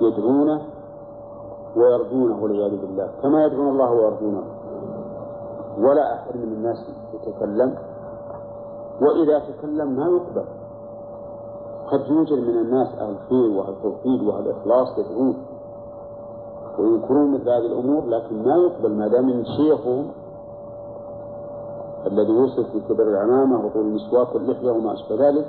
[0.00, 0.62] يدعونه
[1.76, 3.10] ويرجونه والعياذ بالله.
[3.22, 4.44] كما يدعون الله ويرجونه.
[5.78, 7.74] ولا أحد من الناس يتكلم
[9.02, 10.44] وإذا تكلم ما يقبل.
[11.92, 15.36] قد يوجد من الناس أهل الخير وأهل التوحيد وأهل الإخلاص يدعون
[16.78, 20.06] وينكرون مثل هذه الأمور لكن ما يقبل ما دام من شيخهم
[22.06, 25.46] الذي وصف في كبر العمامة وطول المسواك واللحية وما أشبه ذلك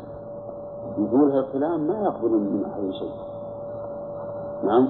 [0.97, 3.11] يقول هالكلام ما يقبلون من أحد شيء.
[4.63, 4.87] نعم؟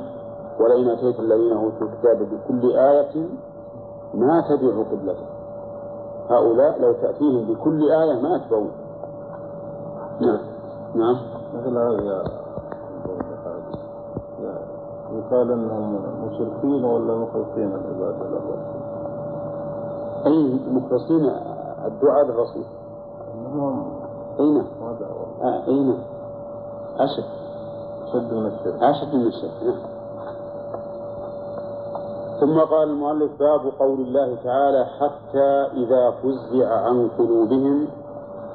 [0.60, 3.28] ولئن أتيت الذين أوتوا الكتاب بكل آية
[4.14, 5.26] ما تبعوا قبلته
[6.30, 8.72] هؤلاء لو تأتيهم بكل آية ما يتبعون
[10.22, 10.40] نعم؟
[10.96, 12.24] نعم؟ مثل هذا
[14.42, 14.58] يا
[15.14, 15.96] يقال إنهم
[16.28, 18.84] مشركين ولا مخلصين العبادة لله
[20.26, 21.32] أي مخلصين
[21.86, 22.64] الدعاء للرسول
[24.40, 24.66] أي نعم.
[25.42, 26.00] آه، أي نعم.
[27.00, 27.24] أشد.
[28.14, 28.84] شد من الشرك.
[28.84, 29.94] أشد من الشرك نعم.
[32.40, 37.88] ثم قال المؤلف باب قول الله تعالى حتى إذا فزع عن قلوبهم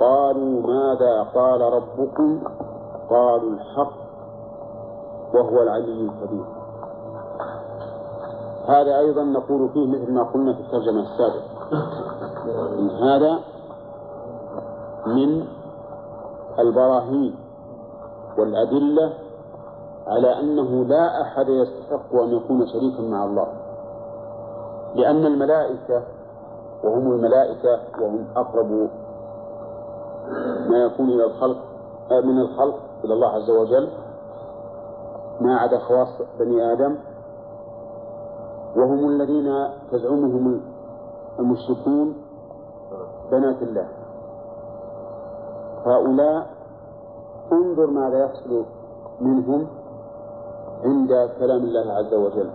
[0.01, 2.41] قالوا ماذا قال ربكم؟
[3.11, 3.93] قالوا الحق
[5.35, 6.45] وهو العلي الكبير.
[8.67, 11.49] هذا أيضا نقول فيه مثل ما قلنا في الترجمة السابقة.
[12.79, 13.39] إن هذا
[15.07, 15.45] من
[16.59, 17.35] البراهين
[18.39, 19.13] والأدلة
[20.07, 23.47] على أنه لا أحد يستحق أن يكون شريكا مع الله.
[24.95, 26.03] لأن الملائكة
[26.85, 28.89] وهم الملائكة وهم أقرب
[30.71, 31.57] ما يكون إلى الخلق
[32.11, 33.89] آه، من الخلق إلى الله عز وجل
[35.41, 36.09] ما عدا خواص
[36.39, 36.97] بني آدم
[38.77, 40.61] وهم الذين تزعمهم
[41.39, 42.17] المشركون
[43.31, 43.89] بنات الله.
[45.87, 46.47] هؤلاء
[47.53, 48.65] انظر ماذا يحصل
[49.21, 49.67] منهم
[50.85, 52.51] عند كلام الله عز وجل.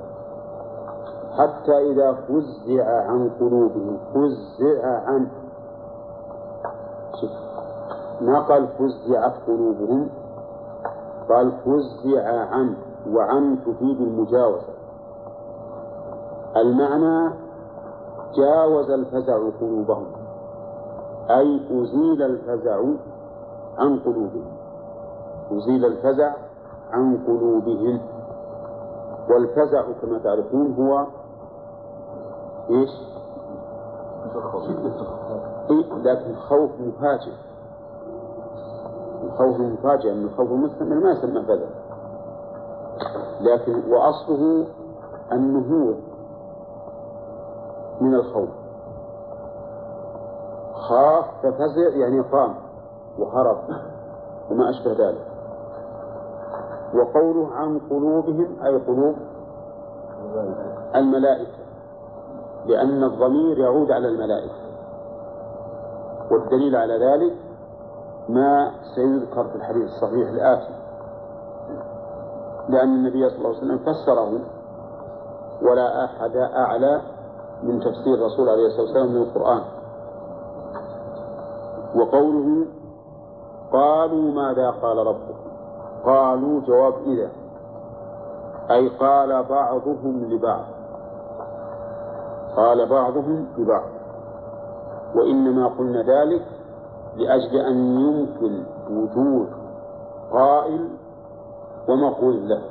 [1.34, 5.28] حتى إذا فزع عن قلوبهم فزع عن
[8.22, 10.10] ما قال فزعت قلوبهم
[11.30, 12.76] قال فزع عن
[13.10, 14.74] وعن تفيد المجاوزة.
[16.56, 17.34] المعنى
[18.38, 20.06] جاوز الفزع قلوبهم
[21.30, 22.82] أي أزيل الفزع
[23.78, 24.52] عن قلوبهم.
[25.52, 26.34] أزيل الفزع
[26.92, 28.00] عن قلوبهم.
[29.30, 31.06] والفزع كما تعرفون هو
[32.70, 32.90] إيش؟
[35.70, 37.34] إيه؟ لكن خوف مفاجئ.
[39.26, 41.70] الخوف مفاجئ من الخوف المستمر ما يسمى فزع
[43.42, 44.66] لكن وأصله
[45.32, 45.96] النهوض
[48.02, 48.50] من الخوف.
[50.74, 52.56] خاف ففزع يعني قام
[53.20, 53.58] وهرب
[54.52, 55.28] وما أشبه ذلك.
[56.96, 59.16] وقوله عن قلوبهم أي قلوب
[60.96, 61.64] الملائكة
[62.66, 64.64] لأن الضمير يعود على الملائكة.
[66.32, 67.34] والدليل على ذلك
[68.30, 70.74] ما سيذكر في الحديث الصحيح الآتي.
[72.70, 74.40] لأن النبي صلى الله عليه وسلم فسره
[75.62, 77.02] ولا أحد أعلى
[77.64, 79.62] من تفسير الرسول عليه الصلاة والسلام من القرآن.
[81.96, 82.66] وقوله
[83.74, 85.50] قالوا ماذا قال ربكم؟
[86.06, 87.30] قالوا جواب إذا.
[88.72, 90.66] أي قال بعضهم لبعض.
[92.56, 93.90] قال بعضهم لبعض.
[95.16, 96.46] وإنما قلنا ذلك
[97.18, 99.48] لأجل أن يمكن وجود
[100.32, 100.90] قائل
[101.90, 102.62] ومقول له.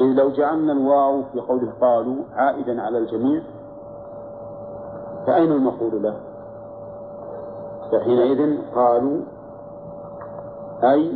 [0.00, 3.42] إذ لو جعلنا الواو في قوله قالوا عائدا على الجميع
[5.26, 6.16] فأين المقول له؟
[7.92, 9.20] فحينئذ قالوا
[10.82, 11.12] أي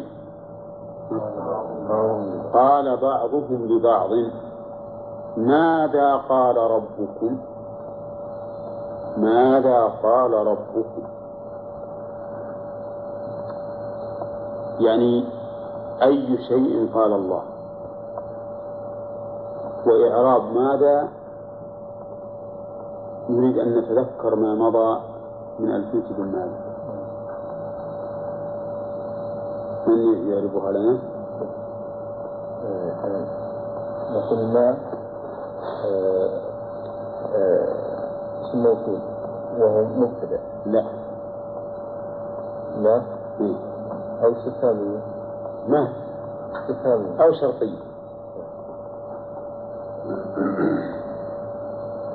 [2.54, 4.10] قال بعضهم لبعض
[5.36, 7.38] ماذا قال ربكم؟
[9.16, 11.02] ماذا قال ربكم؟
[14.80, 15.24] يعني
[16.02, 17.42] أي شيء قال الله.
[19.86, 21.08] وإعراب ماذا؟
[23.30, 25.00] نريد أن نتذكر ما مضى
[25.58, 26.60] من ألفية بن مالك.
[29.86, 30.98] من يعرفها لنا؟
[34.10, 34.76] نقول ما
[38.42, 39.00] اسم موصول.
[39.58, 40.40] وهو مبتدأ.
[40.66, 40.84] لا.
[42.76, 43.02] ما
[43.40, 43.73] إيه.
[44.22, 45.00] أو استفهامية
[45.68, 45.88] ما؟
[46.60, 47.78] استفهامية أو شرطية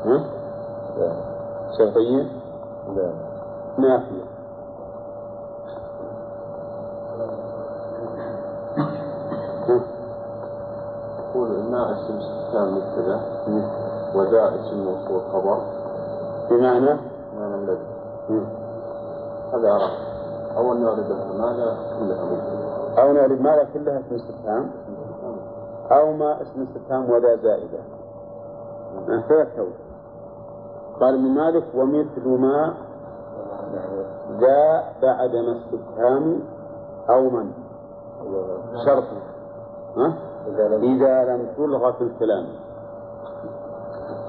[0.06, 0.24] ها؟
[0.98, 1.14] لا.
[1.78, 2.24] شرطية
[2.96, 3.14] لا
[3.78, 4.24] نافية؟
[11.20, 13.20] يقول ما اسم استفهام مبتدا
[14.16, 15.58] وذا اسم موصول خبر.
[16.50, 17.00] بمعنى؟
[17.40, 17.86] معنى الذي.
[19.54, 20.09] هذا أرى
[22.98, 24.72] أو ماذا كلها اسم استفهام
[25.92, 27.80] أو ما اسم استفهام وذا زائدة.
[29.10, 29.48] آه، ثلاث
[31.00, 32.74] قال ابن مالك ومثل ما
[34.40, 36.44] ذا بعد ما استفهام
[37.10, 37.52] أو من؟
[38.86, 39.04] شرط.
[39.98, 40.14] ها؟
[40.48, 42.46] إذا لم تلغى في الكلام.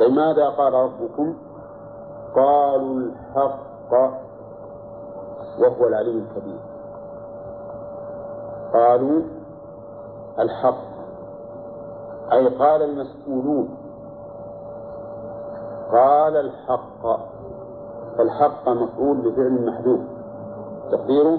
[0.01, 1.35] لماذا قال ربكم؟
[2.35, 4.30] قالوا الحق
[5.59, 6.61] وهو العلي الكبير.
[8.73, 9.23] قالوا
[10.39, 10.91] الحق.
[12.33, 13.69] أي قال المسؤولون.
[15.93, 17.03] قال الحق.
[18.19, 20.01] فالحق مفعول بفعل محذوف.
[20.91, 21.39] تقديره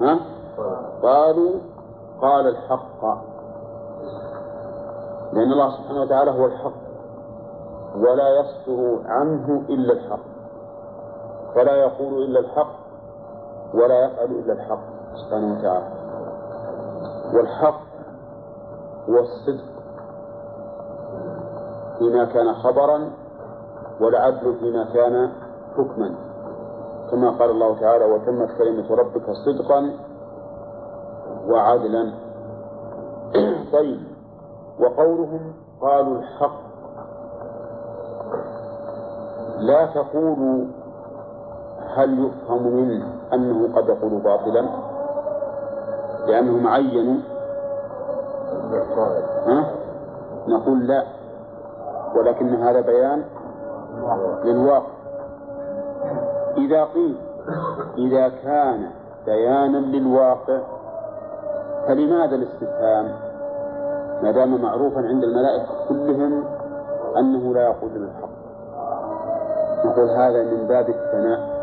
[0.00, 0.18] ها؟
[1.02, 1.52] قالوا
[2.20, 3.04] قال الحق.
[5.32, 6.88] لأن الله سبحانه وتعالى هو الحق.
[7.96, 10.37] ولا يصدر عنه إلا الحق.
[11.54, 12.74] فلا يقول إلا الحق
[13.74, 14.80] ولا يفعل إلا الحق
[15.14, 15.88] سبحانه وتعالى.
[17.34, 17.80] والحق
[19.08, 19.64] هو الصدق.
[21.98, 23.10] فيما كان خبرا
[24.00, 25.32] والعدل فيما كان
[25.76, 26.14] حكما.
[27.10, 29.90] كما قال الله تعالى وتمت كلمة ربك صدقا
[31.48, 32.12] وعدلا.
[33.72, 34.00] طيب.
[34.80, 36.68] وقولهم قالوا الحق.
[39.58, 40.64] لا تقولوا
[41.94, 44.64] هل يفهم منه أنه قد يقول باطلا؟
[46.26, 47.16] لأنهم عينوا
[49.46, 49.70] ها؟
[50.48, 51.04] نقول لا.
[52.16, 53.24] ولكن هذا بيان
[54.44, 54.98] للواقع.
[56.56, 57.16] إذا قيل
[57.98, 58.90] إذا كان
[59.26, 60.60] بيانا للواقع
[61.88, 63.12] فلماذا الاستفهام؟
[64.22, 66.44] ما دام معروفا عند الملائكة كلهم
[67.18, 68.28] أنه لا يقول بالحق
[69.84, 71.57] نقول هذا من باب الثناء.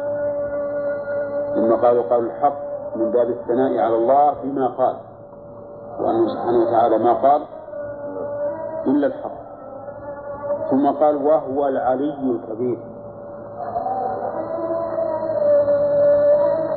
[1.56, 2.58] لما قالوا قالوا الحق
[2.96, 4.96] من باب الثناء على الله فيما قال.
[6.00, 7.42] وأنه سبحانه وتعالى ما قال
[8.88, 9.46] إلا الحق.
[10.70, 12.80] ثم قال وهو العلي الكبير.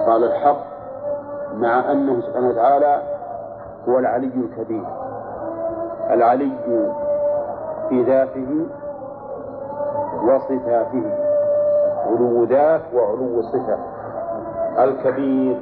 [0.06, 0.64] قال الحق
[1.55, 3.02] مع أنه سبحانه وتعالى
[3.88, 4.86] هو العلي الكبير.
[6.10, 6.52] العلي
[7.88, 8.66] في ذاته
[10.24, 11.28] وصفاته.
[12.06, 13.97] علو ذات وعلو صفة
[14.84, 15.60] الكبير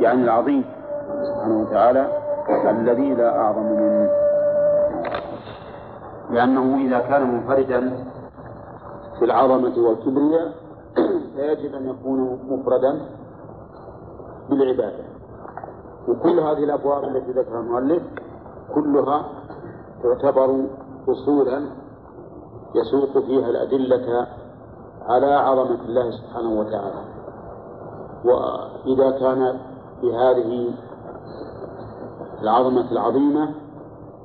[0.00, 0.64] يعني العظيم
[1.22, 2.08] سبحانه وتعالى
[2.70, 4.10] الذي لا أعظم منه.
[6.30, 8.04] لأنه إذا كان منفردا
[9.18, 10.52] في العظمة والكبرياء
[11.36, 13.00] فيجب أن يكون مفردا
[14.50, 15.04] بالعبادة.
[16.08, 18.02] وكل هذه الأبواب التي ذكرها المؤلف
[18.74, 19.24] كلها
[20.02, 20.64] تعتبر
[21.08, 21.62] أصولا
[22.74, 24.26] يسوق فيها الأدلة
[25.08, 27.13] على عظمة الله سبحانه وتعالى.
[28.24, 29.58] وإذا كان
[30.02, 30.70] بهذه
[32.42, 33.54] العظمة العظيمة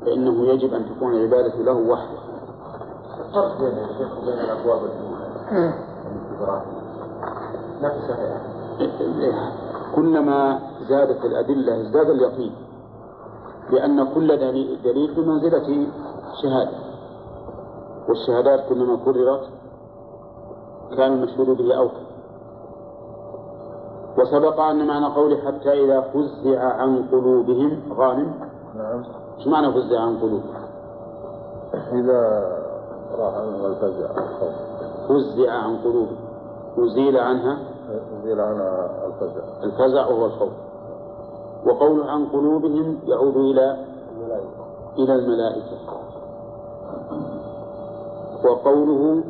[0.06, 2.20] فإنه يجب أن تكون العبادة له وحده.
[3.28, 4.80] الفرق بين الشيخ وبين الأبواب
[7.82, 8.42] نفسها
[9.96, 10.60] كلما
[10.90, 12.56] زادت الأدلة ازداد اليقين
[13.72, 14.38] لأن كل
[14.84, 15.88] دليل بمنزلة
[16.42, 16.78] شهادة.
[18.10, 19.50] والشهادات كلما كررت
[20.98, 22.09] كان المشهور به أوكد.
[24.20, 28.34] وسبق أن معنى قوله حتى إذا فزع عن قلوبهم غانم؟
[28.78, 29.04] نعم
[29.38, 30.54] إيش معنى فزع عن قلوبهم؟
[31.92, 32.50] إذا
[33.12, 34.08] راح عنه الفزع
[35.10, 36.18] فزع عن قلوبهم
[36.78, 37.58] أزيل عنها؟
[38.20, 39.42] يزيل عنها الفزع.
[39.64, 40.54] الفزع وهو الخوف.
[41.66, 43.86] وقوله عن قلوبهم يعود إلى
[44.98, 45.78] إلى الملائكة.
[48.46, 49.24] وقوله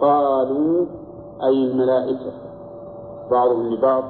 [0.00, 0.86] قالوا
[1.42, 2.41] أي الملائكة.
[3.30, 4.04] بعضهم لبعض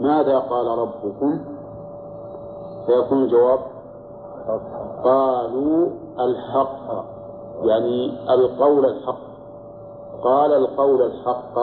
[0.00, 1.44] ماذا قال ربكم؟
[2.86, 3.58] فيكون الجواب
[5.04, 5.88] قالوا
[6.20, 7.04] الحق
[7.62, 9.28] يعني القول الحق.
[10.22, 11.58] قال القول الحق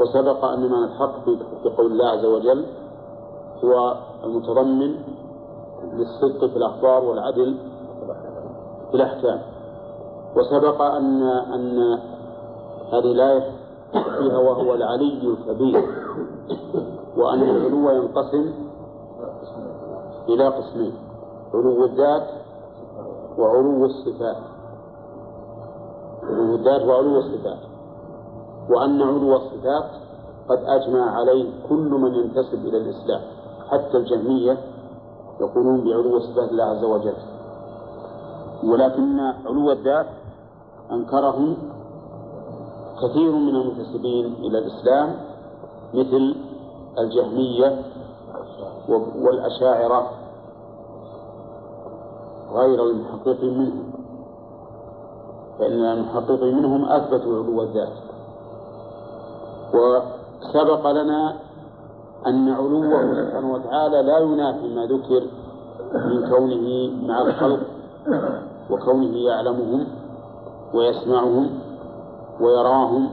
[0.00, 1.24] وسبق أن معنى الحق
[1.62, 2.66] في قول الله عز وجل
[3.64, 4.94] هو المتضمن
[5.92, 7.56] للصدق في الأخبار والعدل
[8.90, 9.42] في الأحكام.
[10.36, 11.98] وسبق أن أن
[12.92, 13.55] هذه الآية
[14.02, 15.84] فيها وهو العلي الكبير.
[17.16, 18.52] وأن العلو ينقسم
[20.28, 20.92] إلى قسمين
[21.54, 22.26] علو الذات
[23.38, 24.36] وعلو الصفات.
[26.22, 27.58] علو الذات وعلو الصفات.
[28.70, 29.90] وأن علو الصفات
[30.48, 33.20] قد أجمع عليه كل من ينتسب إلى الإسلام.
[33.70, 34.58] حتى الجهمية
[35.40, 37.16] يقولون بعلو صفات الله عز وجل.
[38.64, 40.06] ولكن علو الذات
[40.92, 41.56] أنكره
[43.02, 45.16] كثير من المنتسبين إلى الإسلام
[45.94, 46.34] مثل
[46.98, 47.82] الجهمية
[49.18, 50.10] والأشاعرة
[52.52, 53.92] غير المحققين منهم
[55.58, 57.92] فإن المحققين منهم أثبتوا علو الذات.
[59.74, 61.36] وسبق لنا
[62.26, 65.22] أن علوه سبحانه وتعالى لا ينافي ما ذكر
[65.94, 67.60] من كونه مع الخلق
[68.70, 69.86] وكونه يعلمهم
[70.74, 71.50] ويسمعهم
[72.40, 73.08] ويراهم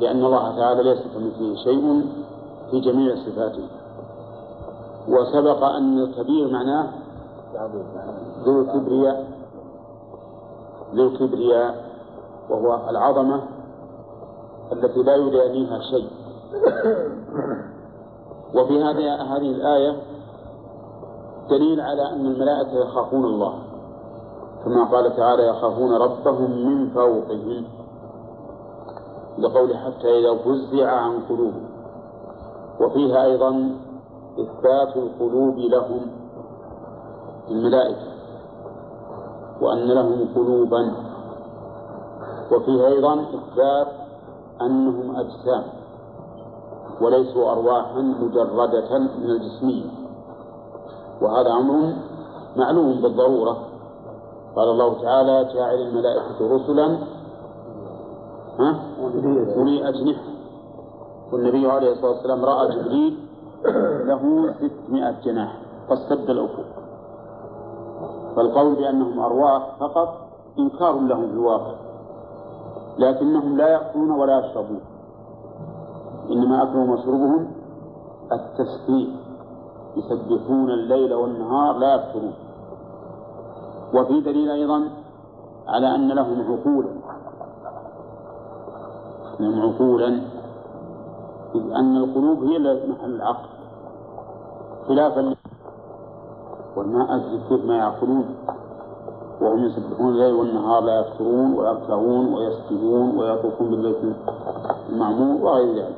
[0.00, 2.06] لأن الله تعالى ليس كمثله شيء
[2.70, 3.68] في جميع صفاته.
[5.08, 6.86] وسبق أن الكبير معناه
[8.44, 9.26] ذو الكبرياء
[10.94, 11.84] ذو الكبرياء
[12.50, 13.42] وهو العظمة
[14.72, 16.08] التي لا يدانيها شيء.
[18.54, 19.96] وفي هذه هذه الآية
[21.50, 23.65] دليل على أن الملائكة يخافون الله.
[24.66, 27.64] كما قال تعالى يخافون ربهم من فوقهم
[29.38, 31.68] لقول حتى إذا فزع عن قلوبهم.
[32.80, 33.70] وفيها أيضا
[34.40, 36.00] إثبات القلوب لهم
[37.50, 38.06] الملائكة
[39.60, 40.92] وأن لهم قلوبا.
[42.52, 43.88] وفيها أيضا إثبات
[44.60, 45.62] أنهم أجسام
[47.00, 49.90] وليسوا أرواحا مجردة من الجسمية
[51.22, 51.92] وهذا أمر
[52.56, 53.65] معلوم بالضرورة.
[54.56, 56.98] قال الله تعالى جاعل الملائكة رسلا
[58.58, 58.80] ها؟
[59.56, 60.22] أولي أجنحة.
[61.32, 63.18] والنبي عليه الصلاة والسلام رأى جبريل
[64.06, 66.64] له ستمائة جناح فاستبدل الأفق.
[68.36, 70.08] فالقول بأنهم أرواح فقط
[70.58, 71.74] إنكار لهم في الواقع
[72.98, 74.80] لكنهم لا يأكلون ولا يشربون.
[76.30, 77.50] إنما أكلهم وشربهم
[78.32, 79.08] التسبيح
[79.96, 82.45] يسبحون الليل والنهار لا يفترون.
[83.94, 84.88] وفي دليل أيضا
[85.68, 86.88] على أن لهم عقولا.
[89.40, 90.08] لهم عقولا.
[91.54, 92.58] إذ أن القلوب هي
[92.88, 93.48] محل العقل.
[94.88, 95.34] خلافا
[97.10, 98.34] أدري كيف ما يعقلون.
[99.40, 104.16] وهم يسبحون الليل والنهار لا يفترون ويركعون ويسجدون ويطوفون بالبيت
[104.88, 105.96] المعمور وغير ذلك.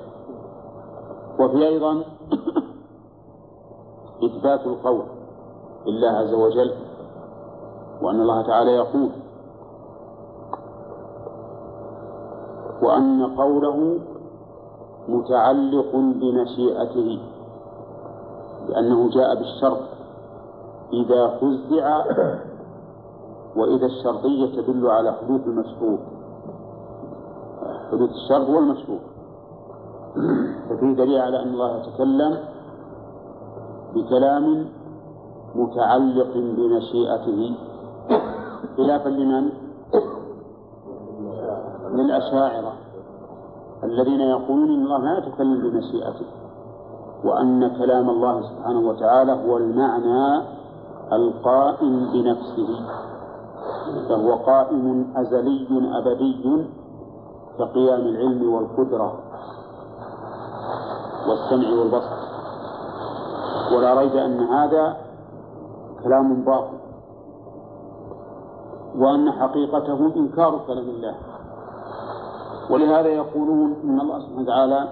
[1.38, 2.02] وفي أيضا
[4.24, 5.04] إثبات القول
[5.86, 6.87] لله عز وجل
[8.02, 9.10] وأن الله تعالى يقول
[12.82, 13.98] وأن قوله
[15.08, 17.18] متعلق بمشيئته
[18.68, 19.80] لأنه جاء بالشرط
[20.92, 22.04] إذا فزع
[23.56, 25.98] وإذا الشرطية تدل على حدوث المشروط.
[27.90, 29.00] حدوث الشرط والمشروط
[30.68, 32.38] ففيه دليل على أن الله يتكلم
[33.94, 34.68] بكلام
[35.54, 37.54] متعلق بمشيئته.
[38.78, 39.48] خلافا لمن؟
[41.94, 42.72] للأشاعرة
[43.84, 46.26] الذين يقولون إن الله لا يتكلم بمشيئته
[47.24, 50.42] وأن كلام الله سبحانه وتعالى هو المعنى
[51.12, 52.68] القائم بنفسه
[54.08, 55.66] فهو قائم أزلي
[55.98, 56.66] أبدي
[57.58, 59.18] كقيام العلم والقدرة
[61.28, 62.16] والسمع والبصر
[63.76, 64.96] ولا ريب أن هذا
[66.04, 66.87] كلام باطل
[68.98, 71.14] وأن حقيقته إنكار كلام الله.
[72.70, 74.88] ولهذا يقولون إن الله سبحانه وتعالى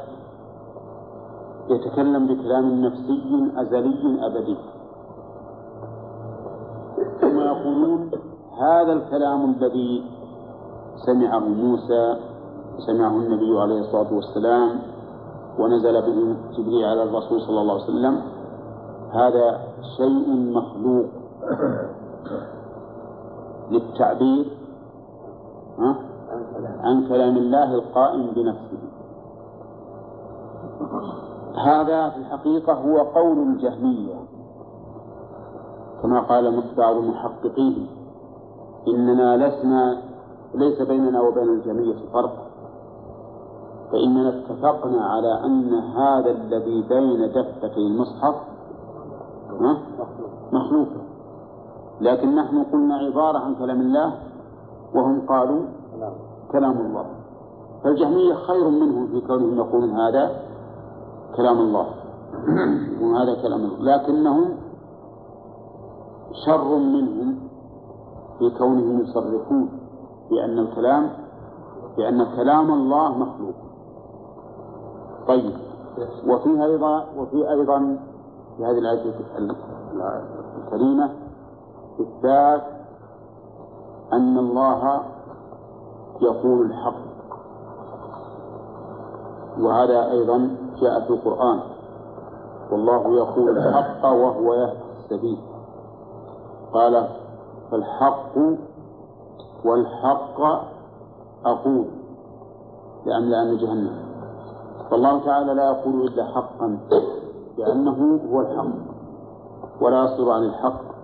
[1.70, 4.56] يتكلم بكلام نفسي أزلي أبدي.
[7.20, 8.10] ثم يقولون
[8.58, 10.04] هذا الكلام الذي
[11.06, 12.16] سمعه موسى
[12.86, 14.80] سمعه النبي عليه الصلاة والسلام
[15.58, 18.22] ونزل به جبريل على الرسول صلى الله عليه وسلم
[19.12, 19.60] هذا
[19.96, 20.26] شيء
[20.58, 21.06] مخلوق.
[23.70, 24.56] للتعبير
[26.80, 28.78] عن كلام الله القائم بنفسه.
[31.66, 34.14] هذا في الحقيقة هو قول الجهمية
[36.02, 37.86] كما قال بعض المحققين.
[38.88, 40.02] إننا لسنا
[40.54, 42.46] ليس بيننا وبين الجهمية فرق.
[43.92, 48.34] فإننا اتفقنا على أن هذا الذي بين دفتي المصحف
[50.52, 50.88] مخلوق.
[52.00, 54.14] لكن نحن قلنا عبارة عن كلام الله
[54.94, 55.62] وهم قالوا
[56.52, 57.06] كلام الله.
[57.84, 60.30] فالجهمية خير منهم في كونهم يقولون هذا
[61.36, 61.86] كلام الله.
[63.02, 63.96] وهذا كلام الله.
[63.96, 64.44] لكنهم
[66.46, 67.38] شر منهم
[68.38, 69.68] في كونهم يصرحون
[70.30, 71.10] بأن الكلام
[71.96, 73.54] بأن كلام الله مخلوق.
[75.28, 75.52] طيب.
[76.26, 77.98] وفي أيضا وفي أيضا
[78.56, 79.14] في هذه الآية
[80.56, 81.25] الكريمة
[82.00, 82.62] إثبات
[84.12, 85.02] أن الله
[86.20, 87.06] يقول الحق.
[89.60, 91.60] وهذا أيضا جاء في القرآن.
[92.72, 95.38] والله يقول الحق وهو يهدي السبيل.
[96.72, 97.08] قال
[97.70, 98.38] فالحق
[99.64, 100.40] والحق
[101.44, 101.86] أقول
[103.06, 104.06] لأملأن جهنم.
[104.90, 106.78] فالله تعالى لا يقول إلا حقا
[107.58, 108.96] لأنه هو الحق.
[109.80, 110.95] ولا يصدر عن الحق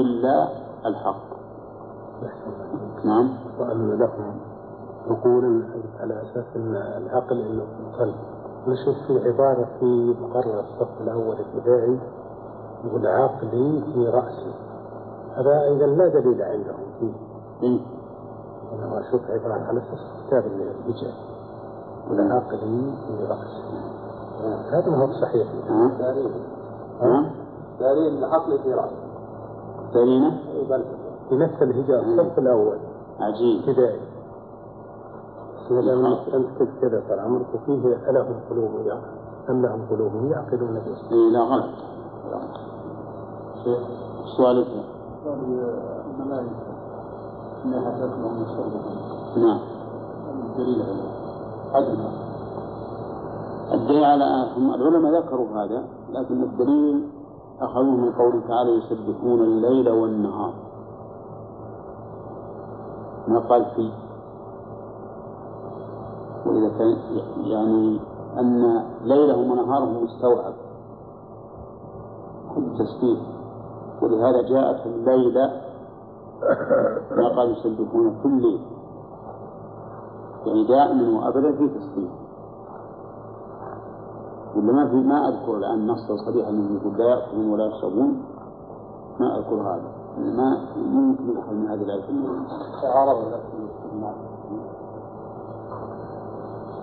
[0.00, 0.48] إلا
[0.86, 1.36] الحق.
[3.04, 3.28] نعم.
[3.58, 4.40] وأن لهم
[5.10, 5.64] عقول
[6.00, 8.14] على أساس أن العقل في القلب
[8.66, 11.98] نشوف في عبارة في مقرر الصف الأول ابتدائي
[12.84, 14.54] يقول عقلي في رأسي.
[15.36, 17.12] هذا أيضا لا دليل عندهم فيه.
[17.62, 17.80] إيه.
[18.72, 21.14] إنما أشوف عبارة عن أساس كتاب الهجاء
[22.06, 23.66] يقول عقلي في رأسي.
[24.72, 25.48] هذا ما هو صحيح.
[25.68, 25.90] ها؟
[27.00, 27.30] ها؟
[27.80, 29.05] دليل العقل في رأسه
[30.70, 30.84] بل
[31.28, 32.78] في نفس الهجاء الصف الأول.
[33.20, 33.60] عجيب.
[33.60, 34.00] ابتدائي.
[36.34, 38.70] أنت كذا طال عمرك وفيه ألهم قلوب
[39.50, 41.70] أم لهم قلوب يعقلون به إيه لا غلط.
[43.64, 43.78] شيخ
[44.36, 44.66] سؤالك؟
[45.26, 46.66] الملائكة
[47.64, 49.60] إنها تسمع من شربهم نعم.
[50.42, 50.84] الدليل
[51.74, 51.98] عدم
[53.72, 54.24] الدليل على
[54.56, 57.08] هم العلماء ذكروا هذا لكن الدليل
[57.60, 60.54] أخذوه من قوله تعالى يسبحون الليل والنهار.
[63.28, 63.92] ما قال في؟
[66.46, 66.96] وإذا كان
[67.44, 68.00] يعني
[68.38, 70.54] أن ليلهم ونهارهم مستوعب.
[72.54, 73.20] كل تسبيح.
[74.02, 75.60] ولهذا جاءت الليلة
[77.10, 78.60] ما قال يسبحون كل ليل.
[80.46, 82.25] يعني دائما وأبدا في تسبيح.
[84.56, 88.22] ولا ما في ما أذكر الآن نصا صريحا أنه يقول لا يأكلون ولا يشربون
[89.20, 89.96] ما أذكر هذا.
[90.18, 92.02] ما يمكن يؤخذ من هذه الآية.
[92.82, 93.56] تعارض نفسه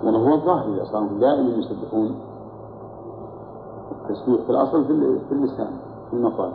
[0.04, 2.16] وهو الظاهر إذا صاروا دائما يسبحون
[3.91, 5.72] التسبيح في الأصل في في اللسان
[6.10, 6.52] في المقال.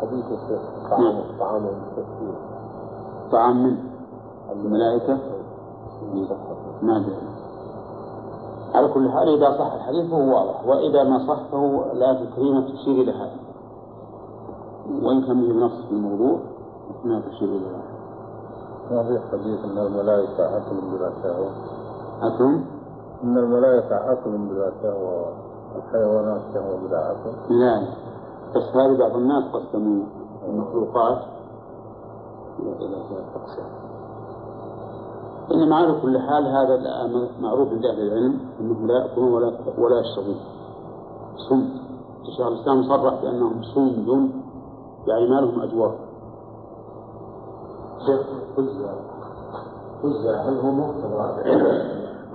[0.00, 0.24] حديث
[0.90, 1.22] نعم.
[1.40, 2.36] طعام التسبيح.
[3.32, 3.76] طعام من؟
[4.52, 5.18] الملائكة.
[6.82, 7.31] ما أدري.
[8.74, 13.02] على كل حال إذا صح الحديث فهو واضح وإذا ما صح فهو الآية الكريمة تشير
[13.02, 13.36] إلى هذا.
[15.02, 16.38] وإن كان به نص في الموضوع
[17.04, 17.92] ما تشير إلى هذا.
[18.90, 21.50] ما في حديث أن الملائكة أكل بلا شهوة؟
[22.22, 22.64] أكرم
[23.24, 25.32] أن الملائكة أكل بلا شهوة
[25.74, 27.82] والحيوانات شهوة بلا عقل لا.
[28.56, 30.04] بس هذه بعض الناس قسموا
[30.48, 31.18] المخلوقات.
[32.58, 32.96] إلى إلى
[33.34, 33.91] أقسام
[35.50, 36.80] إنما على كل حال هذا
[37.40, 40.36] معروف عند أهل العلم أنهم لا يأكلون ولا ولا يشربون
[41.48, 41.82] صمت.
[42.36, 44.30] شيخ الإسلام صرح بأنهم صمد
[45.06, 45.92] يعني ما لهم أجواف
[48.06, 48.20] شيخ
[48.56, 48.94] فزع
[50.02, 51.40] فزع هل هو مقتضى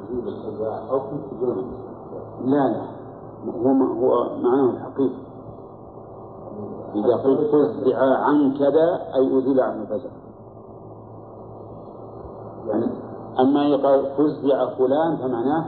[0.09, 1.65] وجود الفزع أو في وجود
[2.45, 2.81] لا لا.
[3.45, 5.27] هو هو معناه الحقيقي
[6.95, 10.09] إذا قلت فزع عن كذا أي أزيل عنه فزع
[12.67, 12.85] يعني
[13.39, 15.65] أما يقال فزع فلان فمعناه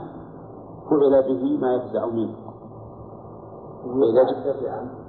[0.90, 2.34] فعل به ما يفزع منه.
[3.86, 4.46] وإذا ج-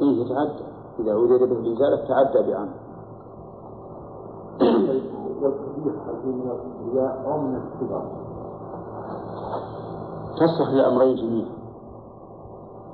[0.01, 0.63] إيه يتعدى.
[0.99, 2.73] إذا أريد به الإزالة تعدى بعنه
[5.41, 5.93] والكبير
[6.25, 8.05] من الكبرياء أو من الكبار؟
[10.35, 11.49] تصلح للأمرين جميعا.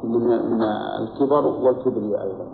[0.04, 0.62] من من
[1.00, 2.48] الكبر والكبرياء أيضا.